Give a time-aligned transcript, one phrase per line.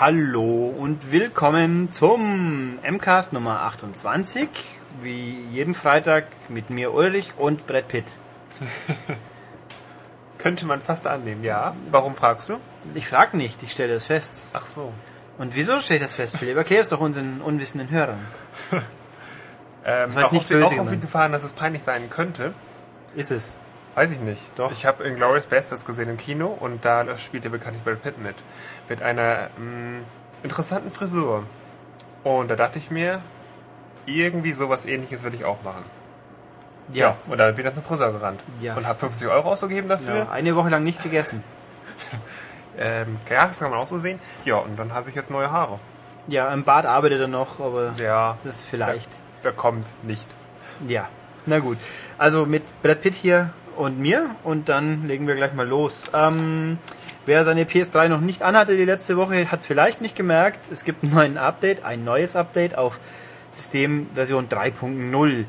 [0.00, 4.48] Hallo und willkommen zum MCAST Nummer 28.
[5.02, 8.04] Wie jeden Freitag mit mir Ulrich und Brett Pitt.
[10.38, 11.74] Könnte man fast annehmen, ja.
[11.90, 12.60] Warum fragst du?
[12.94, 14.46] Ich frage nicht, ich stelle das fest.
[14.52, 14.92] Ach so.
[15.36, 16.56] Und wieso stelle ich das fest, Philipp?
[16.56, 18.20] Erklär es doch unseren unwissenden Hörern.
[19.84, 22.52] Ähm, jetzt auch nicht böse auch auf die Gefahren, dass es peinlich sein könnte.
[23.14, 23.56] Ist es.
[23.98, 24.42] Weiß ich nicht.
[24.56, 24.70] Doch.
[24.70, 28.36] Ich habe Inglourious Bastards gesehen im Kino und da spielte bekanntlich Brad Pitt mit.
[28.88, 30.00] Mit einer mh,
[30.42, 31.44] interessanten Frisur.
[32.24, 33.20] Und da dachte ich mir,
[34.06, 35.84] irgendwie sowas ähnliches würde ich auch machen.
[36.92, 37.14] Ja.
[37.28, 38.40] Und dann bin ich zum Friseur gerannt.
[38.60, 38.74] Ja.
[38.74, 40.14] Und habe 50 Euro ausgegeben dafür.
[40.16, 40.28] ja.
[40.30, 41.42] Eine Woche lang nicht gegessen.
[42.80, 44.20] Ähm, ja, das kann man auch so sehen.
[44.44, 45.80] Ja, und dann habe ich jetzt neue Haare.
[46.28, 49.08] Ja, im Bad arbeitet er noch, aber Ja, das vielleicht.
[49.42, 50.28] der kommt nicht.
[50.86, 51.08] Ja,
[51.44, 51.76] na gut.
[52.18, 56.08] Also mit Brad Pitt hier und mir und dann legen wir gleich mal los.
[56.14, 56.78] Ähm,
[57.28, 60.58] wer seine PS3 noch nicht anhatte die letzte Woche, hat es vielleicht nicht gemerkt.
[60.72, 62.98] Es gibt einen neuen Update, ein neues Update auf
[63.50, 65.44] Systemversion 3.0.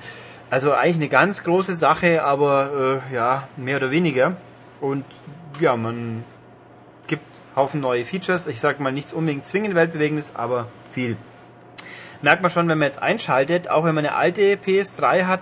[0.49, 4.35] Also eigentlich eine ganz große Sache, aber äh, ja, mehr oder weniger.
[4.81, 5.05] Und
[5.59, 6.23] ja, man
[7.07, 7.23] gibt
[7.55, 8.47] Haufen neue Features.
[8.47, 11.15] Ich sag mal nichts unbedingt zwingend weltbewegendes, aber viel
[12.21, 15.39] merkt man schon, wenn man jetzt einschaltet, auch wenn man eine alte PS3 hat,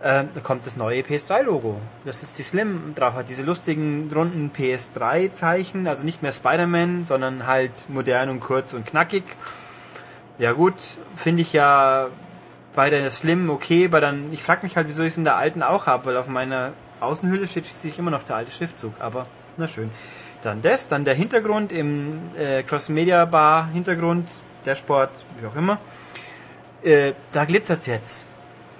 [0.00, 1.78] äh, da kommt das neue PS3-Logo.
[2.04, 7.46] Das ist die Slim drauf hat, diese lustigen runden PS3-Zeichen, also nicht mehr Spider-Man, sondern
[7.46, 9.24] halt modern und kurz und knackig.
[10.38, 10.74] Ja gut,
[11.14, 12.08] finde ich ja
[12.74, 15.36] bei der Slim okay, bei dann, ich frage mich halt, wieso ich es in der
[15.36, 19.26] alten auch habe, weil auf meiner Außenhülle steht schließlich immer noch der alte Schriftzug, aber
[19.58, 19.90] na schön.
[20.42, 24.30] Dann das, dann der Hintergrund im äh, Cross-Media-Bar-Hintergrund,
[24.74, 25.78] Sport, wie auch immer.
[26.82, 28.29] Äh, da glitzert's jetzt.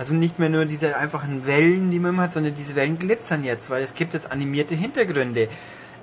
[0.01, 3.45] Also nicht mehr nur diese einfachen Wellen, die man immer hat, sondern diese Wellen glitzern
[3.45, 5.47] jetzt, weil es gibt jetzt animierte Hintergründe.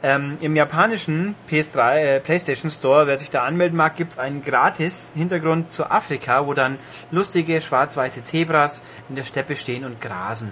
[0.03, 5.13] Ähm, Im japanischen PS3, äh, PlayStation Store, wer sich da anmelden mag, gibt's einen gratis
[5.15, 6.77] Hintergrund zu Afrika, wo dann
[7.09, 10.51] lustige schwarz-weiße Zebras in der Steppe stehen und grasen.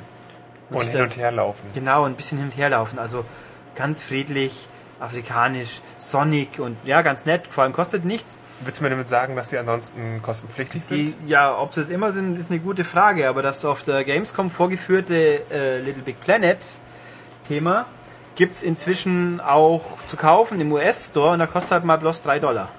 [0.71, 1.69] Und sich hin und her laufen.
[1.75, 2.97] Genau, ein bisschen hin und her laufen.
[2.97, 3.25] Also
[3.75, 4.65] ganz friedlich,
[4.99, 7.47] afrikanisch, sonnig und ja, ganz nett.
[7.49, 8.39] Vor allem kostet nichts.
[8.61, 10.97] Willst du mir damit sagen, dass sie ansonsten kostenpflichtig sind?
[10.97, 13.27] Die, ja, ob sie es immer sind, ist eine gute Frage.
[13.27, 16.59] Aber das auf der Gamescom vorgeführte äh, Little Big Planet
[17.47, 17.85] Thema
[18.35, 22.69] gibt's inzwischen auch zu kaufen im US-Store und da kostet halt mal bloß 3 Dollar.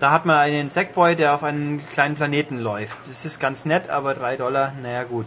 [0.00, 2.98] Da hat man einen Sackboy, der auf einen kleinen Planeten läuft.
[3.08, 5.26] Das ist ganz nett, aber 3 Dollar, naja gut.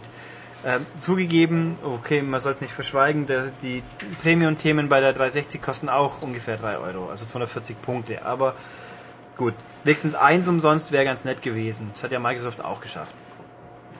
[0.64, 3.82] Ähm, zugegeben, okay, man soll es nicht verschweigen, der, die
[4.22, 8.24] Premium-Themen bei der 360 kosten auch ungefähr 3 Euro, also 240 Punkte.
[8.24, 8.54] Aber
[9.36, 11.90] gut, wenigstens eins umsonst wäre ganz nett gewesen.
[11.92, 13.14] Das hat ja Microsoft auch geschafft.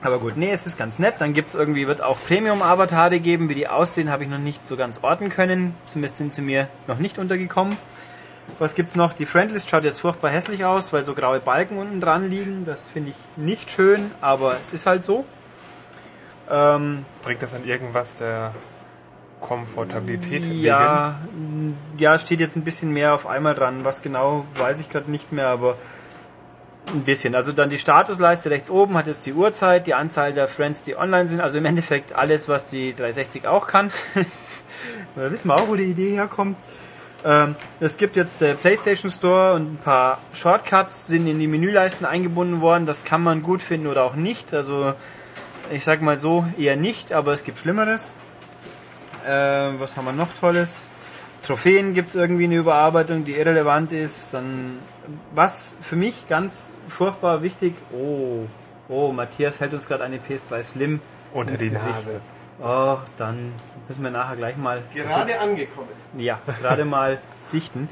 [0.01, 1.15] Aber gut, nee, es ist ganz nett.
[1.19, 3.49] Dann gibt's irgendwie, wird auch Premium-Avatare geben.
[3.49, 5.73] Wie die aussehen, habe ich noch nicht so ganz orten können.
[5.85, 7.75] Zumindest sind sie mir noch nicht untergekommen.
[8.59, 9.13] Was gibt's noch?
[9.13, 12.63] Die Friendlist schaut jetzt furchtbar hässlich aus, weil so graue Balken unten dran liegen.
[12.65, 15.25] Das finde ich nicht schön, aber es ist halt so.
[16.49, 18.53] Ähm, Bringt das an irgendwas der
[19.41, 23.85] Komfortabilität ja, m, ja, steht jetzt ein bisschen mehr auf einmal dran.
[23.85, 25.77] Was genau, weiß ich gerade nicht mehr, aber
[26.93, 27.35] ein bisschen.
[27.35, 30.95] Also dann die Statusleiste rechts oben hat jetzt die Uhrzeit, die Anzahl der Friends, die
[30.95, 31.41] online sind.
[31.41, 33.91] Also im Endeffekt alles, was die 360 auch kann.
[35.15, 36.57] da wissen wir auch, wo die Idee herkommt.
[37.25, 42.05] Ähm, es gibt jetzt der PlayStation Store und ein paar Shortcuts sind in die Menüleisten
[42.05, 42.85] eingebunden worden.
[42.85, 44.53] Das kann man gut finden oder auch nicht.
[44.53, 44.93] Also
[45.71, 48.13] ich sag mal so, eher nicht, aber es gibt Schlimmeres.
[49.25, 49.29] Äh,
[49.79, 50.89] was haben wir noch Tolles?
[51.43, 54.33] Trophäen gibt es irgendwie eine Überarbeitung, die irrelevant ist.
[54.33, 54.79] Dann,
[55.33, 58.45] was für mich ganz furchtbar wichtig, oh,
[58.89, 60.99] oh, Matthias hält uns gerade eine PS3 Slim
[61.33, 61.93] Unter ins die Gesicht.
[61.93, 62.21] Nase.
[62.59, 63.53] Oh, dann
[63.87, 65.89] müssen wir nachher gleich mal Gerade angekommen.
[66.17, 67.87] ja, gerade mal sichten.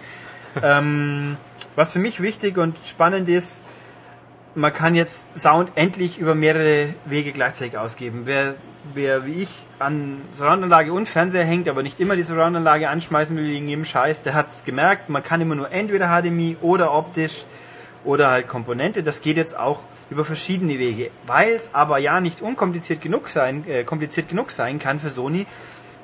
[0.63, 1.37] Ähm,
[1.75, 3.63] was für mich wichtig und spannend ist,
[4.55, 8.21] man kann jetzt Sound endlich über mehrere Wege gleichzeitig ausgeben.
[8.25, 8.55] Wer,
[8.93, 9.49] wer wie ich
[9.79, 14.21] an Surroundanlage und Fernseher hängt, aber nicht immer die Surroundanlage anschmeißen will wegen jedem Scheiß,
[14.21, 17.45] der hat's gemerkt, man kann immer nur entweder HDMI oder optisch
[18.05, 19.03] oder halt Komponente.
[19.03, 21.11] Das geht jetzt auch über verschiedene Wege.
[21.25, 25.45] Weil es aber ja nicht unkompliziert genug sein, äh, kompliziert genug sein kann für Sony,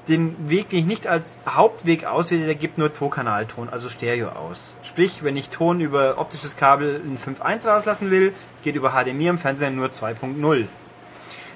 [0.08, 4.76] den Weg, den ich nicht als Hauptweg auswähle, der gibt nur Zwei-Kanal-Ton, also Stereo aus.
[4.84, 8.34] Sprich, wenn ich Ton über optisches Kabel in 5.1 rauslassen will,
[8.64, 10.66] geht über HDMI am Fernseher nur 2.0.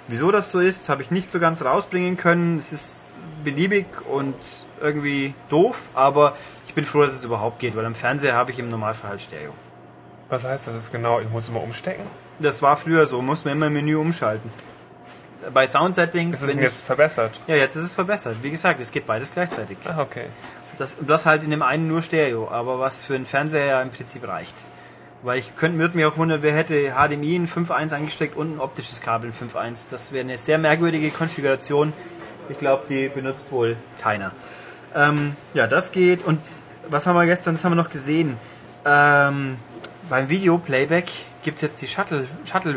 [0.08, 2.60] Wieso das so ist, habe ich nicht so ganz rausbringen können.
[2.60, 3.10] Es ist
[3.44, 4.36] beliebig und
[4.82, 6.36] irgendwie doof, aber
[6.68, 9.22] ich bin froh, dass es überhaupt geht, weil am Fernseher habe ich im Normalfall halt
[9.22, 9.54] Stereo.
[10.30, 11.20] Was heißt das jetzt genau?
[11.20, 12.04] Ich muss immer umstecken?
[12.40, 14.50] Das war früher so, muss man immer im Menü umschalten.
[15.54, 17.42] Bei Sound Settings, Ist es denn ich- jetzt verbessert?
[17.48, 18.38] ja, jetzt ist es verbessert.
[18.42, 19.78] Wie gesagt, es geht beides gleichzeitig.
[19.86, 20.26] Ah, okay.
[20.78, 23.90] Das, das halt in dem einen nur Stereo, aber was für einen Fernseher ja im
[23.92, 24.56] Prinzip reicht.
[25.24, 28.60] Weil ich könnte, würde mir auch wundern, wer hätte HDMI in 5.1 angesteckt und ein
[28.60, 29.88] optisches Kabel in 5.1.
[29.90, 31.94] Das wäre eine sehr merkwürdige Konfiguration.
[32.50, 34.32] Ich glaube, die benutzt wohl keiner.
[34.94, 36.24] Ähm, ja, das geht.
[36.26, 36.40] Und
[36.90, 38.38] was haben wir gestern, das haben wir noch gesehen.
[38.86, 39.58] Ähm,
[40.10, 41.08] beim Video-Playback
[41.44, 42.76] gibt es jetzt die Shuttle, Shuttle.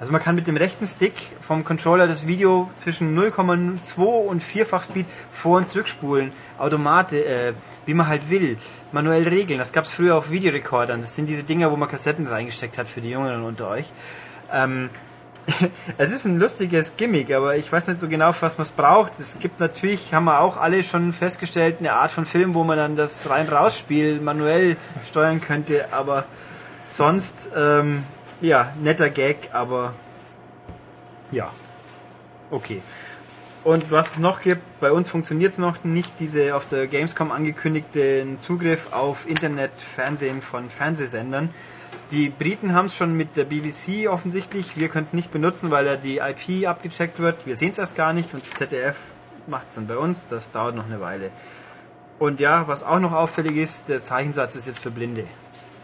[0.00, 4.84] Also man kann mit dem rechten Stick vom Controller das Video zwischen 0,2 und 4-fach
[4.84, 7.52] Speed vor- und zurückspulen, automatisch, äh,
[7.86, 8.58] wie man halt will,
[8.92, 9.58] manuell regeln.
[9.58, 11.00] Das gab es früher auf Videorekordern.
[11.00, 13.92] Das sind diese Dinger, wo man Kassetten reingesteckt hat für die Jüngeren unter euch.
[14.52, 14.90] Ähm,
[15.98, 19.20] es ist ein lustiges Gimmick, aber ich weiß nicht so genau, was man es braucht.
[19.20, 22.78] Es gibt natürlich, haben wir auch alle schon festgestellt, eine Art von Film, wo man
[22.78, 24.76] dann das rein-raus-Spiel manuell
[25.08, 26.24] steuern könnte, aber
[26.86, 28.04] sonst, ähm,
[28.44, 29.94] ja, netter Gag, aber
[31.30, 31.50] ja,
[32.50, 32.82] okay.
[33.64, 37.32] Und was es noch gibt, bei uns funktioniert es noch nicht, diese auf der Gamescom
[37.32, 41.48] angekündigten Zugriff auf Internetfernsehen von Fernsehsendern.
[42.10, 44.76] Die Briten haben es schon mit der BBC offensichtlich.
[44.76, 47.46] Wir können es nicht benutzen, weil ja die IP abgecheckt wird.
[47.46, 48.96] Wir sehen es erst gar nicht und das ZDF
[49.46, 50.26] macht es dann bei uns.
[50.26, 51.30] Das dauert noch eine Weile.
[52.18, 55.24] Und ja, was auch noch auffällig ist, der Zeichensatz ist jetzt für Blinde.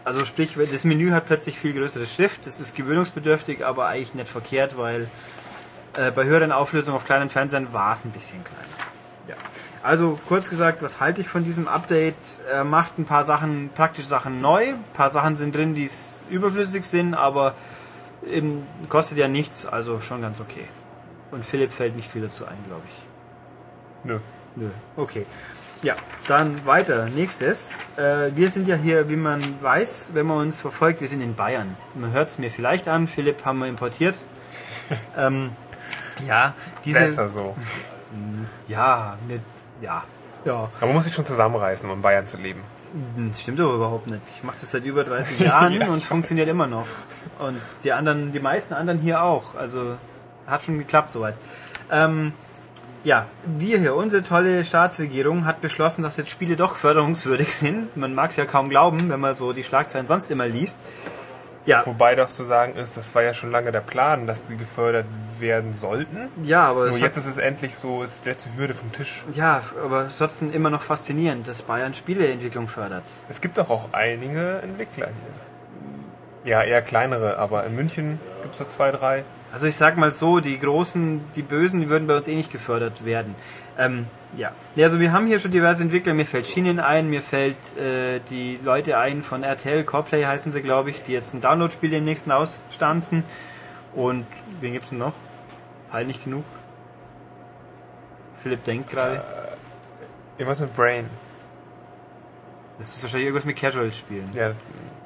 [0.03, 2.45] Also sprich, das Menü hat plötzlich viel größere Schrift.
[2.47, 5.09] Das ist gewöhnungsbedürftig, aber eigentlich nicht verkehrt, weil
[5.95, 8.65] äh, bei höheren Auflösungen auf kleinen Fernsehern war es ein bisschen kleiner.
[9.27, 9.35] Ja.
[9.83, 12.15] Also kurz gesagt, was halte ich von diesem Update?
[12.49, 14.69] Er macht ein paar Sachen, praktische Sachen neu.
[14.69, 15.89] Ein paar Sachen sind drin, die
[16.29, 17.53] überflüssig sind, aber
[18.27, 20.67] eben kostet ja nichts, also schon ganz okay.
[21.31, 22.95] Und Philipp fällt nicht viel dazu ein, glaube ich.
[24.03, 24.19] Nö.
[24.55, 25.25] Nö, okay.
[25.83, 25.95] Ja,
[26.27, 27.07] dann weiter.
[27.07, 27.79] Nächstes.
[27.97, 31.35] Äh, wir sind ja hier, wie man weiß, wenn man uns verfolgt, wir sind in
[31.35, 31.75] Bayern.
[31.95, 33.07] Man hört es mir vielleicht an.
[33.07, 34.15] Philipp haben wir importiert.
[35.17, 35.49] ähm,
[36.27, 36.53] ja,
[36.85, 36.99] diese.
[36.99, 37.55] Besser so.
[38.67, 39.39] Ja, ne,
[39.81, 40.03] ja,
[40.45, 40.53] ja.
[40.53, 42.61] Aber man muss sich schon zusammenreißen, um in Bayern zu leben.
[43.29, 44.23] Das stimmt aber überhaupt nicht.
[44.27, 46.87] Ich mache das seit über 30 Jahren Ja, und funktioniert immer noch.
[47.39, 49.55] Und die anderen, die meisten anderen hier auch.
[49.55, 49.95] Also
[50.45, 51.35] hat schon geklappt soweit.
[51.89, 52.33] Ähm,
[53.03, 57.95] ja, wir hier, unsere tolle Staatsregierung hat beschlossen, dass jetzt Spiele doch förderungswürdig sind.
[57.97, 60.79] Man mag es ja kaum glauben, wenn man so die Schlagzeilen sonst immer liest.
[61.63, 64.57] Ja, Wobei doch zu sagen ist, das war ja schon lange der Plan, dass sie
[64.57, 65.05] gefördert
[65.37, 66.27] werden sollten.
[66.41, 69.23] ja, aber Nur jetzt ist es endlich so, ist die letzte Hürde vom Tisch.
[69.35, 73.03] ja, aber trotzdem immer noch faszinierend, dass Bayern Spieleentwicklung fördert.
[73.29, 75.05] Es gibt doch auch einige Entwickler
[76.43, 76.51] hier.
[76.51, 79.23] Ja, eher kleinere, aber in München gibt es da zwei, drei.
[79.51, 82.51] Also ich sag mal so, die Großen, die Bösen, die würden bei uns eh nicht
[82.51, 83.35] gefördert werden.
[83.77, 84.05] Ähm,
[84.37, 84.51] ja.
[84.75, 86.13] ja, also wir haben hier schon diverse Entwickler.
[86.13, 90.61] Mir fällt Schienen ein, mir fällt äh, die Leute ein von RTL, Coreplay heißen sie,
[90.61, 93.23] glaube ich, die jetzt ein Download-Spiel demnächst ausstanzen.
[93.93, 94.25] Und
[94.61, 95.13] wen gibt's denn noch?
[95.91, 96.45] Halt nicht genug.
[98.41, 99.21] Philipp denkt gerade.
[100.37, 101.09] Irgendwas mit Brain.
[102.79, 104.31] Das ist wahrscheinlich irgendwas mit Casual-Spielen.
[104.33, 104.53] Ja,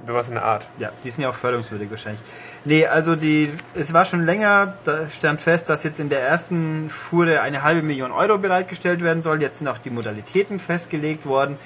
[0.08, 0.68] sowas in der Art.
[0.78, 2.22] Ja, die sind ja auch förderungswürdig wahrscheinlich.
[2.64, 6.90] Nee, also die, es war schon länger, da stand fest, dass jetzt in der ersten
[6.90, 9.42] Fuhre eine halbe Million Euro bereitgestellt werden soll.
[9.42, 11.58] Jetzt sind auch die Modalitäten festgelegt worden.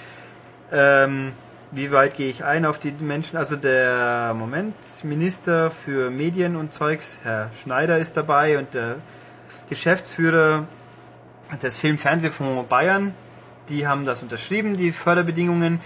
[0.72, 1.32] Ähm,
[1.72, 3.38] wie weit gehe ich ein auf die Menschen?
[3.38, 8.96] Also der Moment, Minister für Medien und Zeugs, Herr Schneider ist dabei und der
[9.70, 10.66] Geschäftsführer
[11.62, 13.14] des Film-Fernsehfonds Bayern,
[13.70, 15.80] die haben das unterschrieben, die Förderbedingungen.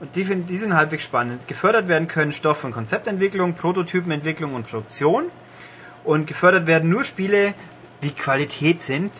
[0.00, 1.48] Und die, find- die sind halbwegs spannend.
[1.48, 5.24] Gefördert werden können Stoff- und Konzeptentwicklung, Prototypenentwicklung und Produktion.
[6.04, 7.52] Und gefördert werden nur Spiele,
[8.02, 9.12] die Qualität sind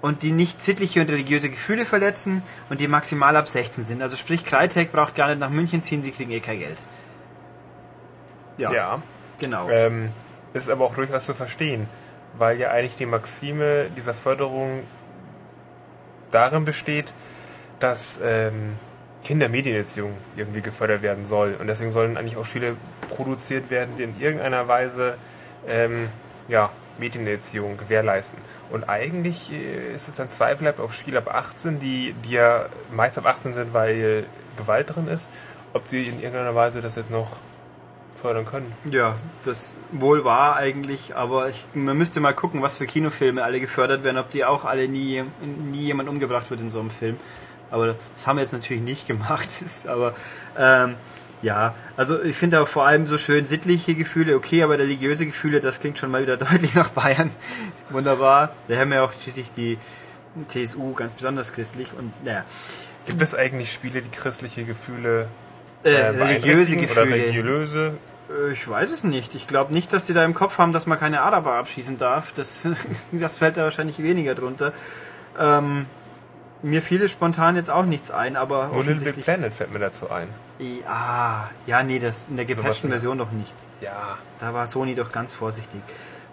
[0.00, 4.02] und die nicht sittliche und religiöse Gefühle verletzen und die maximal ab 16 sind.
[4.02, 6.76] Also sprich, Crytek braucht gar nicht nach München ziehen, sie kriegen eh kein Geld.
[8.58, 9.02] Ja, Ja.
[9.38, 9.70] genau.
[9.70, 10.10] Ähm,
[10.52, 11.88] ist aber auch durchaus zu verstehen,
[12.36, 14.82] weil ja eigentlich die Maxime dieser Förderung
[16.32, 17.12] darin besteht,
[17.78, 18.72] dass ähm,
[19.24, 21.56] Kindermedienerziehung irgendwie gefördert werden soll.
[21.58, 22.76] Und deswegen sollen eigentlich auch Spiele
[23.10, 25.16] produziert werden, die in irgendeiner Weise
[25.68, 26.08] ähm,
[26.48, 28.38] ja, Medienerziehung gewährleisten.
[28.70, 33.18] Und eigentlich äh, ist es dann zweifelhaft, ob Spiele ab 18, die, die ja meist
[33.18, 34.24] ab 18 sind, weil
[34.56, 35.28] Gewalt drin ist,
[35.72, 37.28] ob die in irgendeiner Weise das jetzt noch
[38.14, 38.72] fördern können.
[38.90, 43.60] Ja, das wohl war eigentlich, aber ich, man müsste mal gucken, was für Kinofilme alle
[43.60, 45.24] gefördert werden, ob die auch alle nie,
[45.70, 47.16] nie jemand umgebracht wird in so einem Film.
[47.72, 49.48] Aber das haben wir jetzt natürlich nicht gemacht.
[49.64, 50.14] Ist, aber
[50.56, 50.94] ähm,
[51.42, 55.60] ja, also ich finde auch vor allem so schön sittliche Gefühle, okay, aber religiöse Gefühle,
[55.60, 57.30] das klingt schon mal wieder deutlich nach Bayern.
[57.90, 58.50] Wunderbar.
[58.68, 59.76] Da haben wir auch schließlich die
[60.48, 62.44] TSU ganz besonders christlich und naja.
[63.06, 65.26] Gibt es eigentlich Spiele, die christliche Gefühle
[65.82, 67.22] Äh, äh, religiöse beeinträchtigen oder Gefühle.
[67.24, 67.92] religiöse?
[68.30, 69.34] Äh, Ich weiß es nicht.
[69.34, 72.32] Ich glaube nicht, dass die da im Kopf haben, dass man keine Araber abschießen darf.
[72.32, 72.68] Das,
[73.12, 74.72] das fällt da wahrscheinlich weniger drunter.
[75.38, 75.86] Ähm,
[76.62, 79.24] Mir fiel spontan jetzt auch nichts ein, aber Nur Little Big.
[79.24, 80.28] Planet fällt mir dazu ein.
[80.60, 83.54] Ja, ja, nee, das in der in der- Version noch nicht.
[83.80, 84.16] Ja.
[84.38, 85.80] Da war Sony doch ganz vorsichtig.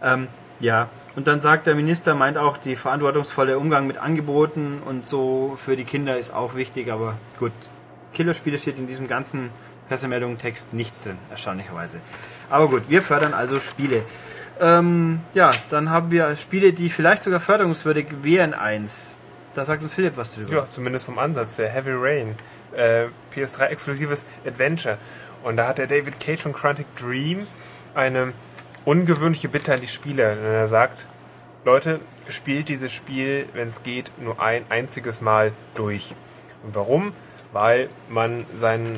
[0.03, 0.27] Ähm,
[0.59, 5.57] ja, und dann sagt der Minister, meint auch, die verantwortungsvolle Umgang mit Angeboten und so
[5.57, 7.51] für die Kinder ist auch wichtig, aber gut,
[8.13, 9.49] Killerspiele steht in diesem ganzen
[9.87, 12.01] Pressemeldungen-Text nichts drin, erstaunlicherweise.
[12.51, 14.03] Aber gut, wir fördern also Spiele.
[14.61, 19.19] Ähm, ja, dann haben wir Spiele, die vielleicht sogar förderungswürdig wären, eins.
[19.55, 20.53] Da sagt uns Philipp was drüber.
[20.53, 21.69] Ja, zumindest vom Ansatz her.
[21.69, 22.35] Heavy Rain.
[22.75, 24.97] Äh, PS3-exklusives Adventure.
[25.43, 27.45] Und da hat der David Cage von Quantic Dream
[27.95, 28.33] eine
[28.85, 30.33] ungewöhnliche Bitte an die Spieler.
[30.33, 31.07] Und er sagt,
[31.65, 36.13] Leute, spielt dieses Spiel, wenn es geht, nur ein einziges Mal durch.
[36.63, 37.13] Und warum?
[37.51, 38.97] Weil man sein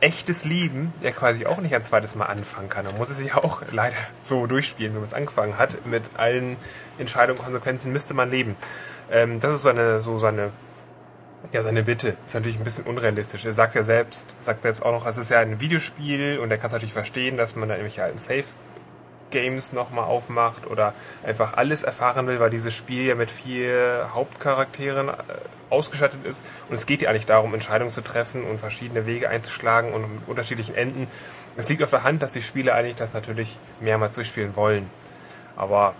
[0.00, 2.84] echtes Lieben ja quasi auch nicht ein zweites Mal anfangen kann.
[2.84, 5.86] Man muss es sich auch leider so durchspielen, wenn man es angefangen hat.
[5.86, 6.56] Mit allen
[6.98, 8.56] Entscheidungen und Konsequenzen müsste man leben.
[9.12, 10.50] Ähm, das ist so eine, so seine
[11.52, 13.44] ja, seine Bitte ist natürlich ein bisschen unrealistisch.
[13.44, 16.58] Er sagt ja selbst, sagt selbst auch noch, es ist ja ein Videospiel und er
[16.58, 18.44] kann es natürlich verstehen, dass man da irgendwelche alten Safe
[19.30, 20.92] Games nochmal aufmacht oder
[21.24, 25.12] einfach alles erfahren will, weil dieses Spiel ja mit vier Hauptcharakteren äh,
[25.70, 29.92] ausgestattet ist und es geht ja eigentlich darum, Entscheidungen zu treffen und verschiedene Wege einzuschlagen
[29.92, 31.08] und mit unterschiedlichen Enden.
[31.56, 34.88] Es liegt auf der Hand, dass die Spieler eigentlich das natürlich mehrmals durchspielen wollen.
[35.56, 35.94] Aber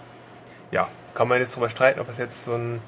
[0.71, 2.81] ja, kann man jetzt drüber streiten, ob es jetzt so ein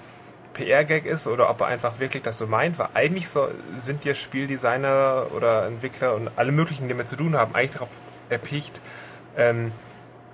[0.54, 4.14] PR-Gag ist oder ob er einfach wirklich das so meint, weil eigentlich so sind ja
[4.14, 7.90] Spieldesigner oder Entwickler und alle möglichen, die damit zu tun haben, eigentlich darauf
[8.30, 8.80] erpicht,
[9.36, 9.72] ähm,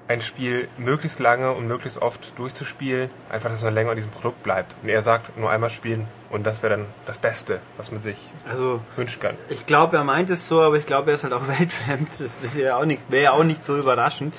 [0.08, 4.42] ein Spiel möglichst lange und möglichst oft durchzuspielen, einfach, dass man länger an diesem Produkt
[4.42, 4.74] bleibt.
[4.82, 8.16] Und er sagt, nur einmal spielen und das wäre dann das Beste, was man sich
[8.48, 9.36] Also, wünschen kann.
[9.50, 12.08] ich glaube, er meint es so, aber ich glaube, er ist halt auch weltfremd.
[12.10, 14.34] Das ist ja auch nicht, wäre ja auch nicht so überraschend.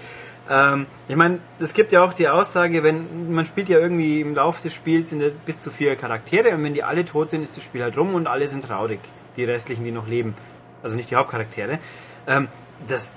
[0.49, 4.35] Ähm, ich meine, es gibt ja auch die Aussage, wenn man spielt ja irgendwie im
[4.35, 7.57] Laufe des Spiels sind bis zu vier Charaktere und wenn die alle tot sind, ist
[7.57, 8.99] das Spiel halt rum und alle sind traurig.
[9.37, 10.35] Die restlichen, die noch leben.
[10.83, 11.79] Also nicht die Hauptcharaktere.
[12.27, 12.47] Ähm,
[12.87, 13.15] das,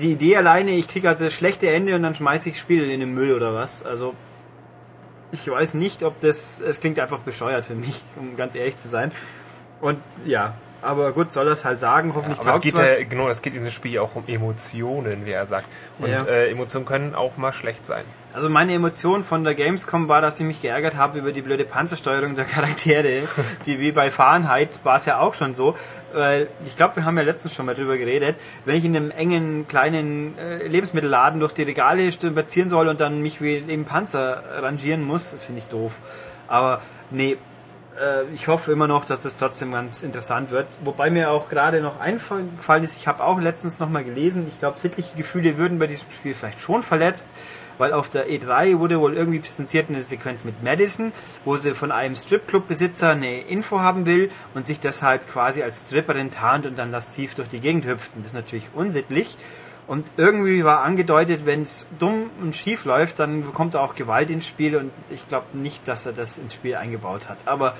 [0.00, 2.90] die Idee alleine, ich kriege also das schlechte Ende und dann schmeiße ich das Spiel
[2.90, 3.84] in den Müll oder was.
[3.84, 4.14] Also
[5.32, 8.88] ich weiß nicht, ob das, es klingt einfach bescheuert für mich, um ganz ehrlich zu
[8.88, 9.12] sein.
[9.80, 10.54] Und ja,
[10.84, 13.00] aber gut, soll er es halt sagen, hoffentlich Aber es geht, was.
[13.00, 15.66] ja, genau, es geht in dem Spiel ja auch um Emotionen, wie er sagt.
[15.98, 16.22] Und Ja.
[16.24, 18.04] äh, Emotionen können auch mal schlecht sein.
[18.32, 21.64] Also meine Emotion von der Gamescom war, dass ich mich geärgert habe über die blöde
[21.64, 23.22] Panzersteuerung der Charaktere.
[23.66, 25.76] die wie bei Fahrenheit war es ja auch schon so.
[26.12, 28.36] Weil ich glaube, wir haben ja letztens schon mal drüber geredet.
[28.64, 33.22] Wenn ich in einem engen, kleinen äh, Lebensmittelladen durch die Regale spazieren soll und dann
[33.22, 35.98] mich wie im Panzer rangieren muss, das finde ich doof.
[36.48, 37.36] Aber nee,
[38.34, 40.66] ich hoffe immer noch, dass es trotzdem ganz interessant wird.
[40.82, 44.58] Wobei mir auch gerade noch eingefallen ist, ich habe auch letztens noch mal gelesen, ich
[44.58, 47.28] glaube, sittliche Gefühle würden bei diesem Spiel vielleicht schon verletzt,
[47.78, 51.12] weil auf der E3 wurde wohl irgendwie präsentiert eine Sequenz mit Madison,
[51.44, 56.30] wo sie von einem Stripclub-Besitzer eine Info haben will und sich deshalb quasi als Stripperin
[56.30, 58.16] tarnt und dann lasziv durch die Gegend hüpft.
[58.16, 59.36] Und das ist natürlich unsittlich.
[59.86, 64.30] Und irgendwie war angedeutet, wenn es dumm und schief läuft, dann bekommt er auch Gewalt
[64.30, 67.36] ins Spiel und ich glaube nicht, dass er das ins Spiel eingebaut hat.
[67.44, 67.76] Aber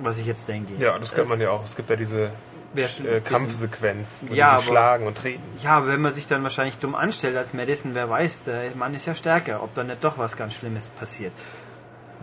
[0.00, 0.72] was ich jetzt denke.
[0.78, 1.62] Ja, das kennt man ja auch.
[1.62, 2.30] Es gibt ja diese
[2.76, 5.42] äh, Kampfsequenz, wo Ja, die aber- schlagen und treten.
[5.62, 8.94] Ja, aber wenn man sich dann wahrscheinlich dumm anstellt als Madison, wer weiß, der Mann
[8.94, 11.32] ist ja stärker, ob da nicht doch was ganz Schlimmes passiert.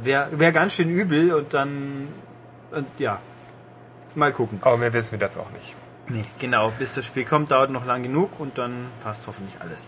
[0.02, 2.08] Wäre wär ganz schön übel und dann,
[2.72, 3.20] und ja,
[4.16, 4.58] mal gucken.
[4.64, 5.76] Aber mehr wissen wir das auch nicht.
[6.12, 9.88] Nee, genau, bis das Spiel kommt, dauert noch lang genug und dann passt hoffentlich alles.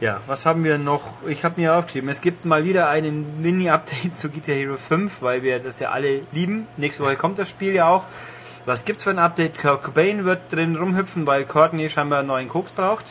[0.00, 1.26] Ja, was haben wir noch?
[1.26, 5.42] Ich habe mir aufgeschrieben, es gibt mal wieder einen Mini-Update zu Guitar Hero 5, weil
[5.42, 6.68] wir das ja alle lieben.
[6.76, 8.04] Nächste Woche kommt das Spiel ja auch.
[8.64, 9.58] Was gibt's für ein Update?
[9.58, 13.04] Kurt Cobain wird drin rumhüpfen, weil Courtney scheinbar einen neuen Koks braucht.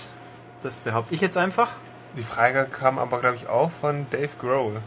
[0.64, 1.72] Das behaupte ich jetzt einfach.
[2.16, 4.82] Die Frage kam aber, glaube ich, auch von Dave Grohl.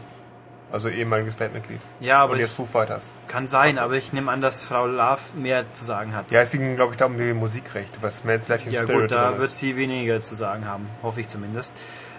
[0.71, 1.81] Also ehemaliges Bandmitglied.
[1.99, 3.17] Ja, aber Und jetzt Foo Fighters.
[3.27, 6.29] kann sein, aber ich nehme an, dass Frau Love mehr zu sagen hat.
[6.31, 9.01] Ja, es ging, glaube ich, da um die Musikrechte, was Smells Like Teen Ja Spirit
[9.01, 11.73] gut, da wird sie weniger zu sagen haben, hoffe ich zumindest.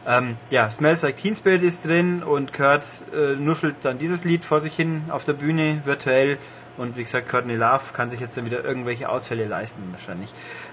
[0.06, 4.44] Ähm, ja, Smells Like Teen Spirit ist drin und Kurt äh, nuschelt dann dieses Lied
[4.44, 6.38] vor sich hin auf der Bühne virtuell
[6.76, 10.30] und wie gesagt, Courtney Love kann sich jetzt dann wieder irgendwelche Ausfälle leisten wahrscheinlich.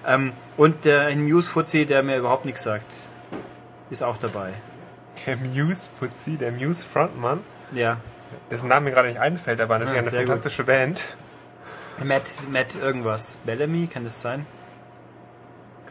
[0.08, 2.92] Ähm, und der ein Muse Fuzzi, der mir überhaupt nichts sagt,
[3.90, 4.54] ist auch dabei.
[5.26, 7.98] Der Muse Fuzzi, der Muse Frontmann, Ja,
[8.52, 10.30] dessen Name mir gerade nicht einfällt, aber natürlich Ah, eine sehr gut.
[10.30, 11.02] fantastische Band.
[12.04, 13.40] Matt, Matt irgendwas.
[13.46, 14.46] Bellamy, kann das sein?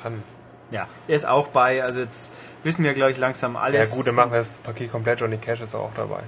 [0.01, 0.23] Kann.
[0.71, 2.33] Ja, er ist auch bei, also jetzt
[2.65, 3.93] wissen wir, glaube ich, langsam Ja alles.
[3.97, 5.21] gut, dann machen wir das Paket komplett.
[5.21, 6.21] Johnny Cash ist auch dabei.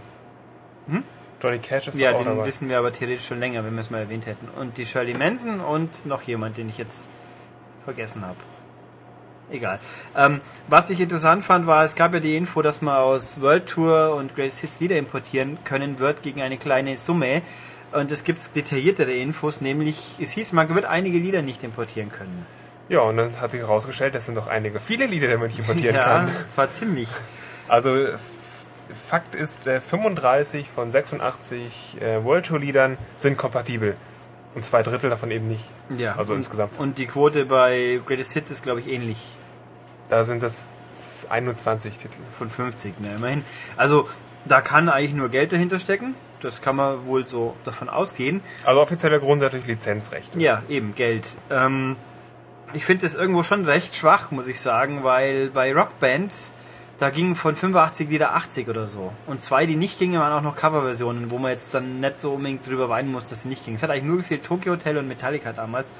[0.89, 1.03] Hm?
[1.43, 2.45] Johnny Cash ist Ja, auch den dabei.
[2.47, 4.49] wissen wir aber theoretisch schon länger, wenn wir es mal erwähnt hätten.
[4.59, 7.09] Und die Shirley Manson und noch jemand, den ich jetzt
[7.85, 8.37] vergessen habe.
[9.51, 9.79] Egal.
[10.17, 13.67] Ähm, was ich interessant fand, war, es gab ja die Info, dass man aus World
[13.67, 17.43] Tour und Greatest Hits Lieder importieren können wird gegen eine kleine Summe.
[17.93, 22.47] Und es gibt detailliertere Infos, nämlich es hieß, man wird einige Lieder nicht importieren können.
[22.91, 25.59] Ja, und dann hat sich herausgestellt, das sind doch einige viele Lieder, die man nicht
[25.59, 26.31] importieren ja, kann.
[26.47, 27.09] zwar ziemlich.
[27.67, 27.95] Also
[29.09, 33.95] Fakt ist, äh, 35 von 86 äh, World Tour Liedern sind kompatibel.
[34.55, 35.65] Und zwei Drittel davon eben nicht.
[35.97, 36.79] Ja, Also und, insgesamt.
[36.79, 39.19] Und die Quote bei Greatest Hits ist, glaube ich, ähnlich.
[40.11, 40.75] Da sind das
[41.29, 42.19] 21 Titel.
[42.37, 43.45] Von 50, ne, immerhin.
[43.77, 44.09] Also,
[44.45, 46.15] da kann eigentlich nur Geld dahinter stecken.
[46.41, 48.43] Das kann man wohl so davon ausgehen.
[48.65, 50.39] Also offizieller Grund natürlich Lizenzrechte.
[50.41, 51.35] Ja, eben, Geld.
[51.51, 51.97] Ähm,
[52.73, 56.33] ich finde das irgendwo schon recht schwach, muss ich sagen, weil bei Rockband,
[56.99, 59.13] da gingen von 85 Lieder 80 oder so.
[59.27, 62.33] Und zwei, die nicht gingen, waren auch noch Coverversionen, wo man jetzt dann nicht so
[62.33, 63.77] unbedingt drüber weinen muss, dass sie nicht gingen.
[63.77, 65.93] Es hat eigentlich nur gefehlt Tokyo Hotel und Metallica damals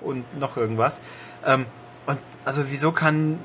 [0.00, 1.00] und noch irgendwas.
[1.46, 1.66] Ähm,
[2.06, 3.38] und also wieso kann,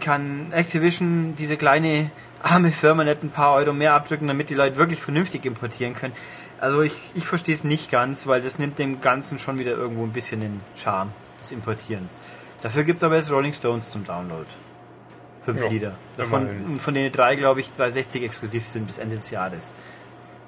[0.00, 2.10] kann Activision diese kleine
[2.42, 6.14] arme Firma nicht ein paar Euro mehr abdrücken, damit die Leute wirklich vernünftig importieren können?
[6.60, 10.04] Also ich, ich verstehe es nicht ganz, weil das nimmt dem Ganzen schon wieder irgendwo
[10.04, 12.20] ein bisschen den Charme des Importierens.
[12.62, 14.46] Dafür gibt es aber jetzt Rolling Stones zum Download.
[15.44, 15.94] Fünf Ja, Lieder.
[16.16, 16.80] Davon, immerhin.
[16.80, 19.74] von denen drei, glaube ich, 360 exklusiv sind bis Ende des Jahres.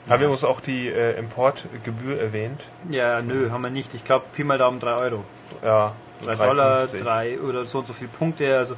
[0.08, 2.62] Haben wir uns auch die äh, Importgebühr erwähnt?
[2.88, 3.92] Ja, nö, haben wir nicht.
[3.92, 5.24] Ich glaube, Pi mal Daumen 3 Euro.
[5.64, 5.92] Ja,
[6.24, 7.02] 3 Dollar, 3,50.
[7.02, 8.56] 3 oder so und so viele Punkte.
[8.56, 8.76] Also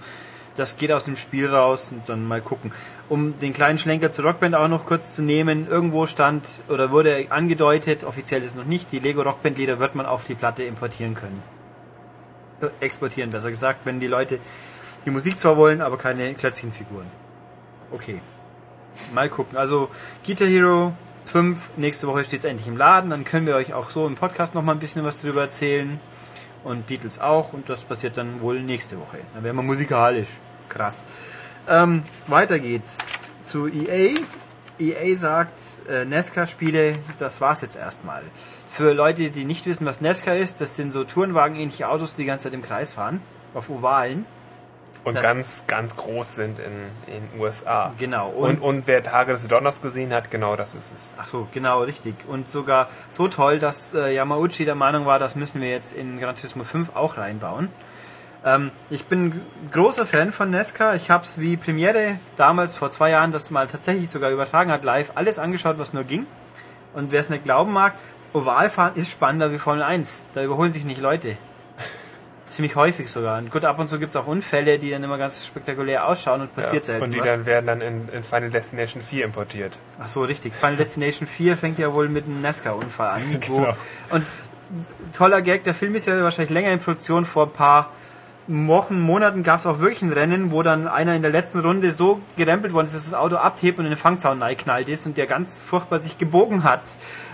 [0.59, 2.73] das geht aus dem Spiel raus und dann mal gucken.
[3.09, 7.27] Um den kleinen Schlenker zur Rockband auch noch kurz zu nehmen, irgendwo stand oder wurde
[7.31, 10.65] angedeutet, offiziell ist es noch nicht, die Lego Rockband Lieder wird man auf die Platte
[10.65, 11.41] importieren können.
[12.61, 14.41] Äh, exportieren, besser gesagt, wenn die Leute
[15.05, 17.07] die Musik zwar wollen, aber keine Klötzchenfiguren.
[17.93, 18.21] Okay.
[19.15, 19.57] Mal gucken.
[19.57, 19.89] Also
[20.27, 20.93] Guitar Hero
[21.25, 24.17] 5, nächste Woche steht es endlich im Laden, dann können wir euch auch so im
[24.17, 26.01] Podcast noch mal ein bisschen was drüber erzählen
[26.65, 29.19] und Beatles auch und das passiert dann wohl nächste Woche.
[29.35, 30.29] Dann werden wir musikalisch.
[30.69, 31.07] Krass.
[31.69, 33.07] Ähm, weiter geht's
[33.43, 34.15] zu EA.
[34.79, 38.23] EA sagt, äh, NASCAR-Spiele, das war's jetzt erstmal.
[38.71, 42.29] Für Leute, die nicht wissen, was NASCAR ist, das sind so Tourenwagen-ähnliche Autos, die die
[42.29, 43.21] ganze Zeit im Kreis fahren,
[43.55, 44.25] auf Ovalen.
[45.05, 46.73] Und Das- ganz, ganz groß sind in
[47.15, 47.93] den USA.
[47.99, 48.29] Genau.
[48.31, 51.13] Und, und wer Tage des Donners gesehen hat, genau das ist es.
[51.19, 52.15] Ach so, genau, richtig.
[52.27, 56.19] Und sogar so toll, dass äh, Yamauchi der Meinung war, das müssen wir jetzt in
[56.19, 57.69] Gran Turismo 5 auch reinbauen.
[58.45, 59.41] Ähm, ich bin
[59.73, 60.95] großer Fan von NASCAR.
[60.97, 64.85] Ich habe es wie Premiere damals vor zwei Jahren, das mal tatsächlich sogar übertragen hat,
[64.85, 66.27] live alles angeschaut, was nur ging.
[66.95, 67.95] Und wer es nicht glauben mag,
[68.33, 70.27] Ovalfahren ist spannender wie Formel 1.
[70.35, 71.37] Da überholen sich nicht Leute.
[72.49, 73.39] Ziemlich häufig sogar.
[73.39, 76.41] Und gut, ab und zu gibt es auch Unfälle, die dann immer ganz spektakulär ausschauen
[76.41, 77.27] und passiert selten und die was.
[77.27, 79.79] dann werden dann in, in Final Destination 4 importiert.
[80.01, 80.55] Ach so, richtig.
[80.55, 83.23] Final Destination 4 fängt ja wohl mit einem NASCAR-Unfall an.
[83.41, 83.75] Genau.
[84.11, 84.25] Und
[85.13, 87.25] toller Gag, der Film ist ja wahrscheinlich länger in Produktion.
[87.25, 87.91] Vor ein paar
[88.49, 91.93] Wochen, Monaten gab es auch wirklich ein Rennen, wo dann einer in der letzten Runde
[91.93, 95.19] so gerempelt worden ist, dass das Auto abhebt und in den Fangzaun knallt ist und
[95.19, 96.81] der ganz furchtbar sich gebogen hat.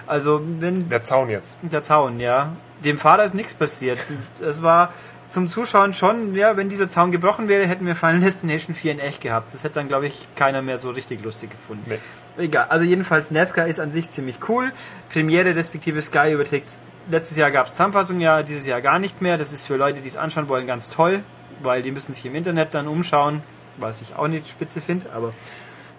[0.06, 1.58] Also wenn Der Zaun jetzt.
[1.62, 2.50] der Zaun, ja.
[2.82, 3.98] Dem Fahrer ist nichts passiert.
[4.42, 4.92] Es war
[5.28, 8.98] zum Zuschauen schon, ja, wenn dieser Zaun gebrochen wäre, hätten wir Final Destination 4 in
[9.00, 9.52] echt gehabt.
[9.52, 11.84] Das hätte dann, glaube ich, keiner mehr so richtig lustig gefunden.
[11.86, 11.98] Nee.
[12.36, 14.72] Egal, also jedenfalls NASCAR ist an sich ziemlich cool.
[15.12, 16.66] Premiere respektive Sky überträgt
[17.10, 19.38] letztes Jahr gab es Zusammenfassung, ja, dieses Jahr gar nicht mehr.
[19.38, 21.20] Das ist für Leute, die es anschauen wollen, ganz toll,
[21.62, 23.42] weil die müssen sich im Internet dann umschauen,
[23.76, 25.32] was ich auch nicht spitze finde, aber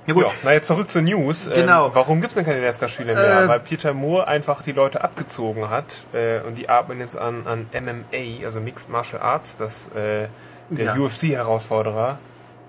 [0.08, 0.24] ja gut.
[0.24, 1.50] Ja, na jetzt zurück zur News.
[1.54, 1.88] Genau.
[1.88, 3.44] Ähm, warum gibt es denn keine NASCAR-Spiele mehr?
[3.44, 7.46] Äh, Weil Peter Moore einfach die Leute abgezogen hat äh, und die arbeiten jetzt an,
[7.46, 10.28] an MMA, also Mixed Martial Arts, das äh,
[10.70, 10.96] der Ja.
[10.96, 12.18] UFC-Herausforderer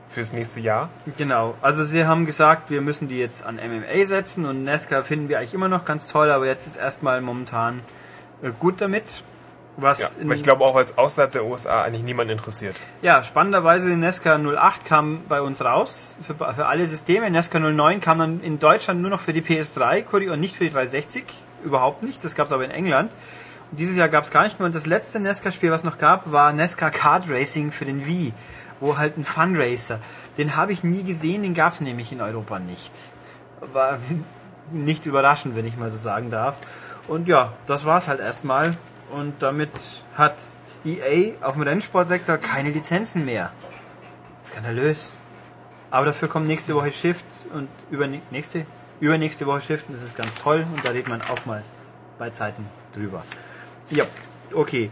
[0.08, 0.88] fürs nächste Jahr.
[1.16, 5.28] Genau, also sie haben gesagt, wir müssen die jetzt an MMA setzen und NASCAR finden
[5.28, 7.80] wir eigentlich immer noch ganz toll, aber jetzt ist erstmal momentan
[8.42, 9.22] äh, gut damit.
[9.78, 12.76] Was Ja, aber ich glaube auch, es außerhalb der USA eigentlich niemand interessiert.
[13.02, 17.30] Ja, spannenderweise NASCAR 08 kam bei uns raus für, für alle Systeme.
[17.30, 20.64] NASCAR 09 kam dann in Deutschland nur noch für die PS3 Kuri- und nicht für
[20.64, 21.24] die 360.
[21.62, 22.24] Überhaupt nicht.
[22.24, 23.10] Das gab es aber in England.
[23.70, 24.66] Und dieses Jahr gab es gar nicht mehr.
[24.66, 28.32] Und das letzte NASCAR-Spiel, was noch gab, war NASCAR Kart Racing für den Wii.
[28.80, 30.00] Wo halt ein Funracer.
[30.38, 32.92] Den habe ich nie gesehen, den gab es nämlich in Europa nicht.
[33.74, 33.98] War
[34.72, 36.54] nicht überraschend, wenn ich mal so sagen darf.
[37.08, 38.74] Und ja, das war's halt erstmal.
[39.10, 39.70] Und damit
[40.16, 40.36] hat
[40.84, 43.52] EA auf dem Rennsportsektor keine Lizenzen mehr.
[44.44, 45.14] Skandalös.
[45.90, 48.66] Aber dafür kommt nächste Woche Shift und übernächste,
[49.00, 51.62] übernächste Woche Shift und das ist ganz toll und da redet man auch mal
[52.18, 53.24] bei Zeiten drüber.
[53.90, 54.04] Ja,
[54.52, 54.90] okay.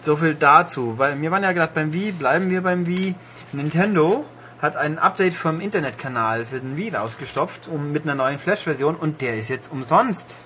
[0.00, 3.14] So viel dazu, weil wir waren ja gerade beim Wii, bleiben wir beim Wii.
[3.52, 4.24] Nintendo
[4.62, 9.20] hat ein Update vom Internetkanal für den Wii rausgestopft, um mit einer neuen Flash-Version und
[9.20, 10.44] der ist jetzt umsonst.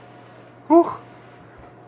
[0.68, 0.98] Huch.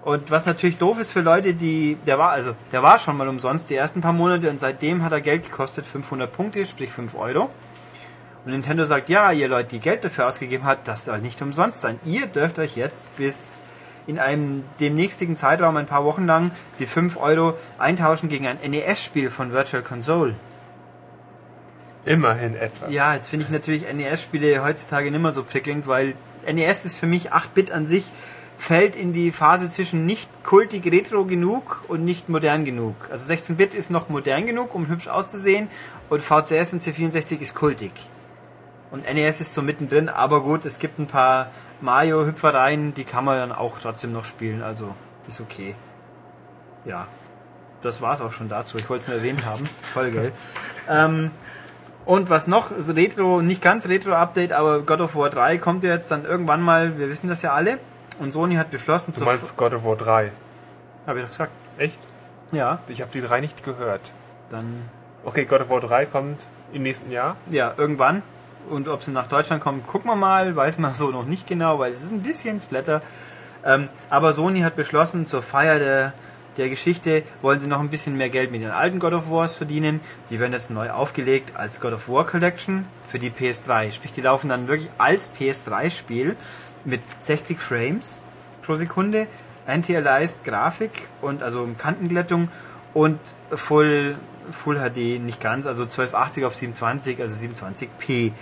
[0.04, 3.28] Und was natürlich doof ist für Leute, die, der war, also, der war schon mal
[3.28, 7.14] umsonst die ersten paar Monate und seitdem hat er Geld gekostet, 500 Punkte, sprich 5
[7.14, 7.50] Euro.
[8.44, 11.80] Und Nintendo sagt, ja, ihr Leute, die Geld dafür ausgegeben habt, das soll nicht umsonst
[11.80, 12.00] sein.
[12.04, 13.60] Ihr dürft euch jetzt bis
[14.08, 19.30] in einem demnächstigen Zeitraum ein paar Wochen lang die 5 Euro eintauschen gegen ein NES-Spiel
[19.30, 20.34] von Virtual Console.
[22.04, 22.92] Immerhin etwas.
[22.92, 26.14] Ja, jetzt finde ich natürlich NES-Spiele heutzutage nicht mehr so prickelnd, weil
[26.52, 28.10] NES ist für mich 8-Bit an sich,
[28.62, 32.94] fällt in die Phase zwischen nicht kultig retro genug und nicht modern genug.
[33.11, 35.66] Also 16-Bit ist noch modern genug, um hübsch auszusehen
[36.09, 37.90] und VCS und C64 ist kultig.
[38.92, 43.37] Und NES ist so mittendrin, aber gut, es gibt ein paar Mario-Hüpfereien, die kann man
[43.37, 44.94] dann auch trotzdem noch spielen, also
[45.27, 45.75] ist okay.
[46.85, 47.09] Ja,
[47.83, 48.77] das war's auch schon dazu.
[48.77, 49.66] Ich wollte es nur erwähnt haben.
[49.66, 50.33] Voll geil.
[50.88, 51.33] ähm,
[52.05, 56.12] und was noch, Retro, nicht ganz Retro-Update, aber God of War 3 kommt ja jetzt
[56.12, 57.81] dann irgendwann mal, wir wissen das ja alle.
[58.18, 59.25] Und Sony hat beschlossen Du zu.
[59.25, 60.31] meinst God of War 3.
[61.07, 61.53] Hab ich doch gesagt.
[61.79, 61.98] Echt?
[62.53, 64.01] Ja, Ich habe die 3 nicht gehört.
[64.51, 64.88] dann,
[65.25, 66.40] Okay, God of War 3 kommt
[66.72, 67.37] im nächsten Jahr.
[67.51, 68.22] ja, irgendwann.
[68.68, 71.79] Und ob sie nach Deutschland kommt, gucken wir mal, weiß man so noch nicht genau,
[71.79, 73.03] weil es ist ein bisschen Splatter.
[73.64, 76.12] Ähm, aber Sony hat beschlossen, zur Feier der,
[76.59, 79.55] der Geschichte wollen sie noch ein bisschen mehr Geld mit den alten God of Wars
[79.55, 80.01] verdienen.
[80.31, 83.92] Die werden jetzt neu aufgelegt als God of War Collection für die PS3.
[83.92, 86.37] Sprich, die laufen dann wirklich als PS3-Spiel
[86.85, 88.18] mit 60 Frames
[88.62, 89.27] pro Sekunde,
[89.66, 92.49] Anti-Aliased Grafik und also Kantenglättung
[92.95, 93.18] und
[93.51, 94.16] Full,
[94.51, 98.33] Full HD nicht ganz, also 1280 auf 720, also 720p.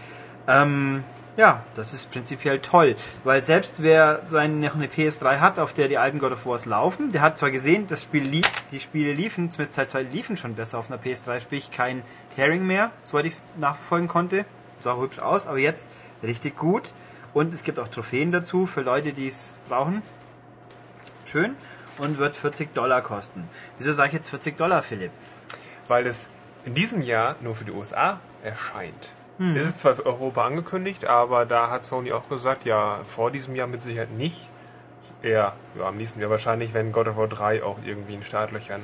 [0.49, 1.05] Ähm,
[1.37, 5.89] ja, das ist prinzipiell toll, weil selbst wer seine, noch eine PS3 hat, auf der
[5.89, 9.13] die alten God of Wars laufen, der hat zwar gesehen, das Spiel lief, die Spiele
[9.13, 12.03] liefen, zumindest Teil 2 liefen schon besser auf einer PS3, sprich kein
[12.35, 14.45] Tearing mehr, soweit ich es nachverfolgen konnte.
[14.81, 15.91] Sah hübsch aus, aber jetzt
[16.23, 16.93] richtig gut.
[17.33, 20.03] Und es gibt auch Trophäen dazu für Leute, die es brauchen.
[21.27, 21.55] Schön.
[21.99, 23.49] Und wird 40 Dollar kosten.
[23.79, 25.13] Wieso sage ich jetzt 40 Dollar, Philipp?
[25.87, 26.31] Weil es
[26.65, 29.13] in diesem Jahr nur für die USA erscheint.
[29.39, 29.57] Hm.
[29.57, 33.55] Es ist zwar für Europa angekündigt, aber da hat Sony auch gesagt, ja, vor diesem
[33.55, 34.49] Jahr mit Sicherheit nicht.
[35.23, 38.83] Eher, ja, am nächsten Jahr wahrscheinlich, wenn God of War 3 auch irgendwie in Startlöchern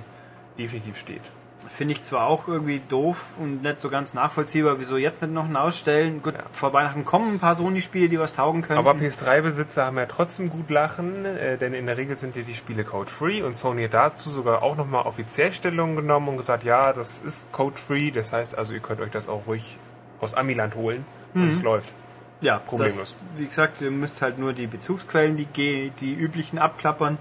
[0.58, 1.22] definitiv steht.
[1.68, 5.44] Finde ich zwar auch irgendwie doof und nicht so ganz nachvollziehbar, wieso jetzt nicht noch
[5.48, 6.22] ein Ausstellen.
[6.22, 6.40] Gut, Ja.
[6.52, 8.78] vor Weihnachten kommen ein paar Sony-Spiele, die was taugen können.
[8.78, 12.54] Aber PS3-Besitzer haben ja trotzdem gut lachen, äh, denn in der Regel sind ja die
[12.54, 16.92] Spiele code-free und Sony hat dazu sogar auch nochmal offiziell Stellung genommen und gesagt, ja,
[16.92, 19.76] das ist code-free, das heißt also, ihr könnt euch das auch ruhig
[20.20, 21.92] aus Amiland holen und es läuft.
[22.40, 23.20] ja, problemlos.
[23.34, 27.18] Das, wie gesagt, ihr müsst halt nur die Bezugsquellen, die, die üblichen abklappern.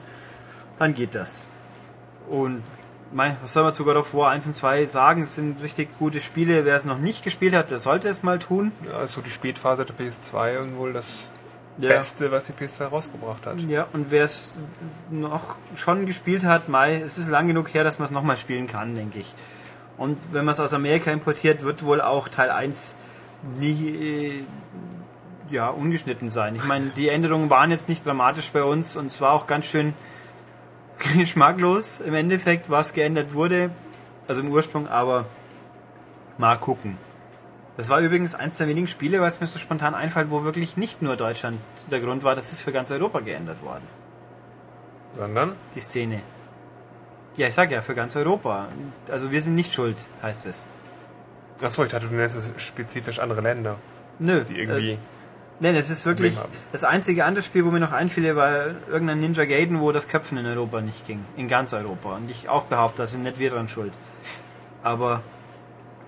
[0.79, 1.47] Dann geht das.
[2.29, 2.63] Und
[3.13, 5.21] mein, was soll man zu God of War 1 und 2 sagen?
[5.23, 6.65] Es sind richtig gute Spiele.
[6.65, 8.71] Wer es noch nicht gespielt hat, der sollte es mal tun.
[8.91, 11.25] Ja, ist so die Spätphase der PS2 und wohl das
[11.77, 11.89] Ja.
[11.89, 13.59] Beste, was die PS2 rausgebracht hat.
[13.61, 14.59] Ja, und wer es
[15.11, 18.67] noch schon gespielt hat, Mai, es ist lang genug her, dass man es nochmal spielen
[18.67, 19.33] kann, denke ich.
[19.97, 22.95] Und wenn man es aus Amerika importiert, wird wohl auch Teil 1
[23.59, 24.43] nie äh,
[25.49, 26.55] ja, ungeschnitten sein.
[26.55, 29.67] Ich meine, die Änderungen waren jetzt nicht dramatisch bei uns und es war auch ganz
[29.67, 29.93] schön
[31.17, 33.69] geschmacklos im Endeffekt, was geändert wurde,
[34.27, 35.25] also im Ursprung, aber
[36.37, 36.97] mal gucken.
[37.77, 40.77] Das war übrigens eins der wenigen Spiele, weil es mir so spontan einfällt, wo wirklich
[40.77, 41.57] nicht nur Deutschland
[41.91, 43.83] der Grund war, das ist für ganz Europa geändert worden.
[45.17, 45.53] Sondern?
[45.75, 46.21] Die Szene.
[47.37, 48.67] Ja, ich sag ja, für ganz Europa.
[49.11, 50.69] Also wir sind nicht schuld, heißt es.
[51.61, 53.77] Achso, ich dachte, du nennst es spezifisch andere Länder,
[54.19, 54.43] Nö.
[54.47, 54.91] die irgendwie.
[54.91, 54.97] Äh,
[55.59, 56.37] nein, es ist wirklich
[56.71, 60.37] das einzige andere Spiel, wo mir noch einfiel, war irgendein Ninja Gaiden, wo das Köpfen
[60.37, 61.23] in Europa nicht ging.
[61.37, 62.15] In ganz Europa.
[62.15, 63.93] Und ich auch behaupte, da sind nicht wir dran schuld.
[64.83, 65.21] Aber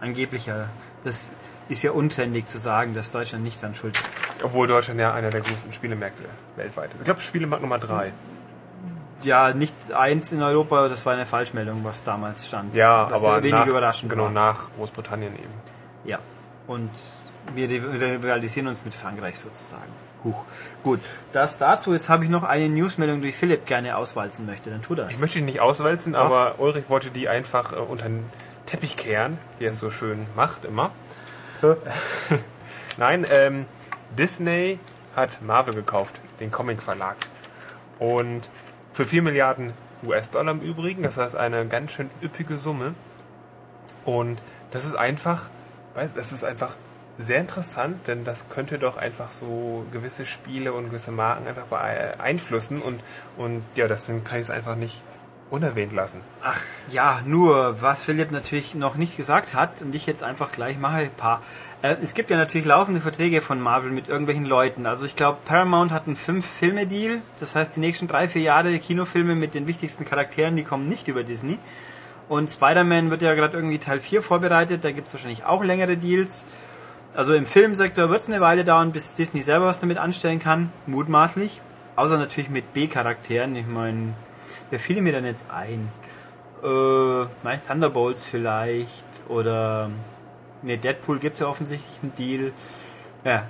[0.02, 0.70] angeblich ja.
[1.04, 1.32] Das
[1.70, 4.06] ist ja untrendig zu sagen, dass Deutschland nicht dran schuld ist.
[4.44, 6.24] Obwohl Deutschland ja einer der größten Spielemärkte
[6.56, 7.00] weltweit ist.
[7.00, 8.12] Ich glaube, Spielemarkt Nummer 3.
[9.24, 12.76] Ja, nicht eins in Europa, das war eine Falschmeldung, was damals stand.
[12.76, 14.32] Ja, das aber wenig nach, überraschend genau war.
[14.32, 15.54] nach Großbritannien eben.
[16.06, 16.20] Ja.
[16.68, 16.92] Und
[17.56, 19.92] wir rivalisieren uns mit Frankreich sozusagen.
[20.24, 20.44] Huch.
[20.84, 21.00] Gut,
[21.32, 21.94] das dazu.
[21.94, 24.70] Jetzt habe ich noch eine Newsmeldung, die Philipp gerne auswalzen möchte.
[24.70, 25.12] Dann tu das.
[25.12, 26.22] Ich möchte die nicht auswälzen, Doch.
[26.22, 28.26] aber Ulrich wollte die einfach äh, unter den
[28.66, 30.92] Teppich kehren, wie er es so schön macht immer.
[32.98, 33.66] Nein, ähm,
[34.18, 34.80] Disney
[35.16, 37.16] hat Marvel gekauft, den Comic-Verlag.
[38.00, 38.50] Und
[38.92, 39.74] für 4 Milliarden
[40.06, 42.94] US-Dollar im Übrigen, das heißt eine ganz schön üppige Summe.
[44.06, 44.38] Und
[44.72, 45.50] das ist einfach,
[45.96, 46.76] weiß, das ist einfach
[47.18, 52.82] sehr interessant, denn das könnte doch einfach so gewisse Spiele und gewisse Marken einfach beeinflussen
[52.82, 53.02] und,
[53.38, 55.04] und ja, das kann ich es einfach nicht
[55.50, 56.20] unerwähnt lassen.
[56.44, 60.78] Ach ja, nur was Philipp natürlich noch nicht gesagt hat und ich jetzt einfach gleich
[60.78, 61.42] mache, ein paar.
[61.82, 64.86] Äh, es gibt ja natürlich laufende Verträge von Marvel mit irgendwelchen Leuten.
[64.86, 67.22] Also ich glaube, Paramount hat einen Fünf-Filme-Deal.
[67.40, 71.08] Das heißt, die nächsten drei, vier Jahre Kinofilme mit den wichtigsten Charakteren, die kommen nicht
[71.08, 71.58] über Disney.
[72.30, 74.84] Und Spider-Man wird ja gerade irgendwie Teil 4 vorbereitet.
[74.84, 76.46] Da gibt es wahrscheinlich auch längere Deals.
[77.14, 80.70] Also im Filmsektor wird es eine Weile dauern, bis Disney selber was damit anstellen kann,
[80.86, 81.62] mutmaßlich.
[81.96, 83.56] Außer natürlich mit B-Charakteren.
[83.56, 84.14] Ich meine,
[84.70, 85.90] wer fiel mir denn jetzt ein?
[86.64, 89.06] Äh, Thunderbolts vielleicht.
[89.30, 89.90] Oder
[90.62, 92.52] ne, Deadpool gibt es ja offensichtlich einen Deal.
[93.24, 93.44] Ja,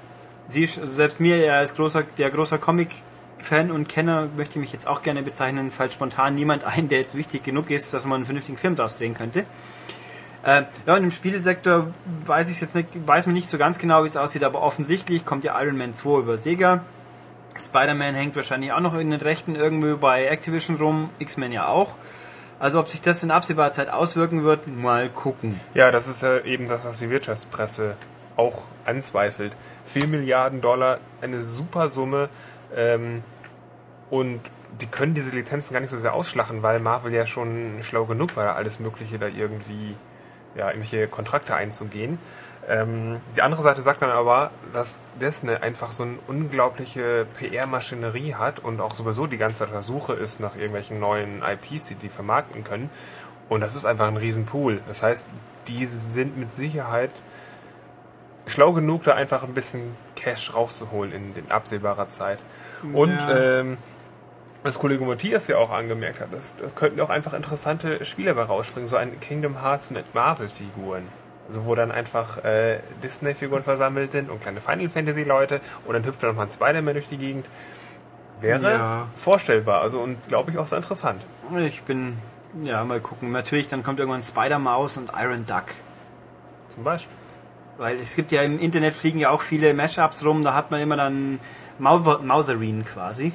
[0.48, 4.74] sie, also selbst mir ja als großer, der großer Comic-Fan und Kenner möchte ich mich
[4.74, 8.17] jetzt auch gerne bezeichnen, fällt spontan niemand ein, der jetzt wichtig genug ist, dass man
[8.17, 9.43] einen vernünftigen Film daraus drehen könnte.
[10.47, 11.88] Äh, ja, und im Spielesektor
[12.25, 15.25] weiß ich jetzt nicht, weiß man nicht so ganz genau, wie es aussieht, aber offensichtlich
[15.25, 16.86] kommt ja Iron Man 2 über Sega.
[17.60, 21.95] Spider-Man hängt wahrscheinlich auch noch in den Rechten irgendwo bei Activision rum, X-Men ja auch.
[22.60, 25.60] Also ob sich das in absehbarer Zeit auswirken wird, mal gucken.
[25.73, 27.95] Ja, das ist ja eben das, was die Wirtschaftspresse
[28.38, 29.51] auch anzweifelt.
[29.86, 32.29] 4 Milliarden Dollar, eine super Summe
[32.73, 33.21] ähm,
[34.10, 34.39] und
[34.79, 38.38] die können diese Lizenzen gar nicht so sehr ausschlachen, weil Marvel ja schon schlau genug
[38.38, 39.95] war, alles Mögliche da irgendwie,
[40.58, 42.20] ja, irgendwelche Kontrakte einzugehen.
[42.67, 48.60] Ähm, die andere Seite sagt dann aber, dass Disney einfach so eine unglaubliche PR-Maschinerie hat
[48.60, 52.63] und auch sowieso die ganze Zeit Versuche ist nach irgendwelchen neuen IPs, die die vermarkten
[52.65, 52.89] können.
[53.48, 54.82] Und das ist einfach ein Riesenpool.
[54.86, 55.28] Das heißt,
[55.70, 57.12] die sind mit Sicherheit
[58.48, 62.39] schlau genug, da einfach ein bisschen Cash rauszuholen in, in absehbarer Zeit.
[62.93, 63.60] Und Ja.
[63.60, 63.78] ähm,
[64.67, 68.43] was Kollege Matthias ja auch angemerkt hat, das, da könnten auch einfach interessante Spiele bei
[68.43, 71.03] rausspringen, so ein Kingdom Hearts mit Marvel-Figuren.
[71.47, 76.21] Also wo dann einfach äh, Disney-Figuren versammelt sind und kleine Final Fantasy-Leute und dann hüpft
[76.21, 77.45] dann noch mal ein Spider-Man durch die Gegend.
[78.41, 79.08] Wäre Ja.
[79.15, 81.21] vorstellbar, also und glaube ich auch sehr interessant.
[81.65, 82.17] Ich bin,
[82.62, 83.32] ja, mal gucken.
[83.32, 85.63] Natürlich, dann kommt irgendwann Spider-Maus und Iron Duck.
[86.73, 87.15] Zum Beispiel.
[87.77, 90.82] Weil es gibt ja im Internet fliegen ja auch viele Mashups rum, da hat man
[90.82, 91.39] immer dann
[91.80, 93.32] Mau Mauserin quasi.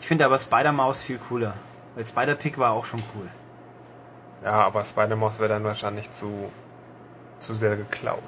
[0.00, 1.54] Ich finde aber Spider-Maus viel cooler.
[1.94, 3.28] Weil Spider-Pig war auch schon cool.
[4.44, 6.50] Ja, aber Spider-Maus wäre dann wahrscheinlich zu,
[7.38, 8.18] zu sehr geklaut.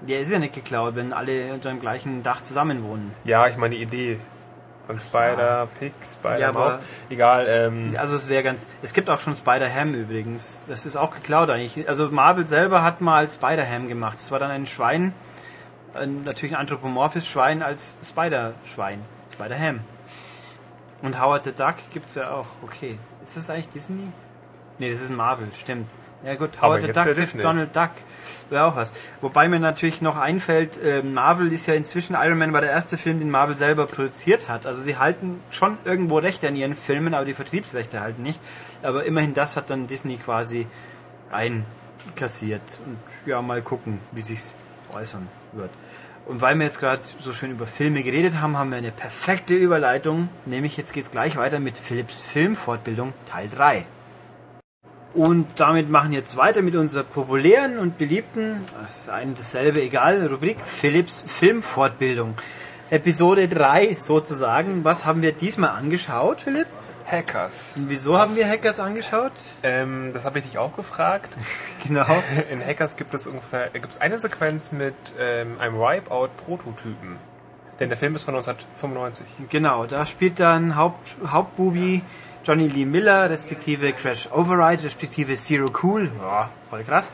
[0.00, 3.12] Der ist ja nicht geklaut, wenn alle unter dem gleichen Dach zusammen wohnen.
[3.24, 4.18] Ja, ich meine die Idee
[4.86, 6.78] von Spider, Pig, Spider, Ja.
[7.08, 8.66] Egal, ähm, Also es wäre ganz.
[8.82, 10.64] Es gibt auch schon Spider-Ham übrigens.
[10.66, 11.88] Das ist auch geklaut eigentlich.
[11.88, 14.14] Also Marvel selber hat mal Spider-Ham gemacht.
[14.14, 15.14] Das war dann ein Schwein,
[15.94, 19.00] ein, natürlich ein anthropomorphes Schwein als Spider-Schwein.
[19.32, 19.80] Spider-Ham.
[21.04, 22.46] Und Howard the Duck gibt's ja auch.
[22.62, 22.96] Okay.
[23.22, 24.08] Ist das eigentlich Disney?
[24.78, 25.86] Nee, das ist Marvel, stimmt.
[26.24, 27.34] Ja gut, Howard the Duck ja ist.
[27.44, 27.90] Donald Duck.
[28.48, 28.94] Wäre auch was.
[29.20, 32.96] Wobei mir natürlich noch einfällt, äh, Marvel ist ja inzwischen, Iron Man war der erste
[32.96, 34.66] Film, den Marvel selber produziert hat.
[34.66, 38.40] Also sie halten schon irgendwo Rechte an ihren Filmen, aber die Vertriebsrechte halten nicht.
[38.82, 40.66] Aber immerhin das hat dann Disney quasi
[41.30, 42.80] einkassiert.
[42.86, 44.54] Und ja, mal gucken, wie sich's
[44.96, 45.70] äußern wird.
[46.26, 49.54] Und weil wir jetzt gerade so schön über Filme geredet haben, haben wir eine perfekte
[49.54, 50.30] Überleitung.
[50.46, 53.84] Nämlich jetzt geht's gleich weiter mit Philips Filmfortbildung Teil 3.
[55.12, 59.80] Und damit machen wir jetzt weiter mit unserer populären und beliebten, das ist ein dasselbe
[59.80, 62.34] egal, Rubrik Philips Filmfortbildung.
[62.90, 64.82] Episode 3 sozusagen.
[64.82, 66.66] Was haben wir diesmal angeschaut, Philipp?
[67.06, 67.76] Hackers.
[67.86, 69.32] Wieso haben wir Hackers angeschaut?
[69.62, 71.30] Ähm, das habe ich dich auch gefragt.
[71.86, 72.06] Genau.
[72.50, 77.18] In Hackers gibt es ungefähr gibt es eine Sequenz mit ähm, einem Wipeout-Prototypen.
[77.78, 79.26] Denn der Film ist von 1995.
[79.50, 82.00] Genau, da spielt dann Haupt, Hauptbubi
[82.44, 87.10] Johnny Lee Miller, respektive Crash Override, respektive Zero Cool, ja, voll krass.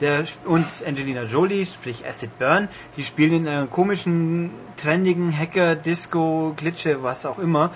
[0.00, 6.54] Der, und Angelina Jolie, sprich Acid Burn, die spielen in einer komischen, trendigen Hacker, Disco,
[6.56, 7.70] Glitsche, was auch immer,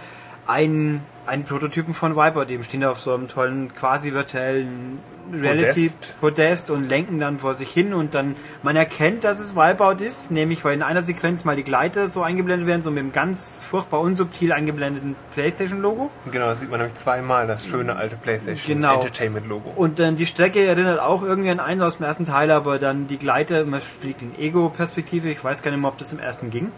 [0.46, 2.44] einen, einen Prototypen von Viper.
[2.44, 4.98] Dem stehen da auf so einem tollen, quasi virtuellen
[5.32, 6.20] Reality Podest.
[6.20, 10.30] Podest und lenken dann vor sich hin und dann, man erkennt, dass es Wipeout ist,
[10.30, 13.62] nämlich weil in einer Sequenz mal die Gleiter so eingeblendet werden, so mit dem ganz
[13.68, 16.10] furchtbar unsubtil eingeblendeten Playstation-Logo.
[16.30, 18.94] Genau, das sieht man nämlich zweimal, das schöne alte PlayStation Genau.
[18.96, 19.72] Entertainment-Logo.
[19.76, 23.06] Und dann die Strecke erinnert auch irgendwie an eins aus dem ersten Teil, aber dann
[23.06, 26.50] die Gleiter, man fliegt in Ego-Perspektive, ich weiß gar nicht mehr, ob das im ersten
[26.50, 26.70] ging.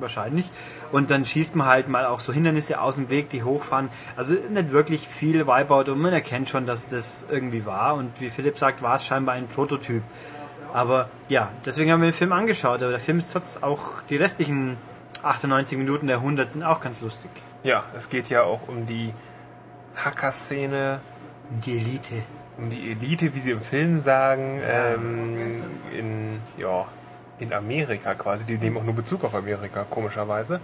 [0.00, 0.50] Wahrscheinlich.
[0.90, 3.88] Und dann schießt man halt mal auch so Hindernisse aus dem Weg, die hochfahren.
[4.16, 7.94] Also nicht wirklich viel Wipeout und man erkennt schon, dass das irgendwie war.
[7.94, 10.02] Und wie Philipp sagt, war es scheinbar ein Prototyp.
[10.72, 12.82] Aber ja, deswegen haben wir den Film angeschaut.
[12.82, 14.76] Aber der Film ist trotz auch die restlichen
[15.22, 17.30] 98 Minuten der 100 sind auch ganz lustig.
[17.62, 19.14] Ja, es geht ja auch um die
[19.96, 21.00] Hacker-Szene,
[21.64, 22.22] Die Elite.
[22.58, 25.62] um die Elite, wie sie im Film sagen, ähm,
[25.96, 26.84] in, ja,
[27.38, 28.44] in Amerika quasi.
[28.44, 30.60] Die nehmen auch nur Bezug auf Amerika, komischerweise.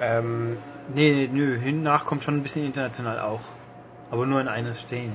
[0.00, 0.56] Ähm,
[0.94, 3.40] Nee, nö, hinnach kommt schon ein bisschen international auch.
[4.10, 5.12] Aber nur in einer Szene.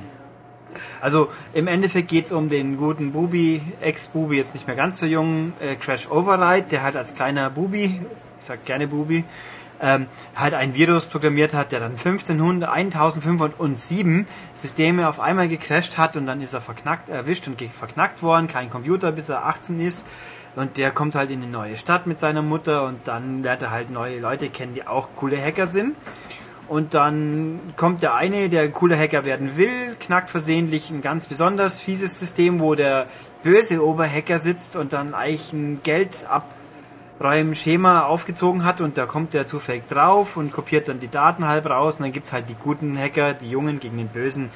[1.01, 5.53] Also im Endeffekt geht's um den guten Bubi, Ex-Bubi, jetzt nicht mehr ganz so jung,
[5.59, 7.85] äh, Crash Override, der halt als kleiner Bubi,
[8.39, 9.23] ich sag gerne Bubi,
[9.81, 16.15] ähm, halt ein Virus programmiert hat, der dann 1500, 1507 Systeme auf einmal gecrasht hat
[16.15, 20.05] und dann ist er verknackt, erwischt und verknackt worden, kein Computer, bis er 18 ist.
[20.55, 23.71] Und der kommt halt in eine neue Stadt mit seiner Mutter und dann lernt er
[23.71, 25.95] halt neue Leute kennen, die auch coole Hacker sind.
[26.67, 31.27] Und dann kommt der eine, der ein cooler Hacker werden will, knackt versehentlich ein ganz
[31.27, 33.07] besonders fieses System, wo der
[33.43, 39.83] böse Oberhacker sitzt und dann eigentlich ein Geldabräumen-Schema aufgezogen hat und da kommt der zufällig
[39.89, 43.33] drauf und kopiert dann die Daten halb raus und dann gibt's halt die guten Hacker,
[43.33, 44.49] die Jungen gegen den bösen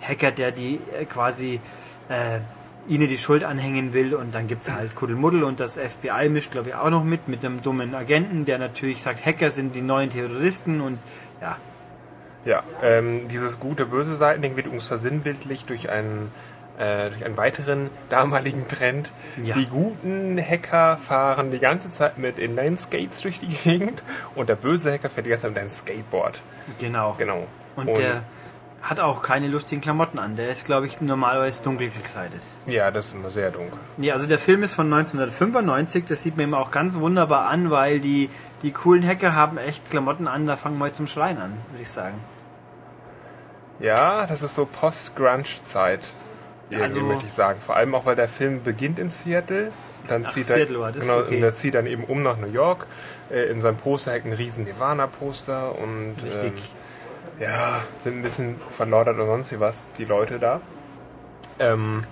[0.00, 1.60] Hacker, der die äh, quasi
[2.08, 2.40] äh,
[2.90, 6.70] ihnen die Schuld anhängen will und dann gibt's halt Kuddelmuddel und das FBI mischt glaube
[6.70, 10.10] ich auch noch mit, mit einem dummen Agenten, der natürlich sagt, Hacker sind die neuen
[10.10, 10.98] Terroristen und
[11.40, 11.56] ja,
[12.44, 16.32] Ja, ähm, dieses gute böse Seitending wird uns versinnbildlich durch einen
[16.78, 19.10] äh, durch einen weiteren damaligen Trend.
[19.40, 19.54] Ja.
[19.54, 24.02] Die guten Hacker fahren die ganze Zeit mit Inline Skates durch die Gegend
[24.34, 26.42] und der böse Hacker fährt die ganze Zeit mit einem Skateboard.
[26.80, 27.14] genau.
[27.18, 27.46] Genau.
[27.76, 28.22] Und, der
[28.82, 30.36] hat auch keine lustigen Klamotten an.
[30.36, 32.40] Der ist, glaube ich, normalerweise dunkel gekleidet.
[32.66, 33.78] ja, das ist immer sehr dunkel.
[33.98, 36.04] Ja, also der Film ist von 1995.
[36.06, 38.30] Das sieht man ihm auch ganz wunderbar an, weil die,
[38.62, 40.46] die coolen Hacker haben echt Klamotten an.
[40.46, 42.14] Da fangen wir zum Schreien an, würde ich sagen.
[43.80, 46.00] Ja, das ist so Post-Grunge-Zeit.
[46.70, 47.58] Irgendwie Also- möchte ich sagen.
[47.60, 49.72] Vor allem auch, weil der Film beginnt in Seattle.
[50.08, 51.02] Dann Ach, zieht Seattle er, war das?
[51.02, 51.36] genau, Okay.
[51.36, 52.86] und er zieht dann eben um nach New York.
[53.30, 56.44] Äh, in seinem Poster hängt ein riesen Nirvana-Poster und Richtig.
[56.54, 56.79] Ähm,
[57.40, 60.60] ja, sind ein bisschen verlaudert und sonst wie was, die Leute da.
[61.58, 62.04] Ähm,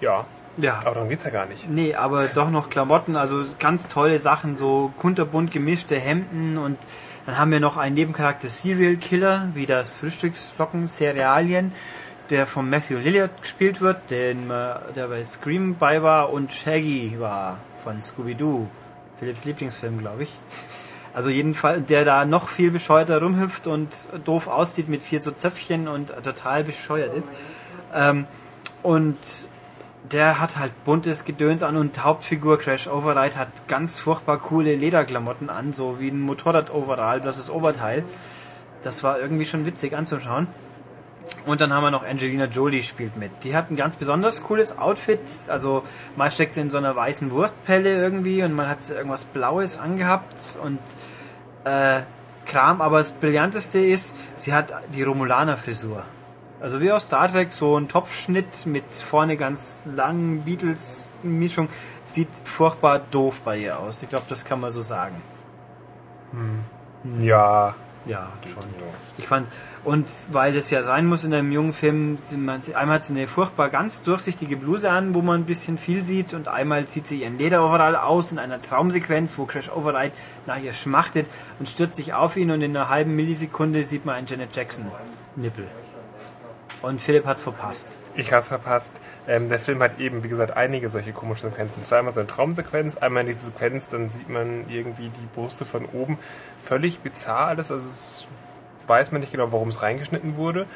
[0.00, 0.24] ja,
[0.56, 0.78] ja.
[0.84, 1.68] aber darum geht's ja gar nicht.
[1.68, 6.78] Nee, aber doch noch Klamotten, also ganz tolle Sachen, so kunterbunt gemischte Hemden und
[7.26, 11.72] dann haben wir noch einen Nebencharakter Serial Killer, wie das Frühstücksflocken Cerealien,
[12.30, 17.16] der von Matthew Lillard gespielt wird, den, äh, der bei Scream bei war und Shaggy
[17.18, 18.68] war von Scooby-Doo,
[19.18, 20.30] Philips Lieblingsfilm, glaube ich.
[21.14, 23.88] Also jedenfalls, der da noch viel bescheuerter rumhüpft und
[24.24, 27.32] doof aussieht mit vier so Zöpfchen und total bescheuert ist.
[27.94, 28.26] Ähm,
[28.82, 29.16] und
[30.12, 35.50] der hat halt buntes Gedöns an und Hauptfigur Crash Override hat ganz furchtbar coole Lederklamotten
[35.50, 38.04] an, so wie ein Motorrad-Overall, bloß das Oberteil.
[38.82, 40.46] Das war irgendwie schon witzig anzuschauen.
[41.46, 43.30] Und dann haben wir noch Angelina Jolie spielt mit.
[43.44, 45.20] Die hat ein ganz besonders cooles Outfit.
[45.48, 45.82] Also
[46.16, 49.78] mal steckt sie in so einer weißen Wurstpelle irgendwie und man hat sie irgendwas Blaues
[49.78, 50.78] angehabt und
[51.64, 52.00] äh,
[52.46, 52.80] Kram.
[52.80, 56.02] Aber das Brillanteste ist, sie hat die Romulaner-Frisur.
[56.60, 61.68] Also wie aus Star Trek, so ein Topfschnitt mit vorne ganz langen Beatles-Mischung.
[62.04, 64.02] Sieht furchtbar doof bei ihr aus.
[64.02, 65.14] Ich glaube, das kann man so sagen.
[67.20, 67.74] Ja,
[68.06, 68.64] Ja, schon.
[69.18, 69.48] Ich fand,
[69.88, 73.26] und weil das ja sein muss in einem jungen Film, man, einmal hat sie eine
[73.26, 77.22] furchtbar ganz durchsichtige Bluse an, wo man ein bisschen viel sieht, und einmal zieht sie
[77.22, 80.12] ihren Lederoverall aus in einer Traumsequenz, wo Crash Override
[80.44, 81.26] nach ihr schmachtet
[81.58, 84.84] und stürzt sich auf ihn, und in einer halben Millisekunde sieht man einen Janet Jackson
[85.36, 85.66] Nippel.
[86.82, 87.96] Und Philipp hat's verpasst.
[88.14, 89.00] Ich hab's verpasst.
[89.26, 91.82] Ähm, der Film hat eben, wie gesagt, einige solche komischen Sequenzen.
[91.82, 96.18] Zweimal so eine Traumsequenz, einmal diese Sequenz, dann sieht man irgendwie die Brüste von oben.
[96.58, 97.72] Völlig bizarr alles.
[97.72, 98.28] Also es
[98.88, 100.66] weiß man nicht genau, warum es reingeschnitten wurde.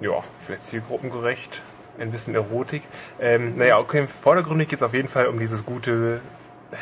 [0.00, 1.62] Ja, vielleicht zielgruppengerecht.
[1.98, 2.82] Ein bisschen Erotik.
[3.20, 6.20] Ähm, naja, okay, vordergründig geht es auf jeden Fall um dieses gute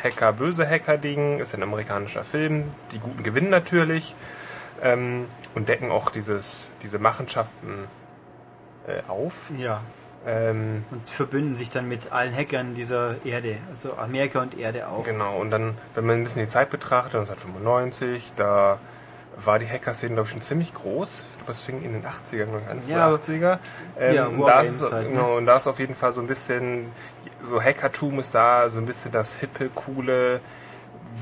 [0.03, 1.39] Hacker, böse Hacker-Ding.
[1.39, 2.71] Ist ein amerikanischer Film.
[2.91, 4.15] Die Guten gewinnen natürlich.
[4.81, 7.87] Ähm, und decken auch dieses, diese Machenschaften
[8.87, 9.51] äh, auf.
[9.57, 9.81] Ja.
[10.25, 15.03] Ähm, Und verbünden sich dann mit allen Hackern dieser Erde, also Amerika und Erde auch.
[15.03, 18.77] genau, und dann, wenn man ein bisschen die Zeit betrachtet, 1995, da
[19.37, 21.25] war die Hacker-Szene, glaube ich, schon ziemlich groß.
[21.31, 23.59] Ich glaube, das fing in den 80ern an, Ja, ja, 80er.
[23.99, 25.09] Ähm, ja, und, da ist, halt, ne?
[25.13, 26.85] genau, und da ist auf jeden Fall so ein bisschen,
[27.41, 30.41] so Hackertum ist da, so ein bisschen das hippe, coole,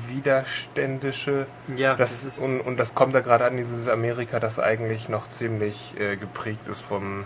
[0.08, 1.46] widerständische.
[1.76, 5.08] Ja, das, das ist- und, und das kommt da gerade an, dieses Amerika, das eigentlich
[5.08, 7.24] noch ziemlich äh, geprägt ist vom,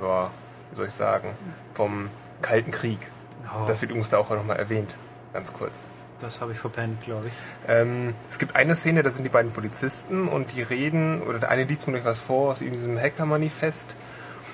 [0.00, 0.30] ja,
[0.70, 1.30] wie soll ich sagen,
[1.74, 2.10] vom
[2.42, 2.98] Kalten Krieg.
[3.44, 3.66] Oh.
[3.66, 4.94] Das wird übrigens da auch nochmal erwähnt,
[5.32, 5.88] ganz kurz.
[6.20, 7.32] Das habe ich verpennt, glaube ich.
[7.68, 11.50] Ähm, es gibt eine Szene, da sind die beiden Polizisten und die reden, oder der
[11.50, 13.94] eine liest mir gleich was vor aus diesem Hacker-Manifest.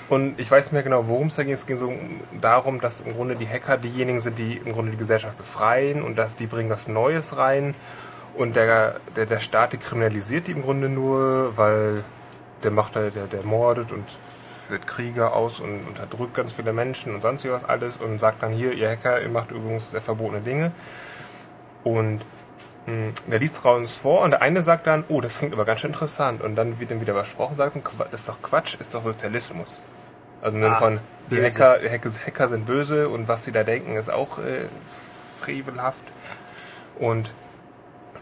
[0.09, 1.53] Und ich weiß nicht mehr genau, worum es da ging.
[1.53, 1.93] Es ging so
[2.41, 6.19] darum, dass im Grunde die Hacker diejenigen sind, die im Grunde die Gesellschaft befreien und
[6.19, 7.75] dass die bringen was Neues rein.
[8.35, 12.03] Und der, der, der Staat dekriminalisiert die im Grunde nur, weil
[12.65, 17.15] der macht halt, der, der mordet und führt Kriege aus und unterdrückt ganz viele Menschen
[17.15, 20.73] und sonst was alles und sagt dann hier, ihr Hacker, ihr macht übrigens verbotene Dinge.
[21.85, 22.21] Und
[22.87, 25.81] mh, der liest uns vor und der eine sagt dann, oh, das klingt aber ganz
[25.81, 26.43] schön interessant.
[26.43, 27.77] Und dann wird dann wieder besprochen, sagt,
[28.13, 29.81] ist doch Quatsch, ist doch Sozialismus.
[30.43, 31.43] Also im Sinne Ah, von, die.
[31.43, 31.79] Hacker,
[32.27, 34.67] Hacker, sind böse und was die da denken, ist auch äh,
[35.41, 36.05] frevelhaft.
[36.99, 37.35] Und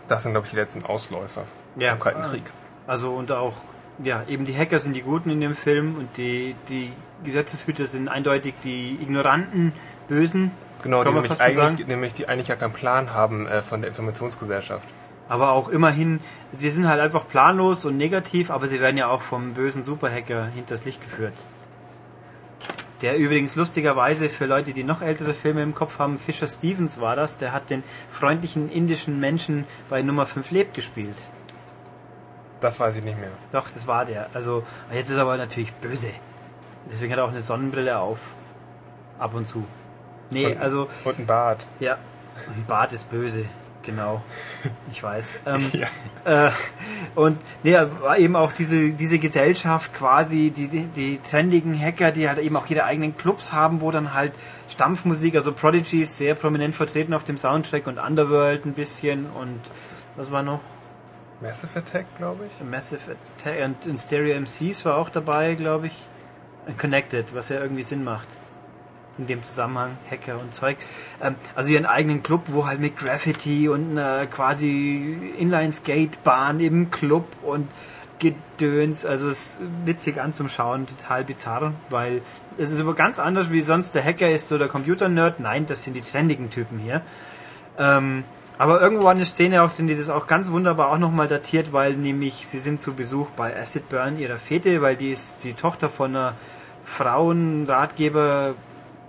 [0.09, 1.43] Das sind, glaube ich, die letzten Ausläufer
[1.77, 1.93] Ja.
[1.93, 2.43] im Kalten Krieg.
[2.87, 3.55] Also und auch,
[4.03, 6.93] ja, eben die Hacker sind die Guten in dem Film und die, die
[7.23, 9.73] Gesetzeshüter sind eindeutig die ignoranten
[10.09, 10.51] Bösen.
[10.83, 14.89] Genau, die nämlich eigentlich, nämlich die eigentlich ja keinen Plan haben äh, von der Informationsgesellschaft.
[15.29, 16.21] Aber auch immerhin,
[16.57, 20.47] sie sind halt einfach planlos und negativ, aber sie werden ja auch vom bösen Superhacker
[20.47, 21.35] hinters Licht geführt.
[23.03, 27.17] Der übrigens lustigerweise für Leute, die noch ältere Filme im Kopf haben, Fisher Stevens war
[27.17, 31.17] das, der hat den freundlichen indischen Menschen bei Nummer 5 lebt gespielt.
[32.61, 33.31] Das weiß ich nicht mehr.
[33.53, 34.29] Doch, das war der.
[34.35, 36.11] Also, jetzt ist er aber natürlich böse.
[36.91, 38.19] Deswegen hat er auch eine Sonnenbrille auf.
[39.19, 39.65] Ab und zu.
[40.31, 41.67] Nee, Und- also, Und ein Bart.
[41.81, 41.97] ja.
[42.47, 43.45] Ein Bart ist böse.
[43.83, 44.23] Genau.
[44.93, 45.41] Ich weiß.
[45.47, 46.47] Ähm, Ja.
[46.49, 46.51] äh,
[47.15, 52.29] und nee, war eben auch diese, diese Gesellschaft quasi, die, die, die trendigen Hacker, die
[52.29, 54.33] halt eben auch ihre eigenen Clubs haben, wo dann halt
[54.69, 59.59] Stampfmusik, also Prodigy ist sehr prominent vertreten auf dem Soundtrack und Underworld ein bisschen und
[60.17, 60.61] was war noch?
[61.41, 62.65] Massive Attack, glaube ich.
[62.69, 63.01] Massive
[63.39, 65.95] Attack und, und Stereo MCs war auch dabei, glaube ich.
[66.79, 68.29] Connected, was ja irgendwie Sinn macht.
[69.21, 70.79] In dem Zusammenhang, Hacker und Zeug.
[71.23, 77.27] Ähm, also ihren eigenen Club, wo halt mit Graffiti und einer quasi Inline-Skatebahn im Club
[77.43, 77.69] und
[78.19, 82.23] Gedöns, also es ist witzig anzuschauen, total bizarr, weil
[82.59, 85.41] es ist aber ganz anders wie sonst der Hacker ist so der Computer-Nerd.
[85.41, 87.03] Nein, das sind die trendigen Typen hier.
[87.79, 88.25] Ähm,
[88.57, 92.47] aber irgendwo eine Szene auch, die das auch ganz wunderbar auch nochmal datiert, weil nämlich
[92.47, 96.15] sie sind zu Besuch bei Acid Burn ihrer Fete, weil die ist die Tochter von
[96.15, 96.35] einer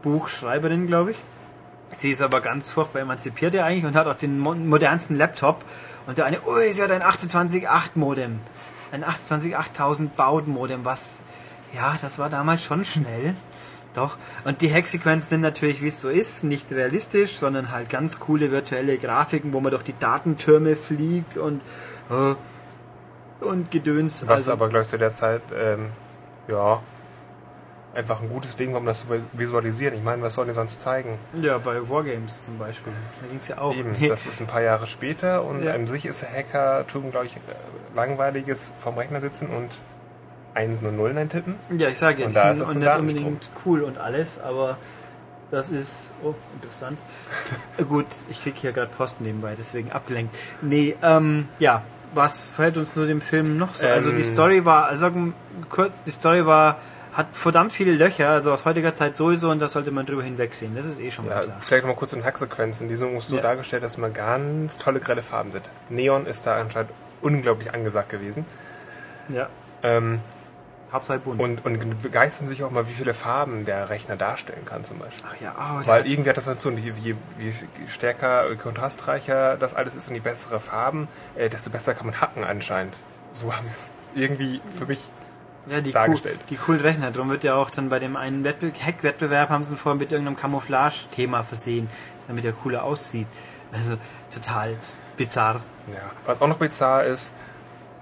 [0.01, 1.17] Frauenratgeber-Buchschreiberin, glaube ich.
[1.95, 5.63] Sie ist aber ganz furchtbar emanzipiert ja eigentlich und hat auch den mo modernsten Laptop.
[6.07, 8.39] Und der eine, ui, sie hat ein 28.8 Modem.
[8.91, 11.19] Ein 28.8000 Baud-Modem, was,
[11.73, 13.35] ja, das war damals schon schnell.
[13.93, 14.17] Doch.
[14.45, 18.51] Und die Hacksequenzen sind natürlich, wie es so ist, nicht realistisch, sondern halt ganz coole
[18.51, 21.61] virtuelle Grafiken, wo man durch die Datentürme fliegt und,
[22.09, 22.35] äh,
[23.43, 24.23] und Gedöns.
[24.27, 25.87] Was also, aber, glaube ich, zu der Zeit, ähm,
[26.49, 26.81] ja,
[27.93, 29.93] einfach ein gutes Ding um das zu visualisieren.
[29.95, 31.17] Ich meine, was sollen die sonst zeigen?
[31.41, 32.93] ja, bei Wargames zum Beispiel.
[33.21, 33.75] Da ging es ja auch.
[33.75, 35.73] Eben, das ist ein paar Jahre später und Ja.
[35.73, 37.39] an sich ist Hackertum, glaube ich, äh,
[37.95, 39.69] langweiliges vom Rechner sitzen und
[40.53, 41.55] Einsen und Nullen eintippen.
[41.77, 44.77] Ja, ich sage Und jetzt, da sind ist und nicht unbedingt cool und alles, aber
[45.49, 46.97] das ist, oh, interessant.
[47.89, 50.33] Gut, ich krieg hier gerade Post nebenbei, deswegen abgelenkt.
[50.61, 51.83] Nee, ähm, ja,
[52.13, 53.87] was fällt uns nur dem Film noch so?
[53.87, 54.23] also die Ähm.
[54.23, 56.77] Story war, also sagen wir kurz, die Story war,
[57.13, 60.75] hat verdammt viele Löcher, also aus heutiger Zeit sowieso und da sollte man drüber hinwegsehen,
[60.75, 61.57] das ist eh schon mal Ja, klar.
[61.59, 62.87] vielleicht noch mal kurz in Hacksequenzen.
[62.87, 63.41] Die sind so Ja.
[63.41, 65.65] dargestellt, dass man ganz tolle grelle Farben sind.
[65.89, 66.91] Neon ist da anscheinend
[67.21, 68.45] unglaublich angesagt gewesen.
[69.29, 69.47] Ja,
[69.83, 70.19] Ähm,
[70.91, 71.39] Hauptsache bunt.
[71.39, 75.23] und, und begeistern sich auch mal, wie viele Farben der Rechner darstellen kann zum Beispiel.
[75.29, 77.53] Ach ja, oh, Weil irgendwie hat das so, je, je, je
[77.87, 82.19] stärker, äh, kontrastreicher das alles ist und je bessere Farben, äh, desto besser kann man
[82.21, 82.93] hacken anscheinend.
[83.31, 84.99] So haben es irgendwie für mich
[85.67, 86.39] ja, die, cool, dargestellt.
[86.49, 89.73] die coolen Rechner, darum wird ja auch dann bei dem einen Wettbe Hack-Wettbewerb haben sie
[89.73, 91.89] ihn vorher mit irgendeinem Camouflage-Thema versehen,
[92.27, 93.27] damit er cooler aussieht.
[93.73, 93.97] Also
[94.33, 94.75] total
[95.17, 95.61] bizarr.
[95.93, 97.35] Ja, was auch noch bizarr ist,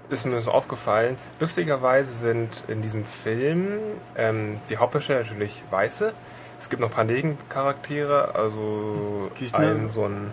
[0.08, 1.16] ist mir so aufgefallen.
[1.38, 3.68] Lustigerweise sind in diesem Film
[4.16, 6.12] ähm, die Hauptdarsteller natürlich Weiße.
[6.58, 10.32] Es gibt noch ein paar Nebencharaktere, also ein so ein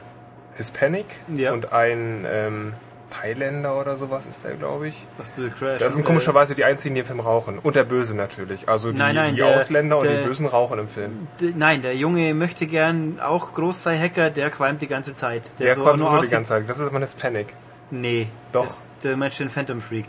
[0.55, 1.53] Hispanic Ja.
[1.53, 2.73] und ein ähm,
[3.09, 5.05] Thailänder oder sowas ist der, glaube ich.
[5.17, 5.79] Was du Crash.
[5.79, 7.59] Das sind komischerweise die einzigen, die im Film rauchen.
[7.59, 8.67] Und der Böse natürlich.
[8.67, 11.27] Also die, Nein, nein, die der- Ausländer und der- die Bösen rauchen im Film.
[11.55, 15.59] Nein, der Junge möchte gern auch groß sei Hacker, der qualmt die ganze Zeit.
[15.59, 16.69] Der so kommt nur die ganze Zeit.
[16.69, 17.47] Das ist immer ein Hispanic.
[17.91, 18.63] Nee, Doch.
[18.65, 20.07] Das, der Mensch den Phantom Freak.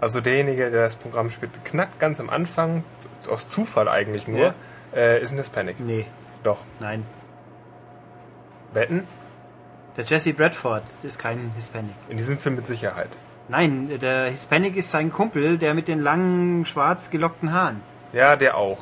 [0.00, 2.84] Also derjenige, der das Programm spielt, knackt ganz am Anfang,
[3.30, 4.54] aus Zufall eigentlich nur, Ja.
[4.94, 5.80] äh, ist ein Hispanic.
[5.80, 6.06] Nee,
[6.42, 6.60] Doch.
[6.80, 7.04] nein.
[8.72, 9.04] Wetten?
[9.96, 11.94] Der Jesse Bradford ist kein Hispanic.
[12.08, 13.08] In diesem Film mit Sicherheit.
[13.48, 17.80] Nein, der Hispanic ist sein Kumpel, der mit den langen, schwarz gelockten Haaren.
[18.12, 18.78] Ja, der auch.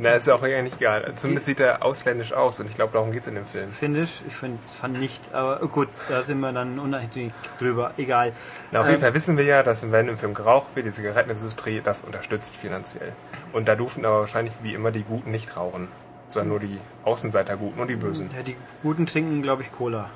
[0.00, 1.12] Na, ist ja auch eigentlich egal.
[1.16, 3.70] Zumindest sieht er ausländisch aus und ich glaube, darum geht's in dem Film.
[3.72, 4.22] Finde ich.
[4.28, 5.20] Ich find, fand nicht.
[5.32, 7.92] Aber gut, da sind wir dann uneinig drüber.
[7.96, 8.32] Egal.
[8.70, 10.92] Na, auf Ähm, jeden Fall wissen wir ja, dass wenn im Film geraucht wird, die
[10.92, 13.12] Zigarettenindustrie das unterstützt finanziell.
[13.52, 15.88] Und da durften aber wahrscheinlich wie immer die Guten nicht rauchen,
[16.28, 18.30] sondern nur die Außenseiter-Guten und die Bösen.
[18.36, 20.08] Ja, die Guten trinken, glaube ich, Cola.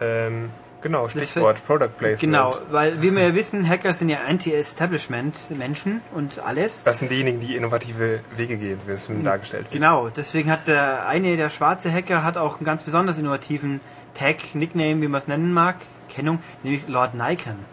[0.00, 2.20] Ähm, genau, Stichwort Product Placement.
[2.20, 6.84] Genau, weil wie wir ja wissen, Hacker sind ja Anti-Establishment-Menschen und alles.
[6.84, 9.72] Das sind diejenigen, die innovative Wege gehen, wie es Film dargestellt wird.
[9.72, 13.80] Genau, deswegen hat der eine, der schwarze Hacker, hat auch einen ganz besonders innovativen
[14.14, 15.76] Tag, Nickname, wie man es nennen mag,
[16.08, 17.56] Kennung, nämlich Lord Nikon.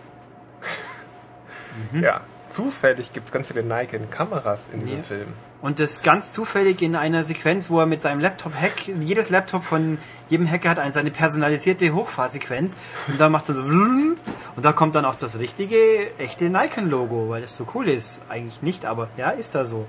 [1.99, 5.03] Ja, zufällig gibt es ganz viele Nikon-Kameras in diesem Ja.
[5.03, 5.33] Film.
[5.63, 9.63] Und das ganz zufällig in einer Sequenz, wo er mit seinem Laptop hack, jedes Laptop
[9.63, 9.97] von
[10.27, 12.75] jedem Hacker hat eine, seine personalisierte Hochfahrsequenz
[13.07, 14.17] und da macht er so und
[14.57, 15.77] da kommt dann auch das richtige,
[16.17, 18.23] echte Nikon-Logo, weil das so cool ist.
[18.27, 19.85] Eigentlich nicht, aber ja, ist da so.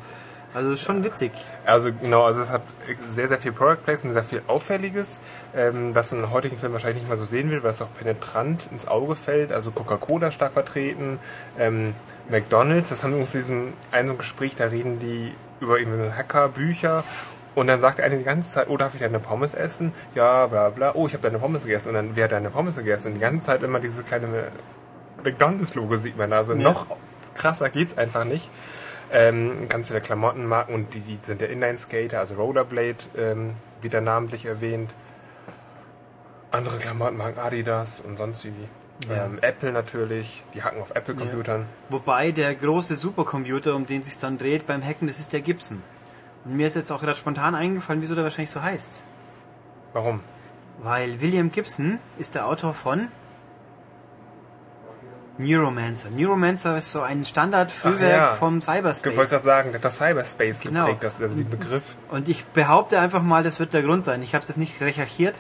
[0.55, 1.33] Also schon witzig.
[1.66, 2.62] Also genau, also es hat
[3.09, 5.22] sehr, sehr viel Product Placement, sehr viel Auffälliges,
[5.57, 7.93] ähm, was man im heutigen Film wahrscheinlich nicht mal so sehen will, weil es auch
[7.93, 9.51] penetrant ins Auge fällt.
[9.51, 11.18] Also Coca-Cola stark vertreten,
[11.59, 11.95] ähm,
[12.31, 15.33] McDonalds, das haben wir uns in diesem einen so Gespräch, da reden die
[15.65, 17.05] über irgendeine Hacker-Bücher
[17.55, 19.93] und dann sagt einer die ganze Zeit, oh, darf ich deine Pommes essen?
[20.15, 22.77] Ja, bla bla, oh, ich habe deine Pommes gegessen und dann, wer hat deine Pommes
[22.77, 23.09] gegessen?
[23.09, 24.27] Und die ganze Zeit immer dieses kleine
[25.25, 26.59] McDonalds-Logo sieht man da, also Ja.
[26.59, 26.87] noch
[27.35, 28.49] krasser geht's einfach nicht.
[29.12, 34.47] Ähm, ganz viele Klamottenmarken und die, die sind der Inline-Skater, also Rollerblade, ähm, wieder namentlich
[34.47, 34.91] erwähnt.
[36.51, 38.53] Andere Klamottenmarken, Adidas und sonst wie.
[39.09, 39.24] Ja.
[39.26, 41.66] Ähm, Apple natürlich, die hacken auf Apple-Computern.
[41.90, 45.82] Wobei der große Supercomputer, um den sich dann dreht beim Hacken, das ist der Gibson.
[46.45, 49.03] Und mir ist jetzt auch gerade spontan eingefallen, wieso der wahrscheinlich so heißt.
[49.92, 50.20] Warum?
[50.82, 53.09] Weil William Gibson ist der Autor von
[55.38, 56.11] Neuromancer.
[56.11, 58.34] Neuromancer ist so ein Standard-Frühwerk ja.
[58.34, 59.30] vom Ich wollte Cyberspace.
[59.30, 60.82] gerade sagen, der hat das Cyberspace Genau.
[60.84, 61.97] geprägt, das, also den Begriff.
[62.11, 64.22] Und ich behaupte einfach mal, das wird der Grund sein.
[64.22, 65.34] Ich habe es jetzt nicht recherchiert,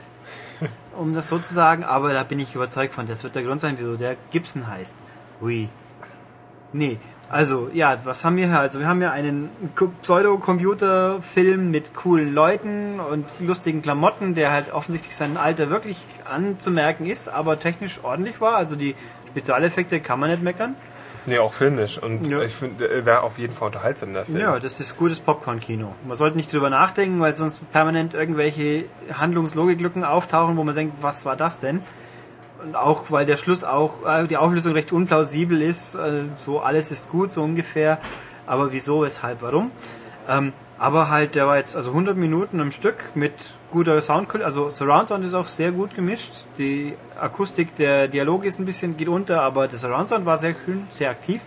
[0.98, 3.06] um das so zu sagen, aber da bin ich überzeugt von.
[3.06, 4.96] Das wird der Grund sein, wieso der Gibson heißt.
[5.42, 5.68] Ui.
[6.72, 6.98] Nee.
[7.30, 8.58] Also, ja, was haben wir hier?
[8.58, 9.48] Also, wir haben ja einen
[10.02, 17.28] Pseudo-Computer-Film mit coolen Leuten und lustigen Klamotten, der halt offensichtlich sein Alter wirklich anzumerken ist,
[17.28, 18.56] aber technisch ordentlich war.
[18.56, 18.94] Also, die
[19.28, 20.76] Spezialeffekte kann man nicht meckern.
[21.26, 21.98] Nee, auch filmisch.
[21.98, 22.42] Und Ja.
[22.42, 24.38] ich finde, er wäre auf jeden Fall unterhaltsam, der Film.
[24.38, 25.94] Ja, das ist gutes Popcorn-Kino.
[26.06, 31.24] Man sollte nicht drüber nachdenken, weil sonst permanent irgendwelche Handlungslogiklücken auftauchen, wo man denkt, was
[31.24, 31.80] war das denn?
[32.62, 36.90] Und auch, weil der Schluss auch, äh, die Auflösung recht unplausibel ist, äh, so alles
[36.90, 37.98] ist gut, so ungefähr.
[38.46, 39.70] Aber wieso, weshalb, warum?
[40.28, 43.32] Ähm, aber halt, der war jetzt also 100 Minuten am Stück mit
[43.70, 46.32] guter Soundqualität, also Surround Sound ist auch sehr gut gemischt.
[46.58, 50.54] Die Akustik, der Dialog ist ein bisschen, geht unter, aber der Surround Sound war sehr
[50.64, 51.40] schön, sehr aktiv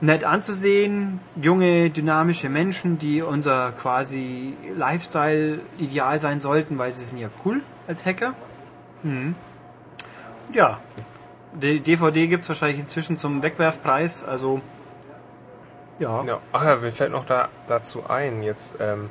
[0.00, 7.28] nett anzusehen, junge, dynamische Menschen, die unser quasi Lifestyle-Ideal sein sollten, weil sie sind ja
[7.44, 8.34] cool als Hacker.
[9.02, 9.34] Mhm.
[10.52, 10.78] Ja,
[11.52, 14.60] die DVD gibt es wahrscheinlich inzwischen zum Wegwerfpreis, also
[15.98, 16.24] ja.
[16.24, 19.10] Ja, ach ja, mir fällt noch da, dazu ein, jetzt, ähm,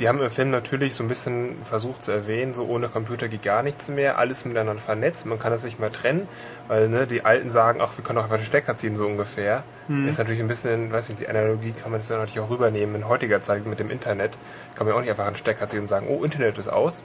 [0.00, 3.44] die haben im Film natürlich so ein bisschen versucht zu erwähnen, so ohne Computer geht
[3.44, 6.26] gar nichts mehr, alles miteinander vernetzt, man kann das nicht mehr trennen,
[6.66, 9.62] weil ne, die Alten sagen, ach, wir können auch einfach den Stecker ziehen, so ungefähr.
[10.08, 12.94] Ist natürlich ein bisschen, weiß nicht, die Analogie kann man das ja natürlich auch rübernehmen
[12.96, 14.32] in heutiger Zeit mit dem Internet,
[14.74, 17.02] kann man ja auch nicht einfach einen Stecker ziehen und sagen, oh, Internet ist aus.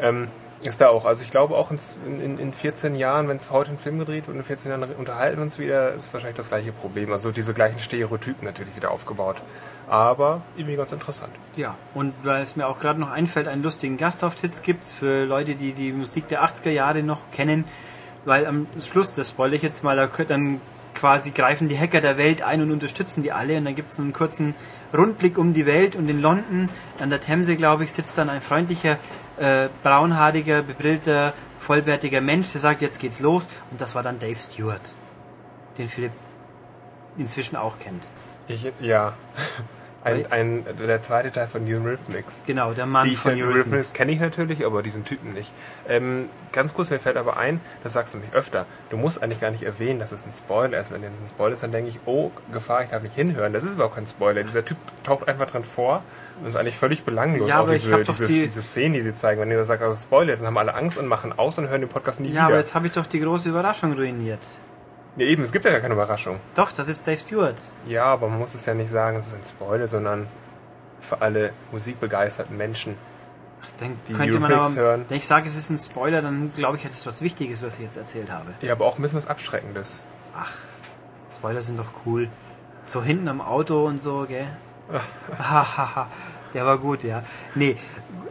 [0.00, 0.28] Ähm,
[0.62, 1.04] ist da auch.
[1.04, 1.78] Also ich glaube auch in,
[2.20, 4.82] in, in 14 Jahren, wenn es heute ein Film gedreht wird und in 14 Jahren
[4.96, 7.12] unterhalten wir uns wieder, ist wahrscheinlich das gleiche Problem.
[7.12, 9.36] Also diese gleichen Stereotypen natürlich wieder aufgebaut.
[9.88, 11.32] Aber irgendwie ganz interessant.
[11.56, 15.54] Ja, und weil es mir auch gerade noch einfällt, einen lustigen Gastauftritt gibt's für Leute,
[15.54, 17.64] die die Musik der 80er Jahre noch kennen,
[18.24, 20.60] weil am Schluss, das spoilere ich jetzt mal, dann
[20.94, 24.12] quasi greifen die Hacker der Welt ein und unterstützen die alle und dann gibt's einen
[24.12, 24.54] kurzen
[24.96, 28.40] Rundblick um die Welt und in London, an der Themse, glaube ich, sitzt dann ein
[28.40, 28.98] freundlicher,
[29.38, 34.36] äh, braunhaariger, bebrillter, vollbärtiger Mensch, der sagt, jetzt geht's los und das war dann Dave
[34.36, 34.80] Stewart,
[35.78, 36.12] den Philipp
[37.18, 38.02] inzwischen auch kennt.
[38.48, 39.14] Ich, ja.
[40.04, 42.44] Ein, ein, der zweite Teil von New Rhythmics.
[42.46, 43.56] Genau, der Mann Die von Eurythmics.
[43.56, 45.52] Eurythmics kenne ich natürlich, aber diesen Typen nicht.
[45.88, 49.40] Ähm, ganz kurz, mir fällt aber ein, das sagst du mich öfter, du musst eigentlich
[49.40, 50.92] gar nicht erwähnen, dass es ein Spoiler ist.
[50.92, 53.52] Wenn es ein Spoiler ist, dann denke ich, oh, Gefahr, ich darf nicht hinhören.
[53.52, 54.44] Das ist überhaupt kein Spoiler.
[54.44, 56.04] Dieser Typ taucht einfach drin vor
[56.42, 57.48] und ist eigentlich völlig belanglos.
[57.48, 59.40] Ja, auch diese, dieses, die- diese Szenen, die sie zeigen.
[59.40, 61.88] Wenn ihr sagt, also Spoiler, dann haben alle Angst und machen aus und hören den
[61.90, 62.44] Podcast nie Ja, wieder.
[62.46, 64.40] aber jetzt habe ich doch die große Überraschung ruiniert.
[65.16, 66.38] ja, eben, es gibt ja gar keine Überraschung.
[66.54, 67.56] Doch, das ist Dave Stewart.
[67.86, 70.26] Ja, aber man muss es ja nicht sagen, es ist ein Spoiler, sondern
[71.00, 72.96] für alle musikbegeisterten Menschen.
[73.62, 75.04] Ach, dann Die könnte man aber, hören.
[75.08, 77.76] wenn ich sage, es ist ein Spoiler, dann glaube ich, es ist was Wichtiges, was
[77.78, 78.46] ich jetzt erzählt habe.
[78.60, 80.02] Ja, aber auch ein bisschen was Abschreckendes.
[80.36, 80.52] Ach,
[81.30, 82.28] Spoiler sind doch cool.
[82.84, 84.46] So hinten am Auto und so, gell?
[86.54, 87.22] Der war gut, ja.
[87.54, 87.76] Nee,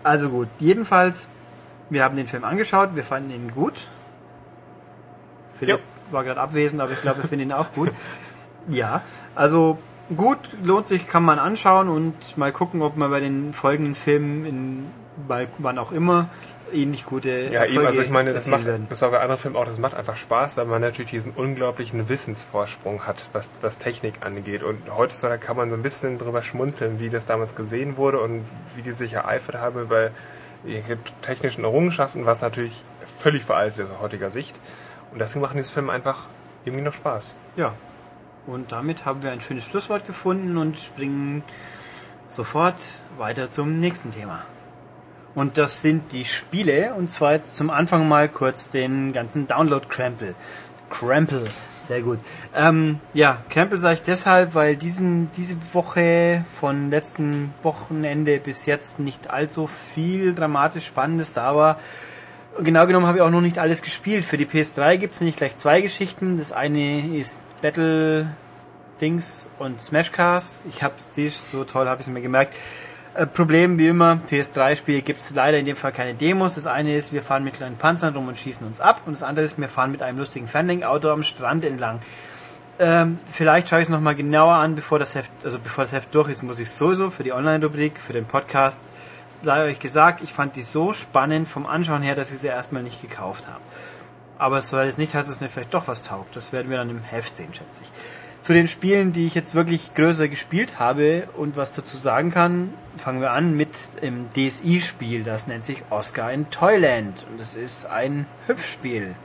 [0.04, 0.48] also gut.
[0.60, 1.30] Jedenfalls,
[1.90, 3.88] wir haben den Film angeschaut, wir fanden ihn gut.
[5.54, 5.82] Philipp
[6.12, 7.92] war gerade abwesend, aber ich glaube, wir finden ihn auch gut.
[8.68, 9.02] Ja,
[9.36, 9.78] also
[10.16, 14.46] gut, lohnt sich, kann man anschauen und mal gucken, ob man bei den folgenden Filmen
[14.46, 14.86] in
[15.28, 16.28] bei wann auch immer
[16.74, 18.88] ähnlich gute Ja, eben, also ich meine, das, macht, werden.
[18.90, 22.08] das war bei anderen Filmen auch, das macht einfach Spaß, weil man natürlich diesen unglaublichen
[22.10, 24.64] Wissensvorsprung hat, was, was Technik angeht.
[24.64, 28.46] Und heutzutage kann man so ein bisschen drüber schmunzeln, wie das damals gesehen wurde und
[28.76, 30.12] wie die sich ereifert haben bei
[30.66, 32.84] irgendwelchen technischen Errungenschaften, was natürlich
[33.18, 34.56] völlig veraltet ist aus heutiger Sicht.
[35.12, 36.26] Und deswegen machen diese Filme einfach
[36.66, 37.36] irgendwie noch Spaß.
[37.56, 37.74] Ja.
[38.48, 41.44] Und damit haben wir ein schönes Schlusswort gefunden und springen
[42.30, 42.82] sofort
[43.18, 44.44] weiter zum nächsten Thema.
[45.36, 46.94] Und das sind die Spiele.
[46.98, 50.34] Und zwar jetzt zum Anfang mal kurz den ganzen Download-Krempel.
[50.90, 51.44] Krempel,
[51.78, 52.20] sehr gut.
[52.56, 59.00] Ähm, ja, Krempel sage ich deshalb, weil diesen, diese Woche von letzten Wochenende bis jetzt
[59.00, 61.80] nicht allzu viel dramatisch Spannendes da war.
[62.60, 64.24] Genau genommen habe ich auch noch nicht alles gespielt.
[64.24, 66.38] Für die PS3 gibt es nämlich gleich zwei Geschichten.
[66.38, 68.28] Das eine ist Battle
[69.02, 70.64] Dings und Smash Cars.
[70.70, 72.54] Ich habe es so toll, habe ich es mir gemerkt.
[73.16, 76.56] Äh, Problem wie immer, PS3-Spiele gibt es leider in dem Fall keine Demos.
[76.56, 79.02] Das eine ist, wir fahren mit kleinen Panzern rum und schießen uns ab.
[79.06, 82.02] Und das andere ist, wir fahren mit einem lustigen Fanling-Auto am Strand entlang.
[82.78, 86.14] Ähm, vielleicht schaue ich es nochmal genauer an, bevor das Heft, also bevor das Heft
[86.14, 88.80] durch ist, muss ich sowieso für die Online-Rubrik, für den Podcast
[89.44, 92.84] sei euch gesagt, ich fand die so spannend vom Anschauen her, dass ich sie erstmal
[92.84, 93.62] nicht gekauft habe.
[94.38, 96.36] Aber es soll jetzt nicht heißen, dass es mir vielleicht doch was taugt.
[96.36, 97.92] Das werden wir dann im Heft sehen, schätze ich.
[98.46, 102.72] Zu den Spielen, die ich jetzt wirklich größer gespielt habe und was dazu sagen kann,
[102.96, 105.24] fangen wir an mit dem DSI-Spiel.
[105.24, 107.26] Das nennt sich Oscar in Toyland.
[107.32, 109.16] Und das ist ein Hüpfspiel.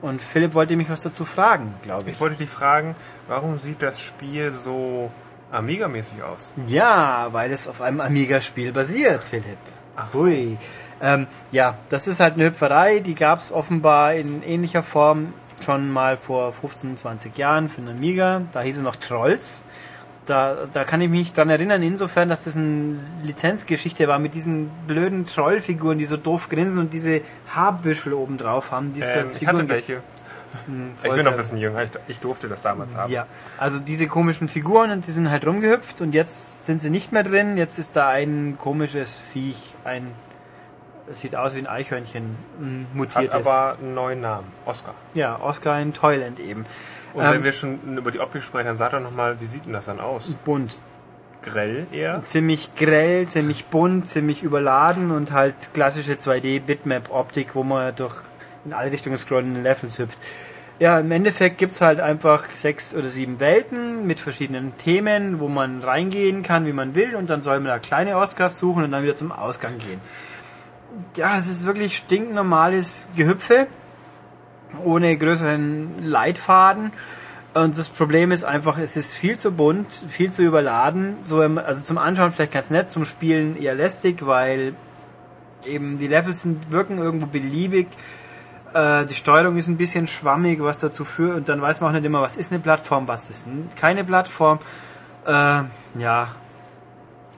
[0.00, 2.12] Und Philipp wollte mich was dazu fragen, glaube ich.
[2.12, 2.94] Ich wollte dich fragen,
[3.26, 5.10] warum sieht das Spiel so
[5.50, 6.54] Amiga-mäßig aus.
[6.68, 9.58] Ja, weil es auf einem Amiga-Spiel basiert, Philipp.
[9.96, 10.20] Ach so.
[10.20, 10.56] Hui.
[11.00, 15.32] Ähm, ja, das ist halt eine Hüpferei, die gab es offenbar in ähnlicher Form
[15.62, 18.42] schon mal vor 15, 20 Jahren für einen Amiga.
[18.52, 19.64] Da hieß es noch Trolls.
[20.26, 24.70] Da, da kann ich mich dran erinnern, insofern, dass das eine Lizenzgeschichte war mit diesen
[24.86, 28.92] blöden Trollfiguren, die so doof grinsen und diese Haarbüschel oben drauf haben.
[28.92, 30.00] Die ähm, als ich hatte welche.
[30.66, 33.10] Hm, ich bin noch ein bisschen jünger, ich, durfte das damals haben.
[33.10, 33.26] Ja,
[33.58, 37.22] also diese komischen Figuren und die sind halt rumgehüpft und jetzt sind sie nicht mehr
[37.22, 37.56] drin.
[37.56, 40.06] Jetzt ist da ein komisches Viech, ein
[41.14, 43.34] sieht aus wie ein Eichhörnchen, ein mutiertes.
[43.34, 44.94] Hat aber einen neuen Namen, Oscar.
[45.14, 46.66] Ja, Oscar in Toyland eben.
[47.14, 49.66] Und ähm, wenn wir schon über die Optik sprechen, dann sag doch nochmal, wie sieht
[49.66, 50.38] denn das dann aus?
[50.44, 50.76] Bunt.
[51.42, 52.24] Grell eher?
[52.24, 58.14] Ziemlich grell, ziemlich bunt, ziemlich überladen und halt klassische 2D-Bitmap-Optik, wo man durch
[58.64, 60.18] in alle Richtungen scrollende Levels hüpft.
[60.78, 65.48] Ja, im Endeffekt gibt es halt einfach sechs oder sieben Welten mit verschiedenen Themen, wo
[65.48, 68.92] man reingehen kann, wie man will, und dann soll man da kleine Oscars suchen und
[68.92, 70.00] dann wieder zum Ausgang gehen.
[71.16, 73.66] Ja, es ist wirklich stinknormales Gehüpfe,
[74.84, 76.92] ohne größeren Leitfaden.
[77.54, 81.16] Und das Problem ist einfach, es ist viel zu bunt, viel zu überladen.
[81.22, 84.74] So, also zum Anschauen vielleicht ganz nett, zum Spielen eher lästig, weil
[85.66, 87.88] eben die Levels sind, wirken irgendwo beliebig
[88.74, 91.94] äh, die Steuerung ist ein bisschen schwammig, was dazu führt, und dann weiß man auch
[91.94, 94.58] nicht immer, was ist eine Plattform, was ist keine Plattform.
[95.26, 95.62] Äh,
[95.98, 96.28] ja.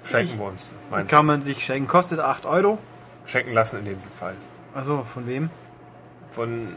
[0.04, 0.74] Schenken wir uns.
[1.08, 1.88] Kann man sich schenken.
[1.88, 2.78] Kostet 8 Euro.
[3.26, 4.34] Schenken lassen in dem Fall.
[4.74, 5.50] Also von wem?
[6.30, 6.68] Von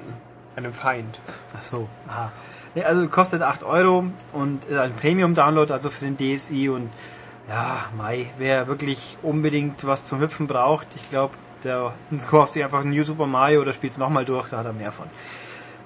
[0.55, 1.19] einem Feind.
[1.57, 2.31] Ach so, aha.
[2.75, 6.89] Nee, also kostet 8 Euro und ist ein Premium-Download, also für den DSI und
[7.49, 11.33] ja, Mai, wer wirklich unbedingt was zum Hüpfen braucht, ich glaube,
[11.63, 11.93] der
[12.29, 14.73] kauft sich einfach ein New Super Mario oder spielt es nochmal durch, da hat er
[14.73, 15.07] mehr von.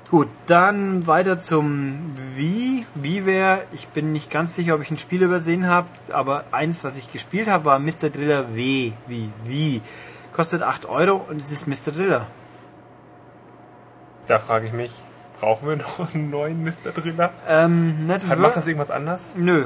[0.09, 2.85] Gut, dann weiter zum Wie.
[2.95, 6.83] Wie wäre, ich bin nicht ganz sicher, ob ich ein Spiel übersehen habe, aber eins,
[6.83, 8.09] was ich gespielt habe, war Mr.
[8.09, 8.91] Driller W.
[9.07, 9.29] Wie?
[9.45, 9.81] Wie?
[10.33, 11.91] Kostet 8 Euro und es ist Mr.
[11.91, 12.27] Driller.
[14.27, 15.03] Da frage ich mich,
[15.39, 16.91] brauchen wir noch einen neuen Mr.
[16.95, 17.31] Driller?
[17.47, 19.33] Ähm, nicht Macht das irgendwas anders?
[19.35, 19.65] Nö,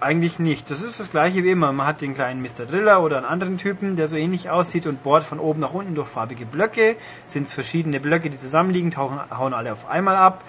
[0.00, 0.70] eigentlich nicht.
[0.70, 1.72] Das ist das gleiche wie immer.
[1.72, 2.64] Man hat den kleinen Mr.
[2.66, 5.94] Driller oder einen anderen Typen, der so ähnlich aussieht und bohrt von oben nach unten
[5.94, 6.96] durch farbige Blöcke.
[7.26, 10.42] Sind es verschiedene Blöcke, die zusammenliegen, tauchen, hauen alle auf einmal ab.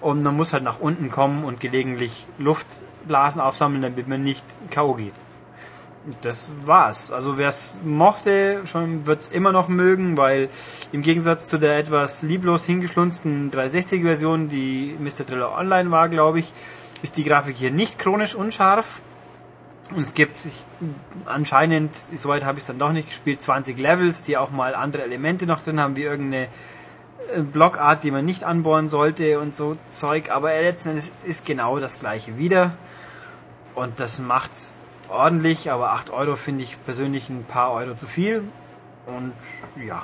[0.00, 4.94] Und man muss halt nach unten kommen und gelegentlich Luftblasen aufsammeln, damit man nicht K.O.
[4.94, 5.12] geht.
[6.22, 7.12] Das war's.
[7.12, 10.48] Also wer es mochte, schon wird es immer noch mögen, weil
[10.92, 15.24] im Gegensatz zu der etwas lieblos hingeschlunzten 360-Version, die Mr.
[15.24, 16.52] Driller Online war, glaube ich,
[17.02, 19.00] ist die Grafik hier nicht chronisch unscharf.
[19.94, 20.64] Und es gibt ich,
[21.26, 25.02] anscheinend, soweit habe ich es dann doch nicht gespielt, 20 Levels, die auch mal andere
[25.02, 26.44] Elemente noch drin haben, wie irgendeine
[27.34, 30.30] äh, Blockart, die man nicht anbohren sollte und so Zeug.
[30.30, 32.72] Aber letzten Endes ist genau das gleiche wieder.
[33.74, 38.42] Und das macht's ordentlich, aber 8 Euro finde ich persönlich ein paar Euro zu viel.
[39.06, 39.32] Und
[39.84, 40.02] ja,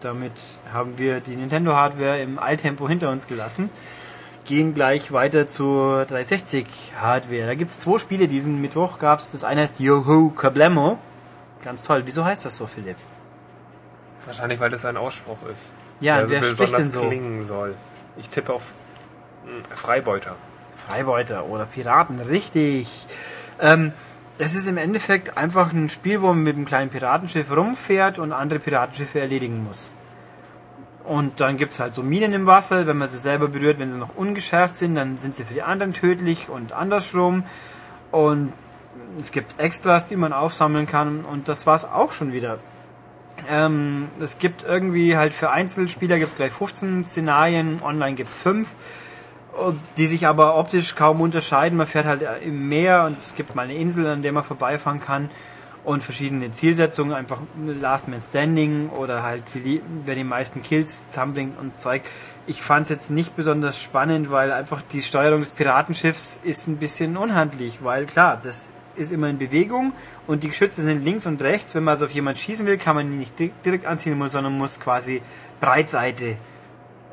[0.00, 0.32] damit
[0.72, 3.70] haben wir die Nintendo Hardware im Alltempo hinter uns gelassen
[4.50, 6.66] gehen gleich weiter zur 360
[7.00, 7.46] Hardware.
[7.46, 8.98] Da gibt es zwei Spiele diesen Mittwoch.
[8.98, 10.98] Gab's das eine heißt Yoho Kablemo.
[11.62, 12.02] Ganz toll.
[12.04, 12.96] Wieso heißt das so, Philipp?
[14.26, 15.72] Wahrscheinlich, weil das ein Ausspruch ist.
[16.00, 17.06] Ja, der wer spricht denn so?
[17.06, 17.76] klingen soll.
[18.16, 18.72] Ich tippe auf
[19.44, 20.34] hm, Freibeuter.
[20.88, 23.06] Freibeuter oder Piraten, richtig.
[23.60, 23.92] Ähm,
[24.40, 28.32] das ist im Endeffekt einfach ein Spiel, wo man mit einem kleinen Piratenschiff rumfährt und
[28.32, 29.90] andere Piratenschiffe erledigen muss.
[31.04, 33.98] Und dann gibt's halt so Minen im Wasser, wenn man sie selber berührt, wenn sie
[33.98, 37.44] noch ungeschärft sind, dann sind sie für die anderen tödlich und andersrum.
[38.12, 38.54] Und
[39.20, 42.60] es gibt Extras, die man aufsammeln kann und das war's auch schon wieder.
[43.46, 48.68] Ähm, es gibt irgendwie halt für Einzelspieler gibt's gleich 15 Szenarien, online gibt's 5,
[49.96, 51.76] die sich aber optisch kaum unterscheiden.
[51.76, 55.00] Man fährt halt im Meer und es gibt mal eine Insel, an der man vorbeifahren
[55.00, 55.30] kann
[55.84, 57.38] und verschiedene Zielsetzungen, einfach
[57.80, 59.42] Last Man Standing oder halt
[60.04, 62.02] wer die meisten Kills zusammenbringt und Zeug.
[62.46, 66.76] Ich fand es jetzt nicht besonders spannend, weil einfach die Steuerung des Piratenschiffs ist ein
[66.76, 69.92] bisschen unhandlich, weil klar, das ist immer in Bewegung
[70.26, 71.74] und die Geschütze sind links und rechts.
[71.74, 74.80] Wenn man also auf jemanden schießen will, kann man ihn nicht direkt anziehen, sondern muss
[74.80, 75.22] quasi
[75.60, 76.36] Breitseite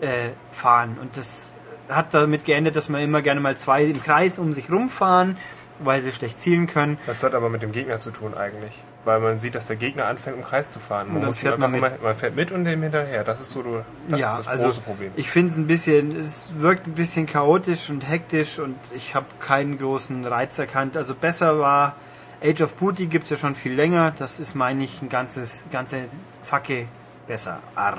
[0.02, 0.98] äh, fahren.
[1.02, 1.54] Und das
[1.90, 5.38] hat damit geendet, dass man immer gerne mal zwei im Kreis um sich rumfahren
[5.80, 6.98] weil sie schlecht zielen können.
[7.06, 8.74] Was hat aber mit dem Gegner zu tun eigentlich?
[9.06, 11.14] Weil man sieht, dass der Gegner anfängt im Kreis zu fahren.
[11.14, 13.24] Man, muss fährt man, immer, man fährt mit und dem hinterher.
[13.24, 13.64] Das ist so
[14.10, 15.12] das, ja, ist das also große Problem.
[15.16, 19.28] Ich finde es ein bisschen, es wirkt ein bisschen chaotisch und hektisch und ich habe
[19.40, 20.98] keinen großen Reiz erkannt.
[20.98, 21.96] Also besser war
[22.44, 24.14] Age of Booty gibt es ja schon viel länger.
[24.18, 26.06] Das ist, meine ich, ein ganzes, ganze
[26.42, 26.88] Zacke
[27.28, 27.62] besser.
[27.76, 27.98] Arr.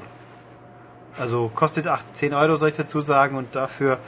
[1.18, 3.98] Also kostet 8, 10 Euro, soll ich dazu sagen, und dafür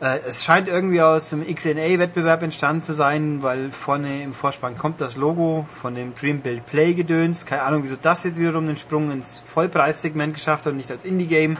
[0.00, 5.00] äh, es scheint irgendwie aus dem XNA-Wettbewerb entstanden zu sein, weil vorne im Vorspann kommt
[5.00, 7.46] das Logo von dem Dream Build Play gedöns.
[7.46, 11.04] Keine Ahnung, wieso das jetzt wiederum den Sprung ins Vollpreissegment geschafft hat und nicht als
[11.04, 11.56] Indie-Game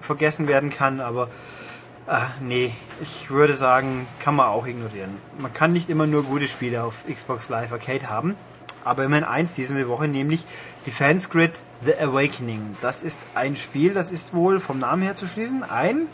[0.00, 1.28] vergessen werden kann, aber
[2.06, 5.10] äh, nee, ich würde sagen, kann man auch ignorieren.
[5.38, 8.34] Man kann nicht immer nur gute Spiele auf Xbox Live Arcade haben,
[8.84, 10.44] aber immerhin eins diese Woche, nämlich
[10.86, 11.52] Defense Grid
[11.84, 12.76] The Awakening.
[12.80, 16.06] Das ist ein Spiel, das ist wohl vom Namen her zu schließen ein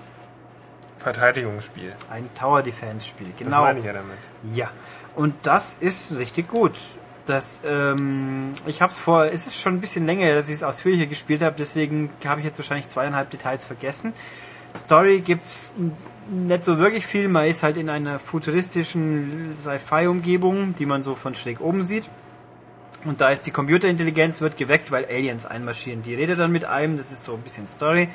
[0.98, 1.92] Verteidigungsspiel.
[2.10, 3.50] Ein Tower Defense Spiel, genau.
[3.50, 4.18] Das meine ich ja damit.
[4.54, 4.70] Ja,
[5.14, 6.72] und das ist richtig gut.
[7.26, 10.62] Das, ähm, ich habe es vor, es ist schon ein bisschen länger, dass ich es
[10.62, 14.12] ausführlicher gespielt habe, deswegen habe ich jetzt wahrscheinlich zweieinhalb Details vergessen.
[14.76, 15.76] Story gibt's
[16.28, 21.34] nicht so wirklich viel, man ist halt in einer futuristischen Sci-Fi-Umgebung, die man so von
[21.34, 22.04] schräg oben sieht.
[23.04, 26.02] Und da ist die Computerintelligenz wird geweckt, weil Aliens einmarschieren.
[26.02, 28.08] Die redet dann mit einem, das ist so ein bisschen Story.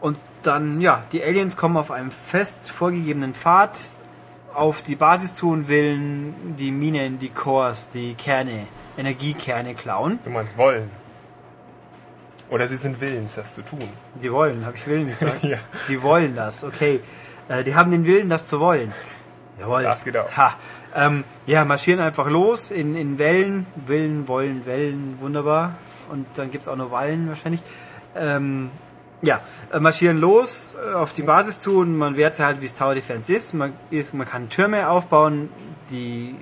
[0.00, 3.78] Und dann, ja, die Aliens kommen auf einem fest vorgegebenen Pfad
[4.54, 8.66] auf die Basis zu und willen die Minen, die Cores, die Kerne,
[8.98, 10.18] Energiekerne klauen.
[10.24, 10.90] Du meinst wollen.
[12.50, 13.88] Oder sie sind willens, das zu tun.
[14.20, 15.42] Die wollen, habe ich Willen gesagt?
[15.42, 15.56] ja.
[15.88, 17.00] Die wollen das, okay.
[17.48, 18.92] Äh, die haben den Willen, das zu wollen.
[19.58, 19.84] Jawohl.
[19.84, 20.36] Das geht auch.
[20.36, 20.54] Ha.
[20.94, 23.66] Ähm, ja, marschieren einfach los in, in Wellen.
[23.86, 25.74] Willen, wollen, Wellen, wunderbar.
[26.10, 27.62] Und dann gibt es auch noch Wallen wahrscheinlich.
[28.14, 28.70] Ähm,
[29.22, 29.40] ja,
[29.72, 32.74] äh, marschieren los äh, auf die Basis zu und man wehrt sich halt, wie es
[32.74, 33.54] Tower Defense ist.
[33.54, 34.14] Man, ist.
[34.14, 35.48] man kann Türme aufbauen,
[35.90, 36.34] die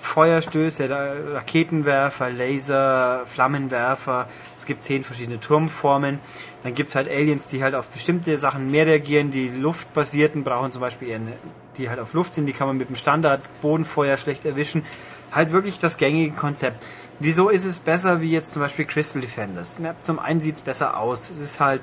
[0.00, 0.88] Feuerstöße,
[1.34, 4.28] Raketenwerfer, Laser, Flammenwerfer.
[4.56, 6.18] Es gibt zehn verschiedene Turmformen.
[6.62, 9.30] Dann gibt's halt Aliens, die halt auf bestimmte Sachen mehr reagieren.
[9.30, 11.32] Die luftbasierten brauchen zum Beispiel eher eine,
[11.80, 14.84] die halt auf Luft sind, die kann man mit dem Standard Bodenfeuer schlecht erwischen.
[15.32, 16.84] Halt wirklich das gängige Konzept.
[17.18, 19.80] Wieso ist es besser wie jetzt zum Beispiel Crystal Defenders?
[19.82, 21.30] Ja, zum einen sieht es besser aus.
[21.30, 21.82] Es ist halt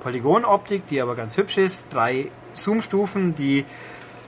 [0.00, 1.92] Polygonoptik, die aber ganz hübsch ist.
[1.92, 3.64] Drei Zoom-Stufen, die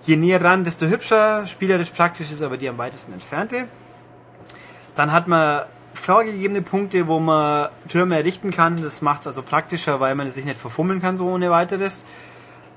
[0.05, 1.47] je näher ran, desto hübscher.
[1.47, 3.67] Spielerisch praktisch ist aber die am weitesten entfernte.
[4.95, 8.83] Dann hat man vorgegebene Punkte, wo man Türme errichten kann.
[8.83, 12.07] Das macht es also praktischer, weil man es sich nicht verfummeln kann so ohne weiteres.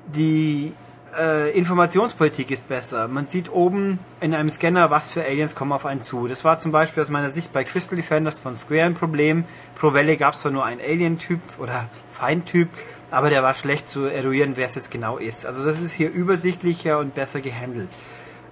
[0.07, 0.74] Die
[1.20, 3.07] äh, Informationspolitik ist besser.
[3.07, 6.28] Man sieht oben in einem Scanner, was für Aliens kommen auf einen zu.
[6.28, 9.43] Das war zum Beispiel aus meiner Sicht bei Crystal Defenders von Square ein Problem.
[9.76, 12.70] Pro Welle gab es zwar nur einen Alien-Typ oder Feindtyp,
[13.11, 15.45] aber der war schlecht zu eruieren, wer es jetzt genau ist.
[15.45, 17.89] Also das ist hier übersichtlicher und besser gehandelt.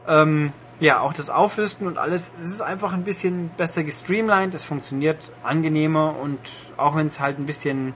[0.08, 4.64] Ähm, ja, auch das Aufrüsten und alles, es ist einfach ein bisschen besser gestreamlined, es
[4.64, 6.40] funktioniert angenehmer und
[6.78, 7.94] auch wenn es halt ein bisschen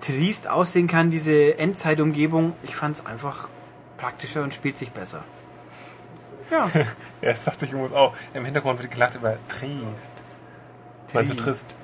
[0.00, 3.48] triest aussehen kann, diese Endzeitumgebung, ich fand es einfach
[3.96, 5.22] praktischer und spielt sich besser.
[6.50, 6.68] Ja.
[6.74, 6.84] ja,
[7.22, 8.14] das dachte ich muss auch.
[8.34, 10.12] Im Hintergrund wird gelacht über triest.
[11.12, 11.74] Meinst du trist?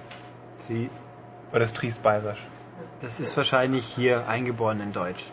[0.67, 0.89] Tri
[1.53, 2.47] Oder ist triest bayerisch?
[3.01, 5.25] Das ist wahrscheinlich hier eingeboren in Deutsch.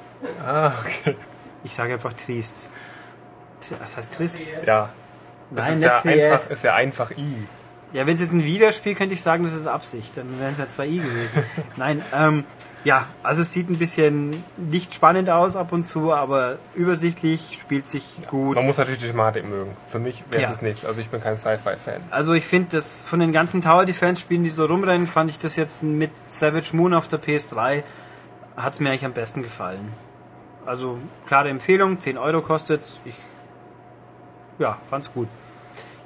[0.46, 1.16] Ah, okay.
[1.64, 2.70] Ich sage einfach triest.
[3.80, 4.42] Was heißt trist?
[4.66, 4.90] Ja.
[5.52, 7.48] Das Nein, ist, ja einfach, ist ja einfach I.
[7.94, 10.18] Ja, wenn es jetzt ein Widerspiel, könnte ich sagen, das ist Absicht.
[10.18, 11.44] Dann wären es ja zwei I gewesen.
[11.78, 12.44] Nein, ähm,
[12.84, 17.88] ja, also es sieht ein bisschen nicht spannend aus ab und zu, aber übersichtlich, spielt
[17.88, 18.56] sich gut.
[18.56, 19.72] Man muss natürlich die Thematik mögen.
[19.88, 20.68] Für mich wäre es ja.
[20.68, 20.86] nichts.
[20.86, 22.02] Also ich bin kein Sci-Fi-Fan.
[22.10, 25.40] Also ich finde, dass von den ganzen Tower Defense Spielen, die so rumrennen, fand ich
[25.40, 27.84] das jetzt mit Savage Moon auf der PS3
[28.56, 29.94] hat es mir eigentlich am besten gefallen.
[30.66, 33.16] Also klare Empfehlung, 10 Euro kostet Ich
[34.60, 35.28] ja, fand's gut.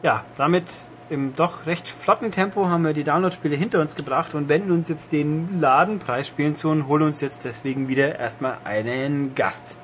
[0.03, 0.71] Ja, damit
[1.09, 4.89] im doch recht flotten Tempo haben wir die Download-Spiele hinter uns gebracht und wenden uns
[4.89, 9.77] jetzt den Ladenpreisspielen zu und holen uns jetzt deswegen wieder erstmal einen Gast.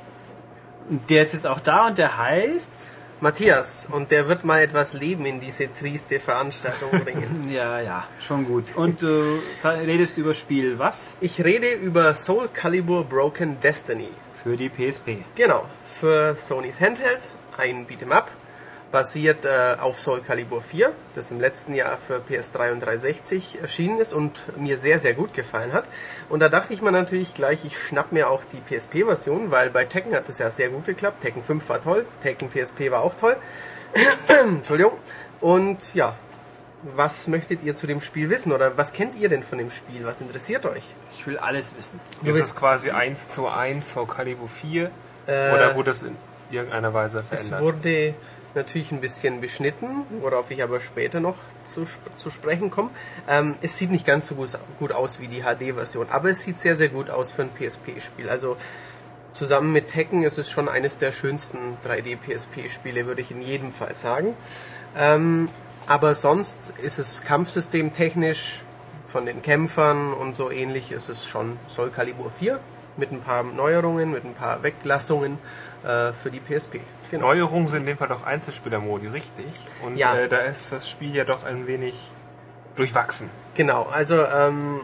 [0.90, 2.90] Und Der ist jetzt auch da und der heißt...
[3.22, 7.50] Matthias, und der wird mal etwas Leben in diese trieste Veranstaltung bringen.
[7.50, 8.76] Ja, ja, schon gut.
[8.76, 11.16] Und du redest über Spiel was?
[11.22, 14.10] Ich rede über Soul Calibur Broken Destiny.
[14.44, 15.20] Für die PSP.
[15.36, 18.30] Genau, für Sony's Handheld, ein Beat'em Up,
[18.94, 24.00] basiert äh, auf Soul Calibur 4, das im letzten Jahr für PS3 und 360 erschienen
[24.00, 25.86] ist und mir sehr, sehr gut gefallen hat.
[26.30, 29.84] Und da dachte ich mir natürlich gleich, ich schnapp mir auch die PSP-Version, weil bei
[29.86, 31.22] Tekken hat es ja sehr gut geklappt.
[31.22, 33.36] Tekken 5 war toll, Tekken PSP war auch toll.
[34.28, 34.94] Entschuldigung.
[35.42, 36.16] Und ja,
[36.96, 40.06] was möchtet ihr zu dem Spiel wissen oder was kennt ihr denn von dem Spiel?
[40.06, 40.94] Was interessiert euch?
[41.18, 42.00] Ich will alles wissen.
[42.24, 44.92] Ist es quasi 1 zu 1 Soul Calibur 4?
[45.26, 46.16] Äh, oder wurde es in
[46.52, 47.62] irgendeiner Weise Es verändert?
[47.62, 48.14] wurde
[48.56, 51.86] natürlich ein bisschen beschnitten, worauf ich aber später noch zu,
[52.16, 52.90] zu sprechen komme.
[53.28, 56.60] Ähm, es sieht nicht ganz so gut, gut aus wie die HD-Version, aber es sieht
[56.60, 58.30] sehr, sehr gut aus für ein PSP-Spiel.
[58.30, 58.58] Also
[59.34, 63.96] zusammen mit Tekken ist es schon eines der schönsten 3D-PSP-Spiele, würde ich in jedem Fall
[63.96, 64.36] sagen.
[64.98, 65.50] Ähm,
[65.88, 68.62] aber sonst ist es kampfsystemtechnisch
[69.06, 72.60] von den Kämpfern und so ähnlich ist es schon Soul Calibur 4
[72.96, 75.38] mit ein paar Neuerungen, mit ein paar Weglassungen
[75.84, 76.80] äh, für die PSP.
[77.12, 77.28] Genau.
[77.28, 79.46] Neuerungen sind in dem Fall doch Einzelspielermodi, richtig?
[79.86, 80.16] Und Ja.
[80.16, 81.94] äh, da ist das Spiel ja doch ein wenig
[82.76, 83.30] durchwachsen.
[83.56, 84.80] Genau, also ähm,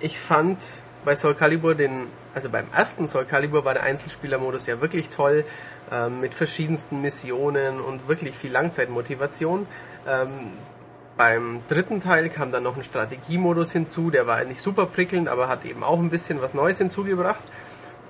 [0.00, 0.58] ich fand
[1.04, 5.44] bei Soul Calibur den, also beim ersten Soul Calibur war der Einzelspielermodus ja wirklich toll,
[5.90, 9.66] ähm, mit verschiedensten Missionen und wirklich viel Langzeitmotivation.
[10.06, 10.28] Ähm,
[11.16, 15.48] beim dritten Teil kam dann noch ein Strategiemodus hinzu, der war nicht super prickelnd, aber
[15.48, 17.44] hat eben auch ein bisschen was Neues hinzugebracht.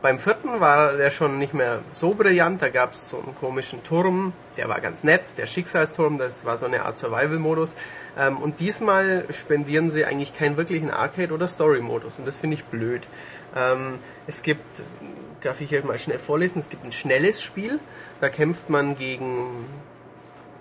[0.03, 3.83] Beim vierten war der schon nicht mehr so brillant, da gab es so einen komischen
[3.83, 7.75] Turm, der war ganz nett, der Schicksalsturm, das war so eine Art Survival-Modus.
[8.19, 12.65] Ähm, und diesmal spendieren sie eigentlich keinen wirklichen Arcade- oder Story-Modus und das finde ich
[12.65, 13.03] blöd.
[13.55, 14.65] Ähm, es gibt,
[15.43, 17.79] darf ich hier mal schnell vorlesen, es gibt ein schnelles Spiel,
[18.23, 19.67] da kämpft man gegen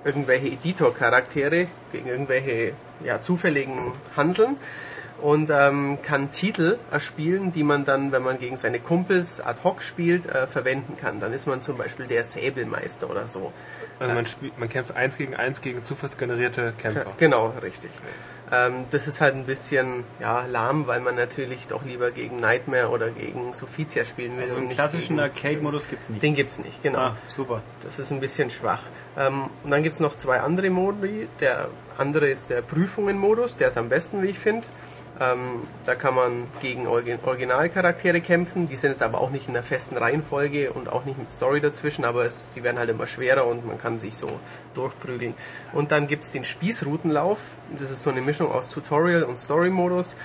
[0.04, 2.74] irgendwelche Editor-Charaktere, gegen irgendwelche
[3.06, 4.58] ja, zufälligen Hanseln
[5.22, 9.82] und ähm, kann Titel erspielen, die man dann, wenn man gegen seine Kumpels ad hoc
[9.82, 11.20] spielt, äh, verwenden kann.
[11.20, 13.52] Dann ist man zum Beispiel der Säbelmeister oder so.
[14.00, 17.06] Also man, spielt, man kämpft 1 gegen 1 gegen zufallsgenerierte Kämpfer.
[17.18, 17.92] Genau, richtig.
[18.52, 22.90] Ähm, das ist halt ein bisschen ja, lahm, weil man natürlich doch lieber gegen Nightmare
[22.90, 24.44] oder gegen Sufficia spielen will.
[24.44, 26.24] Also einen klassischen Arcade-Modus gibt's nicht.
[26.24, 27.00] Den gibt's nicht, genau.
[27.00, 27.62] Ah, super.
[27.84, 28.84] Das ist ein bisschen schwach.
[29.18, 31.28] Ähm, und dann gibt's noch zwei andere Modi.
[31.42, 34.68] Der andere ist der Prüfungen-Modus, der ist am besten, wie ich finde.
[35.20, 38.70] Ähm, da kann man gegen Originalcharaktere kämpfen.
[38.70, 41.60] Die sind jetzt aber auch nicht in einer festen Reihenfolge und auch nicht mit Story
[41.60, 44.28] dazwischen, aber es, die werden halt immer schwerer und man kann sich so
[44.76, 45.34] durchprügeln.
[45.74, 47.58] Und dann gibt's den Spießrutenlauf.
[47.78, 50.16] Das ist so eine Mischung aus Tutorial und Story-Modus.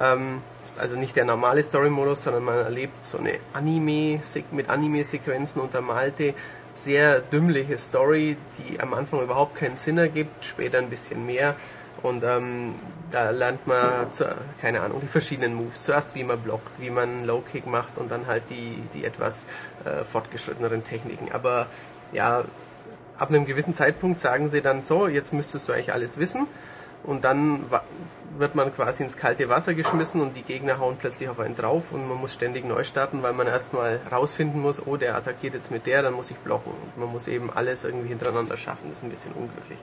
[0.00, 4.20] Ähm, ist also nicht der normale Story-Modus, sondern man erlebt so eine Anime
[4.52, 6.34] mit Anime-Sequenzen untermalte,
[6.72, 11.54] sehr dümmliche Story, die am Anfang überhaupt keinen Sinn ergibt, später ein bisschen mehr.
[12.04, 12.74] Und ähm,
[13.10, 14.26] da lernt man, zu,
[14.60, 15.84] keine Ahnung, die verschiedenen Moves.
[15.84, 19.46] Zuerst wie man blockt, wie man Low-Kick macht und dann halt die, die etwas
[19.86, 21.32] äh, fortgeschritteneren Techniken.
[21.32, 21.66] Aber
[22.12, 22.44] ja,
[23.16, 26.46] ab einem gewissen Zeitpunkt sagen sie dann so, jetzt müsstest du eigentlich alles wissen.
[27.04, 27.64] Und dann
[28.38, 31.90] wird man quasi ins kalte Wasser geschmissen und die Gegner hauen plötzlich auf einen drauf
[31.92, 35.70] und man muss ständig neu starten, weil man erstmal rausfinden muss, oh, der attackiert jetzt
[35.70, 36.72] mit der, dann muss ich blocken.
[36.72, 38.90] Und man muss eben alles irgendwie hintereinander schaffen.
[38.90, 39.78] Das ist ein bisschen unglücklich.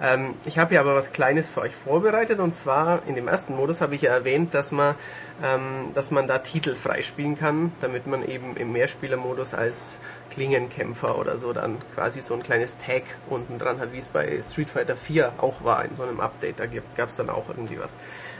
[0.00, 3.54] Ähm, ich habe hier aber was Kleines für euch vorbereitet und zwar in dem ersten
[3.54, 4.94] Modus habe ich ja erwähnt, dass man,
[5.42, 11.38] ähm, dass man da Titel freispielen kann, damit man eben im Mehrspielermodus als Klingenkämpfer oder
[11.38, 14.96] so dann quasi so ein kleines Tag unten dran hat, wie es bei Street Fighter
[14.96, 16.58] 4 auch war in so einem Update.
[16.60, 16.64] Da
[16.96, 17.94] gab es dann auch irgendwie was.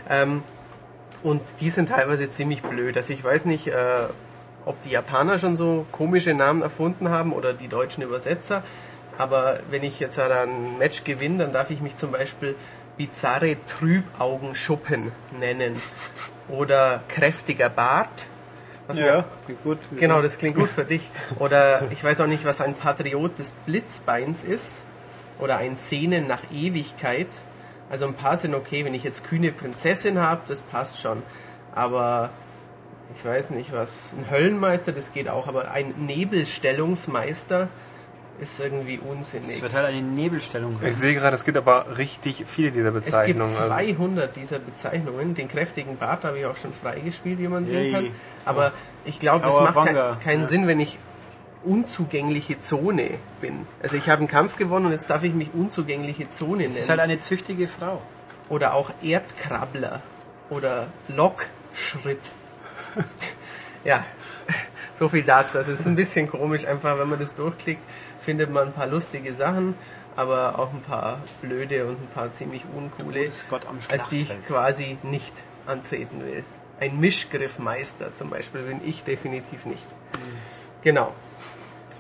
[0.09, 0.43] Ähm,
[1.23, 2.97] und die sind teilweise ziemlich blöd.
[2.97, 4.07] Also ich weiß nicht, äh,
[4.65, 8.63] ob die Japaner schon so komische Namen erfunden haben oder die deutschen Übersetzer.
[9.19, 12.55] Aber wenn ich jetzt halt ein Match gewinne, dann darf ich mich zum Beispiel
[12.97, 15.81] bizarre Trübaugenschuppen nennen.
[16.49, 18.27] Oder kräftiger Bart.
[18.87, 19.79] Was mir- Ja, klingt gut.
[19.97, 21.11] Genau, das klingt gut für dich.
[21.39, 24.83] Oder ich weiß auch nicht, was ein Patriot des Blitzbeins ist.
[25.39, 27.29] Oder ein Sehnen nach Ewigkeit.
[27.91, 31.23] Also ein paar sind okay, wenn ich jetzt kühne Prinzessin habe, das passt schon.
[31.75, 32.31] Aber
[33.15, 34.15] ich weiß nicht was.
[34.19, 35.47] Ein Höllenmeister, das geht auch.
[35.49, 37.69] Aber ein Nebelstellungsmeister
[38.41, 39.63] ist irgendwie Es unsinnig.
[39.63, 40.91] wird halt eine Nebelstellung sein.
[40.91, 43.43] Ich sehe gerade, es gibt aber richtig viele dieser Es gibt Bezeichnungen.
[43.43, 45.35] Also, 200 dieser Bezeichnungen.
[45.35, 47.93] Den kräftigen Bart habe ich auch schon freigespielt, wie man sehen Yay.
[47.93, 48.07] kann.
[48.45, 48.73] Aber
[49.05, 50.47] ich glaube, es macht kein, keinen Ja.
[50.47, 50.99] Sinn, wenn ich
[51.65, 53.11] unzugängliche Zone
[53.41, 53.67] bin.
[53.83, 56.89] Also ich habe einen Kampf gewonnen und jetzt darf ich mich unzugängliche Zone Das ist
[56.89, 57.13] halt nennen.
[57.13, 58.03] eine züchtige Frau.
[58.49, 60.01] Oder auch Erdkrabbler
[60.51, 62.33] oder Lokschritt.
[63.85, 64.05] ja,
[64.95, 65.59] so viel dazu.
[65.59, 67.83] Also es ist ein bisschen komisch, einfach wenn man das durchklickt,
[68.25, 69.75] findet man ein paar lustige Sachen,
[70.17, 73.31] aber auch ein paar blöde und ein paar ziemlich uncoole,
[73.91, 76.45] als die ich quasi nicht antreten will.
[76.81, 79.87] Ein Mischgriffmeister zum Beispiel bin ich definitiv nicht.
[80.83, 81.13] Genau.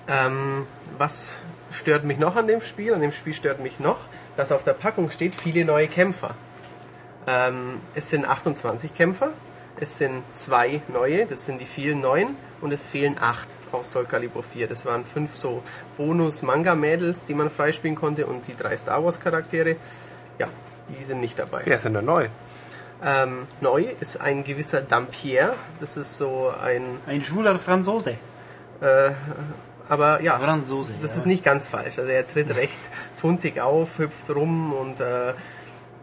[0.08, 0.66] Ähm,
[0.98, 1.38] was
[1.70, 2.92] stört mich noch an dem Spiel?
[2.92, 3.98] An dem Spiel stört mich noch,
[4.36, 6.34] dass auf der Packung steht viele neue Kämpfer.
[7.26, 9.30] Ähm, es sind 28 Kämpfer,
[9.80, 14.04] es sind zwei neue, das sind die vielen neuen, und es fehlen acht aus Soul
[14.04, 14.68] Calibur 4.
[14.68, 15.62] Das waren fünf so
[15.96, 19.76] Bonus-Manga-Mädels, die man freispielen konnte, und die drei Star Wars-Charaktere.
[20.38, 20.48] Ja,
[20.88, 21.62] die sind nicht dabei.
[21.64, 22.28] Wer ist denn da neu?
[23.04, 28.16] Ähm, neu ist ein gewisser Dampier, das ist so ein Ein schwuler Franzose.
[29.88, 31.18] Aber ja, Franzose, das ja.
[31.18, 31.98] ist nicht ganz falsch.
[31.98, 32.80] Also er tritt recht
[33.20, 35.34] tuntig auf, hüpft rum und äh,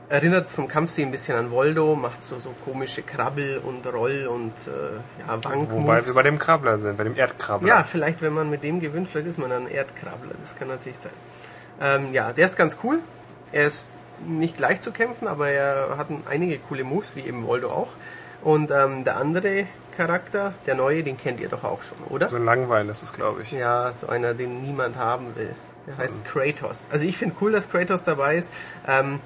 [0.10, 4.54] erinnert vom Kampfstil ein bisschen an Voldo, macht so, so komische Krabbel- und Roll- und
[4.68, 5.72] äh, ja, Wankmoves.
[5.72, 7.68] Wobei wir bei dem Krabbler sind, bei dem Erdkrabbler.
[7.68, 10.34] Ja, vielleicht, wenn man mit dem gewinnt, vielleicht ist man dann Erdkrabbler.
[10.40, 11.12] Das kann natürlich sein.
[11.80, 13.00] Ähm, ja, der ist ganz cool.
[13.52, 13.92] Er ist
[14.28, 17.90] nicht leicht zu kämpfen, aber er hat einige coole Moves, wie eben Voldo auch.
[18.44, 22.30] Und ähm, der andere Charakter, der neue, den kennt ihr doch auch schon, oder?
[22.30, 23.52] So ein Langweil ist es, glaube ich.
[23.52, 25.54] Ja, so einer, den niemand haben will.
[25.88, 26.88] Der heißt Kratos.
[26.92, 28.52] Also ich finde cool, dass Kratos dabei ist.
[28.88, 29.20] Ähm,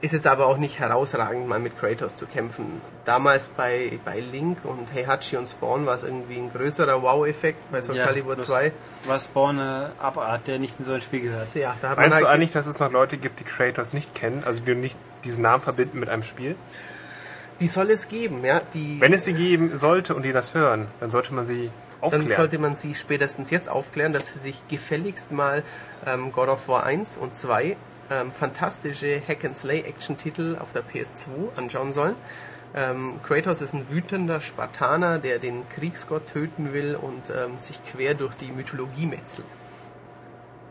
[0.00, 2.80] ist jetzt aber auch nicht herausragend, mal mit Kratos zu kämpfen.
[3.04, 7.82] Damals bei, bei Link und Heihachi und Spawn war es irgendwie ein größerer Wow-Effekt bei
[7.82, 8.72] Soul Calibur das 2.
[9.06, 11.54] War Spawn eine Abart, der nicht in so ein Spiel gehört.
[11.54, 13.92] Ja, da hat man Meinst halt du eigentlich, dass es noch Leute gibt, die Kratos
[13.92, 16.56] nicht kennen, also die nicht diesen Namen verbinden mit einem Spiel?
[17.60, 18.62] die soll es geben, ja.
[18.74, 21.70] Die, Wenn es die geben sollte und die das hören, dann sollte man sie
[22.00, 22.26] aufklären.
[22.26, 25.62] dann sollte man sie spätestens jetzt aufklären, dass sie sich gefälligst mal
[26.06, 27.76] ähm, God of War 1 und 2
[28.10, 32.14] ähm, fantastische Hack-and-Slay-Action-Titel auf der PS2 anschauen sollen.
[32.74, 38.14] Ähm, Kratos ist ein wütender Spartaner, der den Kriegsgott töten will und ähm, sich quer
[38.14, 39.48] durch die Mythologie metzelt.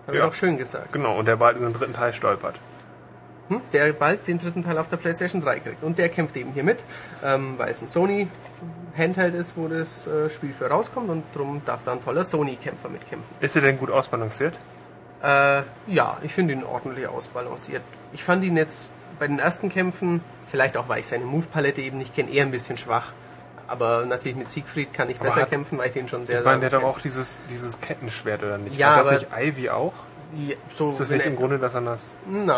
[0.08, 0.24] Habe Ja.
[0.26, 0.92] ich auch schön gesagt.
[0.94, 2.56] genau, und der bald in den dritten Teil stolpert.
[3.50, 3.62] Hm?
[3.74, 5.84] Der bald den dritten Teil auf der PlayStation 3 kriegt.
[5.84, 6.84] Und der kämpft eben hier mit,
[7.24, 8.28] ähm, weil es ein Sony
[8.98, 12.90] Handheld ist, wo das äh, Spiel für rauskommt und darum darf da ein toller Sony-Kämpfer
[12.90, 13.36] mitkämpfen.
[13.40, 14.58] Ist er denn gut ausbalanciert?
[15.22, 17.82] Äh, ja, ich finde ihn ordentlich ausbalanciert.
[18.14, 18.88] Ich fand ihn jetzt
[19.20, 22.52] bei den ersten Kämpfen, vielleicht auch weil ich seine Move-Palette eben nicht kenne, eher ein
[22.52, 23.12] bisschen schwach.
[23.68, 26.40] Aber natürlich mit Siegfried kann ich Aber besser hat- kämpfen, weil ich den schon sehr,
[26.40, 28.78] Ich meine, der sehr hat doch auch dieses, dieses Kettenschwert, oder nicht?
[28.78, 29.94] Ja, hat das aber- nicht Ivy auch?
[30.36, 31.86] Ja, so Ist das nicht im Grunde das Nein,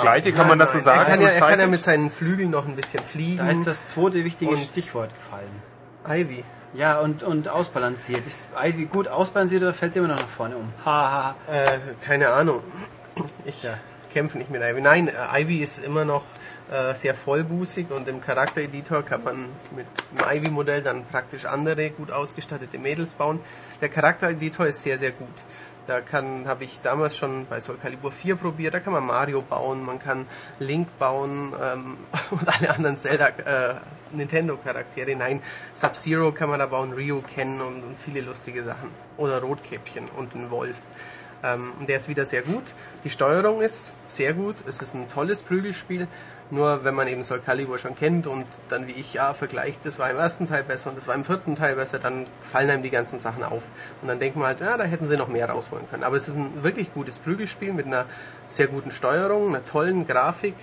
[0.01, 0.31] Gleiche?
[0.31, 0.83] Kann nein, man das so nein.
[0.85, 0.99] sagen?
[0.99, 3.37] Er kann, ja, er kann ja mit seinen Flügeln noch ein bisschen fliegen.
[3.37, 5.61] Da ist das zweite wichtige Stichwort gefallen.
[6.07, 6.43] Ivy.
[6.73, 8.25] Ja, und, und ausbalanciert.
[8.25, 10.71] Ist Ivy gut ausbalanciert oder fällt sie immer noch nach vorne um?
[10.85, 11.53] Ha, ha, ha.
[11.53, 12.61] Äh, keine Ahnung.
[13.45, 13.73] Ich Ja.
[14.13, 14.79] kämpfe nicht mit Ivy.
[14.81, 16.23] Nein, äh, Ivy ist immer noch
[16.71, 19.45] äh, sehr vollbusig und im Charaktereditor kann man
[19.75, 23.41] mit dem Ivy-Modell dann praktisch andere gut ausgestattete Mädels bauen.
[23.81, 25.27] Der Charaktereditor ist sehr, sehr gut.
[25.87, 28.73] Da kann habe ich damals schon bei Soul Calibur 4 probiert.
[28.73, 30.27] Da kann man Mario bauen, man kann
[30.59, 31.97] Link bauen ähm,
[32.31, 33.75] und alle anderen Zelda äh,
[34.11, 35.15] Nintendo Charaktere.
[35.15, 35.41] Nein,
[35.73, 38.89] Sub-Zero kann man da bauen, Ryu kennen und, und viele lustige Sachen.
[39.17, 40.83] Oder Rotkäppchen und ein Wolf.
[41.43, 42.73] Ähm, der ist wieder sehr gut.
[43.03, 44.55] Die Steuerung ist sehr gut.
[44.67, 46.07] Es ist ein tolles Prügelspiel.
[46.51, 49.99] Nur wenn man eben Soul Calibur schon kennt und dann wie ich ja vergleicht, das
[49.99, 52.83] war im ersten Teil besser und das war im vierten Teil besser, dann fallen einem
[52.83, 53.63] die ganzen Sachen auf.
[54.01, 56.03] Und dann denkt man halt, ja, da hätten sie noch mehr rausholen können.
[56.03, 58.05] Aber es ist ein wirklich gutes Prügelspiel mit einer
[58.47, 60.55] sehr guten Steuerung, einer tollen Grafik.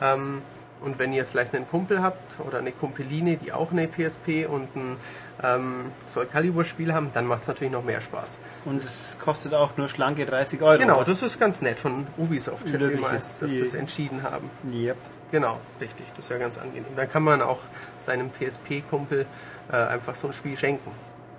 [0.00, 0.42] Ähm,
[0.82, 4.74] und wenn ihr vielleicht einen Kumpel habt oder eine Kumpeline, die auch eine PSP und
[4.76, 4.96] ein
[5.42, 8.38] ähm, Soul Calibur Spiel haben, dann macht es natürlich noch mehr Spaß.
[8.66, 10.78] Und es kostet auch nur schlanke 30 Euro.
[10.78, 14.50] Genau, das ist ganz nett von Ubisoft, schätze ich mal, dass das entschieden haben.
[14.70, 14.96] Yep.
[15.32, 16.94] Genau, richtig, das ist ja ganz angenehm.
[16.94, 17.60] Dann kann man auch
[18.00, 19.26] seinem PSP-Kumpel
[19.72, 20.90] äh, einfach so ein Spiel schenken.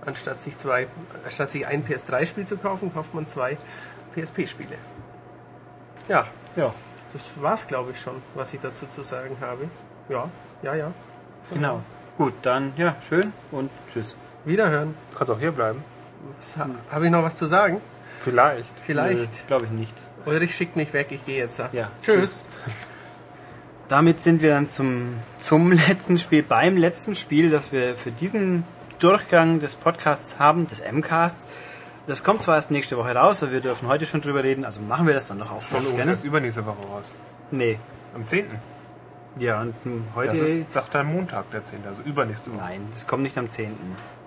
[0.06, 0.88] Anstatt sich zwei,
[1.24, 3.58] anstatt sich ein PS3-Spiel zu kaufen, kauft man zwei
[4.16, 4.78] PSP-Spiele.
[6.08, 6.26] Ja,
[6.56, 6.74] Ja,
[7.14, 9.70] das war's, glaube ich, schon, was ich dazu zu sagen habe.
[10.10, 10.30] Ja,
[10.64, 10.92] ja, ja.
[11.54, 11.82] genau.
[12.18, 14.16] Gut, dann ja, schön und tschüss.
[14.44, 14.96] Wiederhören.
[15.16, 15.84] Kannst auch hier bleiben.
[16.38, 17.82] Was ha Habe ich noch was zu sagen?
[18.22, 18.72] Vielleicht.
[18.86, 19.48] Vielleicht.
[19.48, 19.94] Glaube ich nicht.
[20.26, 21.62] Ulrich schickt mich weg, ich gehe jetzt.
[21.72, 21.92] Ja.
[22.02, 22.44] Tschüss.
[23.90, 28.64] Damit sind wir dann zum, zum letzten Spiel, beim letzten Spiel, das wir für diesen
[29.00, 31.48] Durchgang des Podcasts haben, des M-Casts.
[32.08, 34.82] Das kommt zwar erst nächste Woche raus, aber wir dürfen heute schon drüber reden, also
[34.82, 36.12] machen wir das dann noch auf ganz gerne.
[36.12, 37.14] erst übernächste Woche raus.
[37.52, 37.80] Nee.
[38.16, 38.46] Am 10.
[39.40, 39.76] Ja, und
[40.16, 40.32] heute.
[40.32, 41.80] Das ist doch der Montag, der 10.
[41.88, 42.62] Also übernächste Woche.
[42.62, 43.76] Nein, das kommt nicht am 10.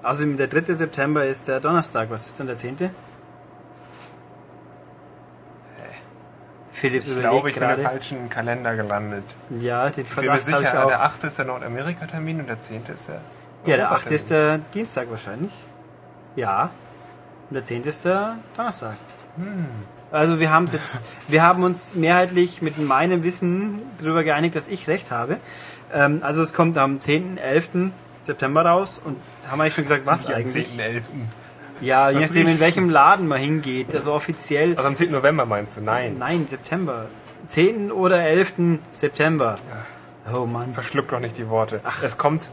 [0.02, 0.74] Außerdem der 3.
[0.74, 2.10] September ist der Donnerstag.
[2.10, 2.90] Was ist dann der 10.?
[6.80, 7.82] Philipp Ich glaube, ich bin im gerade.
[7.82, 9.24] falschen Kalender gelandet.
[9.60, 10.88] Ja, den Verdacht habe ich sicher, auch.
[10.88, 11.24] der 8.
[11.24, 12.82] ist der Nordamerika-Termin und der 10.
[12.94, 13.20] ist der
[13.66, 13.90] Ja, der 8.
[13.92, 14.16] Europatermin.
[14.16, 15.52] ist der Dienstag wahrscheinlich.
[16.36, 16.70] Ja.
[17.50, 17.82] Und der 10.
[17.84, 18.94] ist der Donnerstag.
[20.10, 24.88] Also wir haben jetzt, wir haben uns mehrheitlich mit meinem Wissen darüber geeinigt, dass ich
[24.88, 25.36] recht habe.
[25.92, 27.68] Ähm, also es kommt am 10., 11.
[28.22, 29.16] September raus und
[29.50, 30.66] haben eigentlich schon gesagt, was Nicht am eigentlich?
[30.78, 31.02] 10.11.
[31.80, 33.94] Ja, je nachdem in welchem Laden man hingeht.
[33.94, 34.76] Also offiziell.
[34.76, 35.12] Also am 10.
[35.12, 35.82] November meinst du?
[35.82, 36.16] Nein.
[36.18, 37.06] Nein, September.
[37.46, 37.90] 10.
[37.90, 38.52] oder 11.
[38.92, 39.56] September.
[40.32, 40.72] Oh Mann.
[40.72, 41.80] Verschluck doch nicht die Worte.
[42.02, 42.50] Es kommt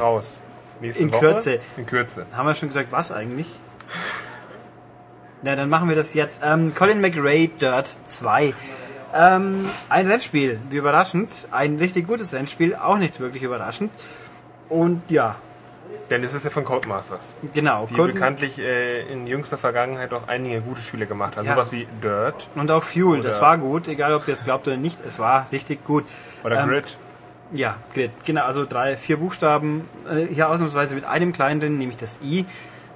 [0.00, 0.40] raus.
[0.80, 1.20] Nächste In Woche.
[1.20, 1.60] Kürze.
[1.76, 2.26] In Kürze.
[2.34, 3.48] Haben wir schon gesagt, was eigentlich?
[5.42, 6.40] Na, dann machen wir das jetzt.
[6.44, 8.54] Ähm, Colin McRae Dirt 2.
[9.14, 11.46] Ähm, ein Rennspiel, wie überraschend.
[11.52, 13.92] Ein richtig gutes Rennspiel, auch nicht wirklich überraschend.
[14.68, 15.36] Und ja,
[16.10, 17.36] Denn es ist ja von Codemasters.
[17.54, 17.86] genau.
[17.90, 21.46] Die Colin- bekanntlich äh, in jüngster Vergangenheit auch einige gute Spiele gemacht haben.
[21.46, 21.54] Ja.
[21.54, 24.76] Sowas wie Dirt und auch Fuel, das war gut, egal ob ihr es glaubt oder
[24.76, 26.04] nicht, es war richtig gut.
[26.44, 26.96] oder Ähm, Grid.
[27.52, 28.10] Ja, Grid.
[28.24, 29.88] Genau, also drei, vier Buchstaben.
[30.10, 32.44] Äh, hier ausnahmsweise mit einem kleinen drin, nämlich das I.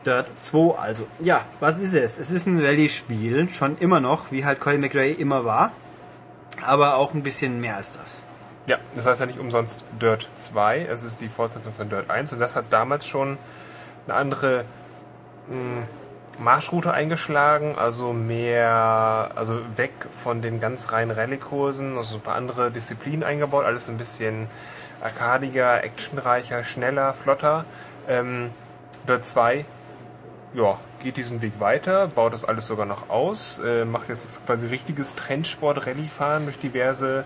[0.06, 1.06] Dirt 2, also.
[1.20, 2.18] Ja, was ist es?
[2.18, 5.72] Es ist ein Rallye-Spiel, schon immer noch, wie halt Colin McRae immer war.
[6.62, 8.22] Aber auch ein bisschen mehr als das.
[8.68, 10.82] Ja, das heißt ja nicht umsonst Dirt 2.
[10.82, 13.38] Es ist die Fortsetzung von Dirt 1 und das hat damals schon
[14.06, 14.66] eine andere
[15.48, 15.86] mh,
[16.38, 22.70] Marschroute eingeschlagen, also mehr, also weg von den ganz reinen Rallye-Kursen, also ein paar andere
[22.70, 24.48] Disziplinen eingebaut, alles ein bisschen
[25.00, 27.64] arcadiger, actionreicher, schneller, flotter.
[28.06, 28.50] Ähm,
[29.08, 29.64] Dirt 2,
[30.52, 34.66] ja, geht diesen Weg weiter, baut das alles sogar noch aus, äh, macht jetzt quasi
[34.66, 37.24] richtiges Trendsport-Rallye-Fahren durch diverse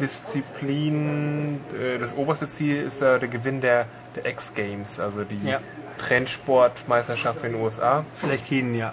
[0.00, 1.60] Disziplinen.
[1.78, 3.86] Äh, das oberste Ziel ist äh, der Gewinn der,
[4.16, 5.60] der X-Games, also die Ja.
[5.98, 8.04] Trendsport-Meisterschaft in den USA.
[8.16, 8.92] Vielleicht hin, ja.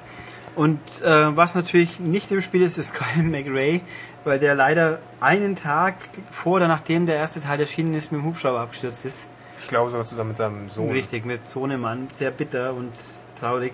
[0.56, 3.82] Und äh, was natürlich nicht im Spiel ist, ist Colin McRae,
[4.26, 5.96] weil der leider einen Tag
[6.32, 9.30] vor oder nachdem der erste Teil erschienen ist, mit dem Hubschrauber abgestürzt ist.
[9.62, 10.90] Ich glaube sogar zusammen mit seinem Sohn.
[10.92, 12.08] Richtig, mit Sohnemann.
[12.14, 12.92] Sehr bitter und
[13.40, 13.74] traurig.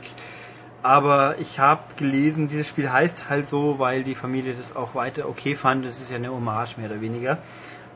[0.85, 5.27] Aber ich habe gelesen, dieses Spiel heißt halt so, weil die Familie das auch weiter
[5.27, 5.83] okay fand.
[5.83, 7.39] Das ist ja eine Hommage mehr oder weniger.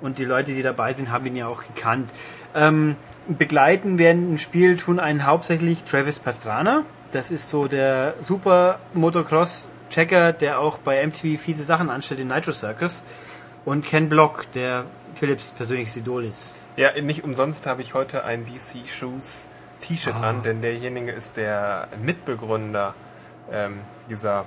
[0.01, 2.09] Und die Leute, die dabei sind, haben ihn ja auch gekannt.
[2.55, 2.95] Ähm,
[3.27, 6.83] begleiten während dem Spiel tun einen hauptsächlich Travis Pastrana.
[7.11, 12.53] Das ist so der super Motocross-Checker, der auch bei MTV fiese Sachen anstellt in Nitro
[12.53, 13.03] Circus.
[13.65, 16.53] Und Ken Block, der Philips persönliches Idol ist.
[16.75, 19.47] Ja, nicht umsonst habe ich heute ein DC Shoes
[19.81, 20.29] T-Shirt Ah.
[20.29, 22.93] an, denn derjenige ist der Mitbegründer
[23.51, 24.45] ähm, dieser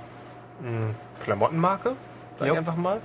[0.61, 0.87] mh,
[1.23, 1.93] Klamottenmarke,
[2.37, 2.53] sag Jo.
[2.53, 3.01] ich einfach mal.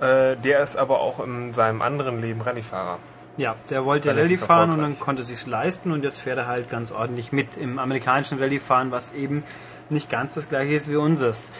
[0.00, 2.98] Äh, der ist aber auch in seinem anderen Leben Rallyefahrer.
[3.36, 6.46] Ja, der wollte Relativ Rallye fahren und dann konnte sich's leisten und jetzt fährt er
[6.46, 9.42] halt ganz ordentlich mit im amerikanischen Rallye fahren, was eben
[9.88, 11.52] nicht ganz das gleiche ist wie unseres.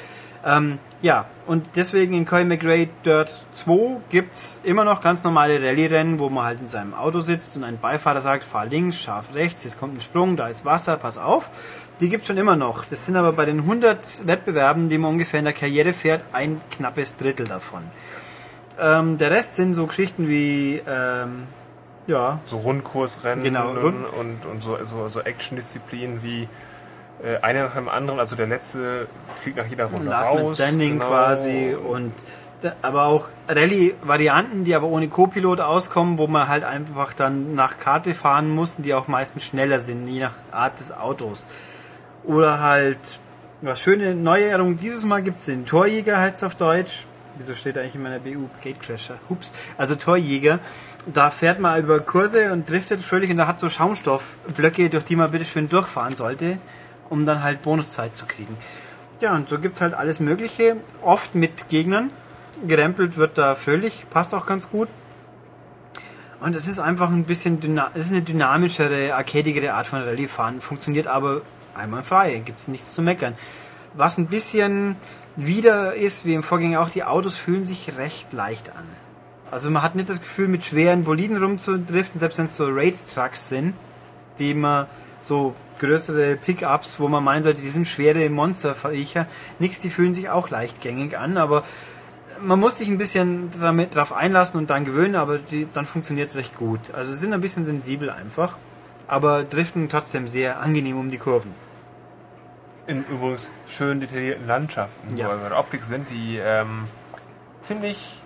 [0.44, 6.18] Ähm, ja, und deswegen in Colin McRae Dirt 2 gibt's immer noch ganz normale Rallye-Rennen,
[6.18, 9.64] wo man halt in seinem Auto sitzt und ein Beifahrer sagt, fahr links, scharf rechts,
[9.64, 11.50] jetzt kommt ein Sprung, da ist Wasser, pass auf.
[12.00, 12.84] Die gibt's schon immer noch.
[12.84, 16.60] Das sind aber bei den 100 Wettbewerben, die man ungefähr in der Karriere fährt, ein
[16.70, 17.82] knappes Drittel davon.
[18.80, 21.46] Ähm, der Rest sind so Geschichten wie, ähm,
[22.06, 26.48] ja, So Rundkursrennen Genau, und, Rund- und, und so, so, so Action-Disziplinen wie
[27.24, 28.18] äh, einer nach dem anderen.
[28.18, 30.42] Also der letzte fliegt nach jeder Runde Last raus.
[30.42, 31.08] Man Standing genau.
[31.08, 32.12] quasi und
[32.82, 38.14] aber auch Rallye-Varianten, die aber ohne Co-Pilot auskommen, wo man halt einfach dann nach Karte
[38.14, 41.48] fahren muss, die auch meistens schneller sind, je nach Art des Autos.
[42.24, 42.98] Oder halt,
[43.62, 47.06] was schöne Neuerung dieses Mal gibt's den Torjäger, heißt es auf Deutsch.
[47.36, 49.14] Wieso steht eigentlich in meiner BU Gatecrasher?
[49.28, 49.52] Hups.
[49.78, 50.58] Also Torjäger.
[51.06, 55.16] Da fährt man über Kurse und driftet fröhlich und da hat so Schaumstoffblöcke, durch die
[55.16, 56.58] man bitte schön durchfahren sollte,
[57.12, 58.56] um dann halt Bonuszeit zu kriegen.
[59.20, 62.10] Ja, und so gibt's halt alles Mögliche, oft mit Gegnern.
[62.66, 64.88] Gerempelt wird da fröhlich, passt auch ganz gut.
[66.40, 67.60] Und es ist einfach ein bisschen
[67.94, 71.42] es ist eine dynamischere, arcadigere Art von Rallye-Fahren, funktioniert aber
[71.74, 73.34] einwandfrei, gibt's nichts zu meckern.
[73.92, 74.96] Was ein bisschen
[75.36, 78.84] wieder ist, wie im Vorgänger auch, die Autos fühlen sich recht leicht an.
[79.50, 83.50] Also man hat nicht das Gefühl, mit schweren Boliden rumzudriften, selbst wenn es so Raid-Trucks
[83.50, 83.74] sind,
[84.38, 84.86] die man
[85.20, 85.54] so
[85.86, 89.26] größere Pickups, wo man meinen sollte, die sind schwere Monsterviecher.
[89.58, 91.64] Nix, die fühlen sich auch leichtgängig an, aber
[92.40, 96.28] man muss sich ein bisschen damit drauf einlassen und dann gewöhnen, aber die, dann funktioniert
[96.28, 96.92] es recht gut.
[96.94, 98.56] Also sind ein bisschen sensibel einfach,
[99.06, 101.52] aber driften trotzdem sehr angenehm um die Kurven.
[102.86, 105.26] In übrigens schön detaillierten Landschaften, Ja.
[105.28, 106.84] wo wir der Optik sind, die ähm,
[107.60, 108.20] ziemlich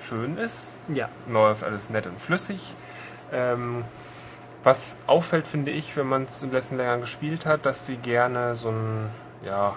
[0.00, 0.78] schön ist.
[0.88, 2.74] Ja, läuft alles nett und flüssig.
[3.32, 3.84] Ähm,
[4.64, 7.96] was auffällt, finde ich, wenn man es in den letzten länger gespielt hat, dass die
[7.96, 9.08] gerne so ein,
[9.44, 9.74] ja,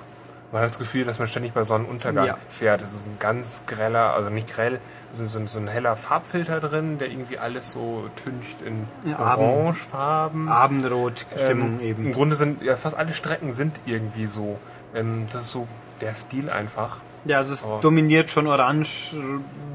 [0.53, 2.37] Man hat das Gefühl, dass man ständig bei Sonnenuntergang Ja.
[2.49, 2.81] fährt.
[2.81, 4.81] Es ist ein ganz greller, also nicht grell,
[5.13, 8.85] es ist so, ein- so ein heller Farbfilter drin, der irgendwie alles so tüncht in
[9.09, 10.49] Ja, Abend- Orangefarben.
[10.49, 12.05] Abendrot-Stimmung Ähm, eben.
[12.07, 14.59] Im Grunde sind ja fast alle Strecken sind irgendwie so.
[14.93, 15.69] Ähm, das ist so
[16.01, 16.97] der Stil einfach.
[17.23, 19.13] Ja, also es Aber- dominiert schon orange,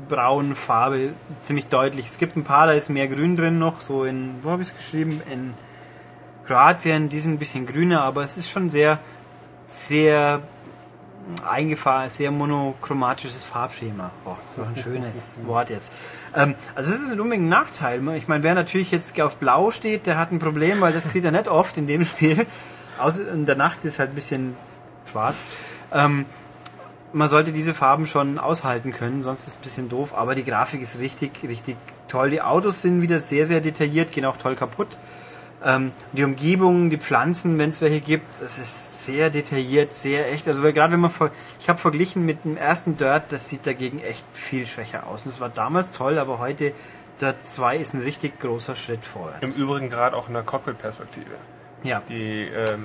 [0.08, 1.10] braun, Farbe
[1.40, 2.06] ziemlich deutlich.
[2.06, 4.68] Es gibt ein paar, da ist mehr Grün drin noch, so in, wo habe ich
[4.68, 5.20] es geschrieben?
[5.30, 5.54] In
[6.46, 8.98] Kroatien, die sind ein bisschen grüner, aber es ist schon sehr,
[9.66, 10.40] sehr
[11.48, 14.10] eingefahren, sehr monochromatisches Farbschema.
[14.48, 15.92] Das war ein schönes Wort jetzt.
[16.34, 18.00] Ähm, also es ist nicht unbedingt ein Nachteil.
[18.16, 21.24] Ich meine, wer natürlich jetzt auf Blau steht, der hat ein Problem, weil das sieht
[21.24, 22.46] er nicht oft in dem Spiel.
[22.98, 24.56] Außer in der Nacht ist halt ein bisschen
[25.10, 25.36] schwarz.
[25.92, 26.26] Ähm,
[27.16, 30.12] man sollte diese Farben schon aushalten können, sonst ist es ein bisschen doof.
[30.14, 31.76] Aber die Grafik ist richtig, richtig
[32.08, 32.30] toll.
[32.30, 34.88] Die Autos sind wieder sehr, sehr detailliert, gehen auch toll kaputt.
[35.64, 40.46] Ähm, die Umgebung, die Pflanzen, wenn es welche gibt, es ist sehr detailliert, sehr echt.
[40.46, 41.10] Also gerade wenn man
[41.58, 45.24] ich habe verglichen mit dem ersten Dirt, das sieht dagegen echt viel schwächer aus.
[45.24, 46.72] Und es war damals toll, aber heute
[47.20, 49.56] Dirt 2 ist ein richtig großer Schritt Im vorwärts.
[49.56, 51.30] Übrigen gerade auch in der Cockpit-Perspektive.
[51.82, 52.84] Ja, Die ähm,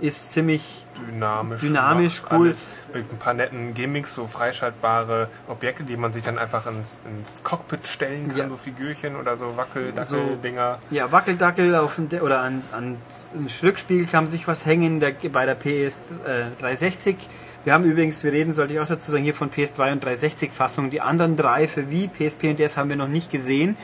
[0.00, 1.60] ist ziemlich dynamisch.
[1.60, 2.46] Dynamisch, cool.
[2.48, 7.02] Alles mit ein paar netten Gimmicks, so freischaltbare Objekte, die man sich dann einfach ins,
[7.08, 8.48] ins Cockpit stellen kann, Ja.
[8.48, 10.78] so Figürchen oder so So- Wackeldackel-Dinger.
[10.90, 12.96] Ja, Wackeldackel auf dem, De- oder an, an
[13.34, 17.16] ein Rückspiegel kann man sich was hängen der, bei der PS äh, 360.
[17.64, 20.52] Wir haben übrigens, wir reden, sollte ich auch dazu sagen, hier von PS3 und 360
[20.52, 20.90] Fassungen.
[20.90, 23.76] Die anderen drei für Wii, PSP und DS haben wir noch nicht gesehen.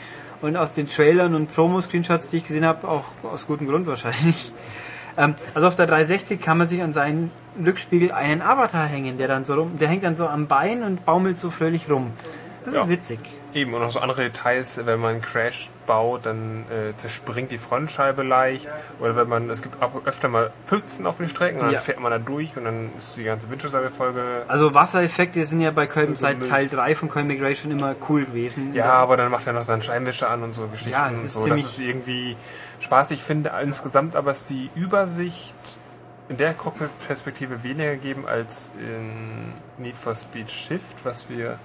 [0.43, 4.53] Und aus den Trailern und Promo-Screenshots, die ich gesehen habe, auch aus gutem Grund wahrscheinlich.
[5.21, 7.31] Ähm, also auf der 360 kann man sich an seinen
[7.65, 11.05] Rückspiegel einen Avatar hängen, der dann so rum, der hängt dann so am Bein und
[11.05, 12.11] baumelt so fröhlich rum.
[12.65, 12.83] Das Ja.
[12.83, 13.19] ist witzig.
[13.53, 18.23] Eben, und noch so andere Details, wenn man Crash baut, dann äh, zerspringt die Frontscheibe
[18.23, 18.69] leicht.
[19.01, 21.81] Oder wenn man, es gibt ab, öfter mal Pfützen auf den Strecken und dann Ja.
[21.81, 24.43] fährt man da durch und dann ist die ganze Windschutzscheibe-Folge.
[24.47, 27.97] Also Wassereffekte sind ja bei Colm, Also seit mit- Teil 3 von McRae schon immer
[28.09, 28.73] cool gewesen.
[28.75, 30.93] Ja, aber dann macht er noch seinen Scheinwischer an und so Geschichten.
[30.93, 31.41] Ja, es und ist so.
[31.41, 32.37] ziemlich- Das ist irgendwie
[32.79, 33.19] spaßig.
[33.19, 35.55] Ich finde insgesamt aber ist die Übersicht
[36.29, 39.53] in der Cockpit-Perspektive weniger gegeben als in
[39.83, 41.59] Need for Speed Shift, was wir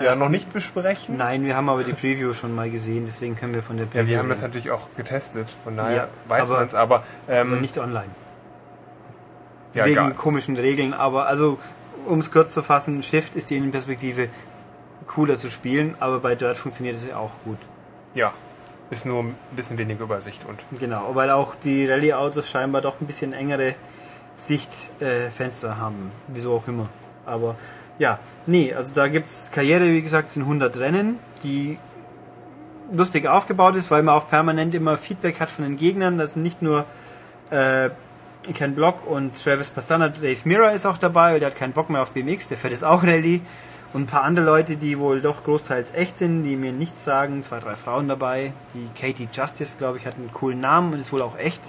[0.00, 1.16] ja noch nicht besprechen.
[1.16, 4.02] Nein, wir haben aber die Preview schon mal gesehen, deswegen können wir von der Preview
[4.02, 7.52] Ja, wir haben das natürlich auch getestet, von daher Ja, weiß man es, aber, ähm,
[7.52, 8.10] aber nicht online.
[9.74, 10.14] ja, Wegen egal.
[10.14, 11.58] komischen Regeln, aber also
[12.06, 14.28] um es kurz zu fassen, Shift ist die Innenperspektive
[15.06, 17.58] cooler zu spielen, aber bei Dirt funktioniert es ja auch gut.
[18.14, 18.32] Ja,
[18.90, 23.06] ist nur ein bisschen weniger Übersicht und Genau, weil auch die Rallye-Autos scheinbar doch ein
[23.06, 23.74] bisschen engere
[24.34, 26.10] Sichtfenster äh, haben.
[26.28, 26.84] Wieso auch immer.
[27.26, 27.56] Aber
[28.00, 31.78] ja, nee, also da gibt's Karriere, wie gesagt, sind 100 Rennen, die
[32.90, 36.16] lustig aufgebaut ist, weil man auch permanent immer Feedback hat von den Gegnern.
[36.16, 36.86] Das sind nicht nur
[37.50, 37.90] äh,
[38.54, 41.90] Ken Block und Travis Pastana, Dave Mirra ist auch dabei, weil der hat keinen Bock
[41.90, 43.42] mehr auf BMX, der fährt jetzt auch Rallye.
[43.92, 47.42] Und ein paar andere Leute, die wohl doch großteils echt sind, die mir nichts sagen.
[47.42, 48.54] Zwei, drei Frauen dabei.
[48.72, 51.60] Die Katie Justice, glaube ich, hat einen coolen Namen und ist wohl auch echt.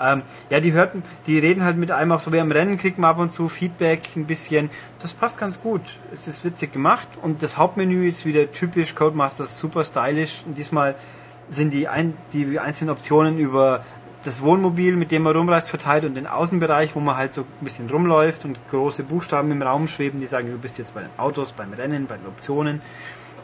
[0.00, 2.98] Ähm, ja, die hörten, die reden halt mit einem auch so wie am Rennen, kriegt
[2.98, 4.70] man ab und zu Feedback ein bisschen.
[5.00, 5.82] Das passt ganz gut.
[6.12, 10.42] Es ist witzig gemacht und das Hauptmenü ist wieder typisch Codemasters, super stylisch.
[10.46, 10.94] Und diesmal
[11.48, 13.84] sind die, ein, die einzelnen Optionen über
[14.22, 17.64] das Wohnmobil, mit dem man rumreist, verteilt und den Außenbereich, wo man halt so ein
[17.64, 21.10] bisschen rumläuft und große Buchstaben im Raum schweben, die sagen, du bist jetzt bei den
[21.16, 22.82] Autos, beim Rennen, bei den Optionen.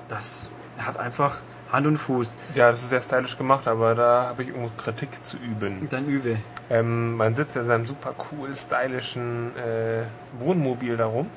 [0.09, 1.39] Das hat einfach
[1.77, 2.35] Hand und Fuß.
[2.55, 5.89] ja, das ist sehr stylisch gemacht, aber da habe ich irgendwo Kritik zu üben.
[5.91, 6.37] Dann übe.
[6.71, 10.03] Ähm, man sitzt in seinem super cool stylischen äh,
[10.39, 11.29] Wohnmobil darum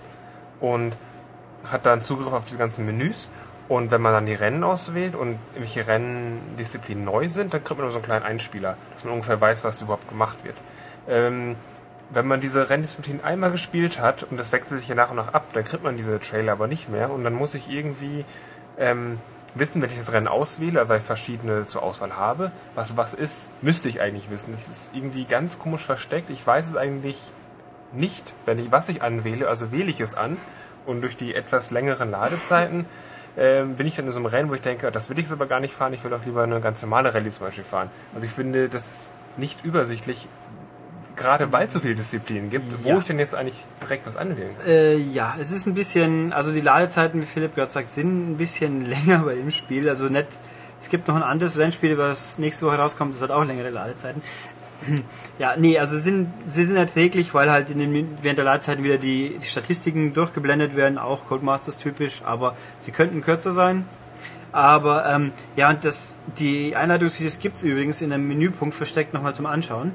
[0.59, 0.93] und
[1.69, 3.29] hat dann Zugriff auf die ganzen Menüs.
[3.67, 7.85] Und wenn man dann die Rennen auswählt und welche Renndisziplinen neu sind, dann kriegt man
[7.85, 10.55] immer so einen kleinen Einspieler, dass man ungefähr weiß, was überhaupt gemacht wird.
[11.07, 11.55] Ähm,
[12.09, 15.33] wenn man diese Renndisziplin einmal gespielt hat und das wechselt sich ja nach und nach
[15.33, 18.25] ab, dann kriegt man diese Trailer aber nicht mehr und dann muss ich irgendwie
[18.79, 19.19] ähm,
[19.55, 23.51] wissen, wenn ich das Rennen auswähle, weil ich verschiedene zur Auswahl habe, was was ist,
[23.61, 24.53] müsste ich eigentlich wissen.
[24.53, 26.29] Es ist irgendwie ganz komisch versteckt.
[26.29, 27.19] Ich weiß es eigentlich
[27.91, 30.37] nicht, wenn ich was ich anwähle, also wähle ich es an
[30.85, 32.85] und durch die etwas längeren Ladezeiten
[33.37, 35.33] ähm, bin ich dann in so einem Rennen, wo ich denke, das will ich jetzt
[35.33, 37.89] aber gar nicht fahren, ich will doch lieber eine ganz normale Rallye zum Beispiel fahren.
[38.13, 40.27] Also ich finde das nicht übersichtlich,
[41.19, 42.95] gerade weil es so viele Disziplinen gibt, Ja.
[42.95, 44.67] wo ich denn jetzt eigentlich direkt was anwählen kann.
[44.67, 48.37] Äh, ja, es ist ein bisschen, also die Ladezeiten, wie Philipp gerade sagt, sind ein
[48.37, 49.87] bisschen länger bei dem Spiel.
[49.87, 50.27] Also nicht,
[50.81, 54.21] es gibt noch ein anderes Rennspiel, was nächste Woche rauskommt, das hat auch längere Ladezeiten.
[55.39, 58.83] Ja, nee, also sie sind, sie sind erträglich, weil halt in den, während der Ladezeiten
[58.83, 63.85] wieder die, die Statistiken durchgeblendet werden, auch Codemasters typisch, aber sie könnten kürzer sein.
[64.51, 69.45] Aber ähm, ja, und das, die Einleitungsvideos gibt's übrigens in einem Menüpunkt versteckt nochmal zum
[69.45, 69.93] Anschauen.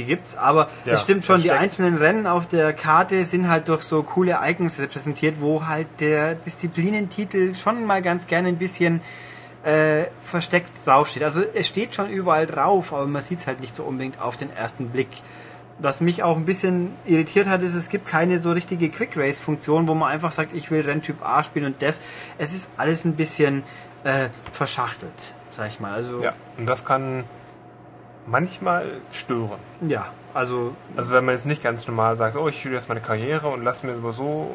[0.00, 1.62] Die gibt's, aber Ja, es stimmt schon, die versteckt.
[1.62, 6.34] einzelnen Rennen auf der Karte sind halt durch so coole Icons repräsentiert, wo halt der
[6.34, 9.00] Disziplinentitel schon mal ganz gerne ein bisschen
[9.62, 11.22] äh, versteckt draufsteht.
[11.22, 14.50] Also es steht schon überall drauf, aber man sieht's halt nicht so unbedingt auf den
[14.54, 15.08] ersten Blick.
[15.82, 19.38] Was mich auch ein bisschen irritiert hat, ist, es gibt keine so richtige Quick Race
[19.40, 22.00] Funktion, wo man einfach sagt, ich will Renntyp A spielen und das.
[22.38, 23.62] Es ist alles ein bisschen
[24.04, 25.92] äh, verschachtelt, sag ich mal.
[25.92, 27.24] Also Ja, und das kann
[28.26, 29.58] manchmal stören.
[29.80, 33.00] ja also Also wenn man jetzt nicht ganz normal sagt, oh, ich spiele jetzt meine
[33.00, 34.50] Karriere und lasse mir aber so,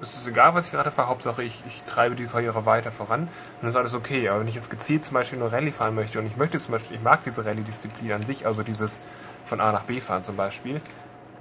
[0.00, 3.28] es ist egal, was ich gerade fahre, Hauptsache ich, ich treibe die Karriere weiter voran,
[3.60, 4.28] dann ist alles okay.
[4.28, 6.72] Aber wenn ich jetzt gezielt zum Beispiel nur Rallye fahren möchte und ich möchte zum
[6.72, 9.00] Beispiel, ich mag diese Rallye-Disziplin an sich, also dieses
[9.44, 10.80] von A nach B fahren zum Beispiel,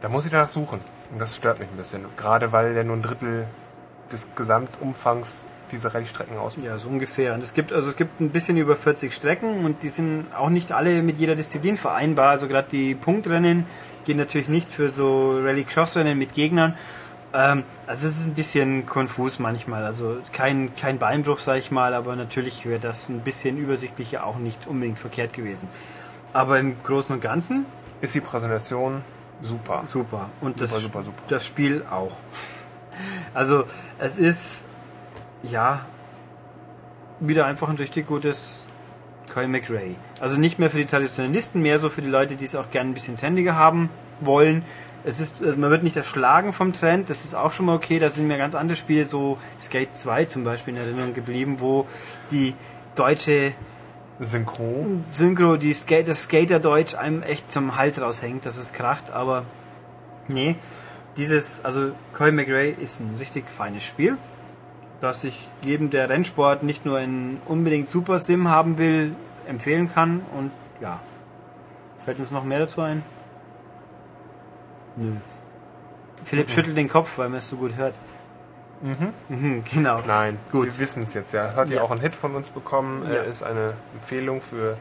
[0.01, 0.79] da muss ich danach suchen.
[1.11, 2.05] Und das stört mich ein bisschen.
[2.17, 3.45] Gerade weil der nur ein Drittel
[4.11, 6.65] des Gesamtumfangs dieser Rallye-Strecken ausmacht.
[6.67, 7.33] Ja, so ungefähr.
[7.33, 10.49] Und es gibt also es gibt ein bisschen über 40 Strecken und die sind auch
[10.49, 12.29] nicht alle mit jeder Disziplin vereinbar.
[12.29, 13.65] Also gerade die Punktrennen
[14.05, 16.75] gehen natürlich nicht für so Rallye-Cross-Rennen mit Gegnern.
[17.33, 19.83] Ähm, also es ist ein bisschen konfus manchmal.
[19.85, 24.37] Also kein kein Beinbruch, sage ich mal, aber natürlich wäre das ein bisschen übersichtlicher auch
[24.37, 25.67] nicht unbedingt verkehrt gewesen.
[26.33, 27.65] Aber im Großen und Ganzen
[28.01, 29.01] Ist die Präsentation
[29.41, 29.83] super.
[29.85, 31.23] super und das Super, super, super.
[31.29, 32.17] das Spiel auch.
[33.33, 33.63] Also
[33.97, 34.67] es ist
[35.43, 35.85] ja
[37.19, 38.63] wieder einfach ein richtig gutes
[39.33, 39.95] Kyle McRae.
[40.19, 42.91] Also nicht mehr für die Traditionalisten, mehr so für die Leute, die es auch gerne
[42.91, 43.89] ein bisschen trendiger haben
[44.19, 44.63] wollen.
[45.05, 47.99] Es ist, also man wird nicht erschlagen vom Trend, das ist auch schon mal okay.
[47.99, 51.87] Da sind mir ganz andere Spiele, so Skate 2 zum Beispiel in Erinnerung geblieben, wo
[52.31, 52.53] die
[52.95, 53.53] deutsche
[54.19, 54.85] Synchro.
[55.07, 59.43] Synchro, die Skate, das Skaterdeutsch einem echt zum Hals raushängt, dass es kracht, aber
[60.27, 60.55] nee,
[61.17, 64.17] dieses, also Coy McRae ist ein richtig feines Spiel,
[65.03, 69.13] das ich jedem, der Rennsport nicht nur in unbedingt Super Sim haben will,
[69.47, 70.99] empfehlen kann und ja.
[71.97, 73.03] Fällt uns noch mehr dazu ein?
[74.95, 75.11] Nö.
[76.23, 77.95] Philipp schüttelt den Kopf, weil man es so gut hört.
[78.81, 79.63] Mhm.
[79.73, 79.99] genau.
[80.07, 80.65] Nein, Gut.
[80.65, 81.47] wir wissen es jetzt ja.
[81.47, 81.77] Es hat ja.
[81.77, 81.81] Ja.
[81.83, 83.03] auch einen Hit von uns bekommen.
[83.05, 83.15] Ja.
[83.15, 84.77] Er ist eine Empfehlung für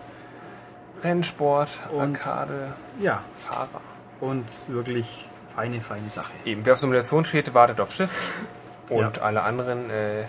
[1.02, 3.80] Rennsport, Und- Arcade, Ja, Fahrer.
[4.20, 6.32] und wirklich feine, feine Sache.
[6.44, 8.44] Eben, wer auf Simulation steht, wartet auf Schiff.
[8.88, 9.22] Und Ja.
[9.22, 10.24] alle anderen äh,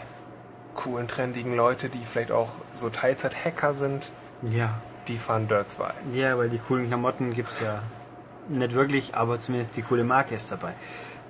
[0.76, 4.12] coolen, trendigen Leute, die vielleicht auch so Teilzeit-Hacker sind,
[4.44, 4.70] Ja.
[5.08, 5.92] die fahren Dirt 2.
[6.14, 7.80] Ja, weil die coolen Klamotten gibt's ja
[8.50, 10.74] nicht wirklich, aber zumindest die coole Marke ist dabei.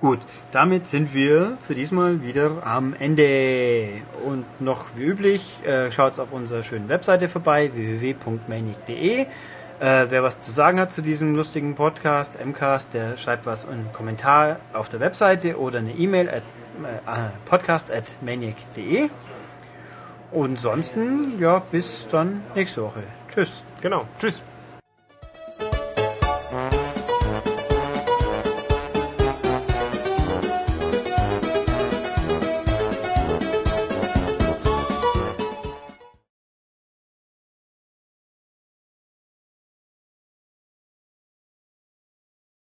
[0.02, 0.20] Gut,
[0.52, 3.88] damit sind wir für diesmal wieder am Ende.
[4.26, 9.22] Und noch wie üblich, äh, schaut auf unserer schönen Webseite vorbei, www.manic.de.
[9.22, 9.26] Äh,
[10.10, 13.94] wer was zu sagen hat zu diesem lustigen Podcast, MCAST, der schreibt was in einen
[13.94, 16.28] Kommentar auf der Webseite oder eine E-Mail
[17.46, 19.10] podcast at maniac.de.
[20.32, 23.04] Und ansonsten, ja, bis dann nächste Woche.
[23.30, 23.62] Tschüss.
[23.82, 24.06] Genau.
[24.20, 24.42] Tschüss.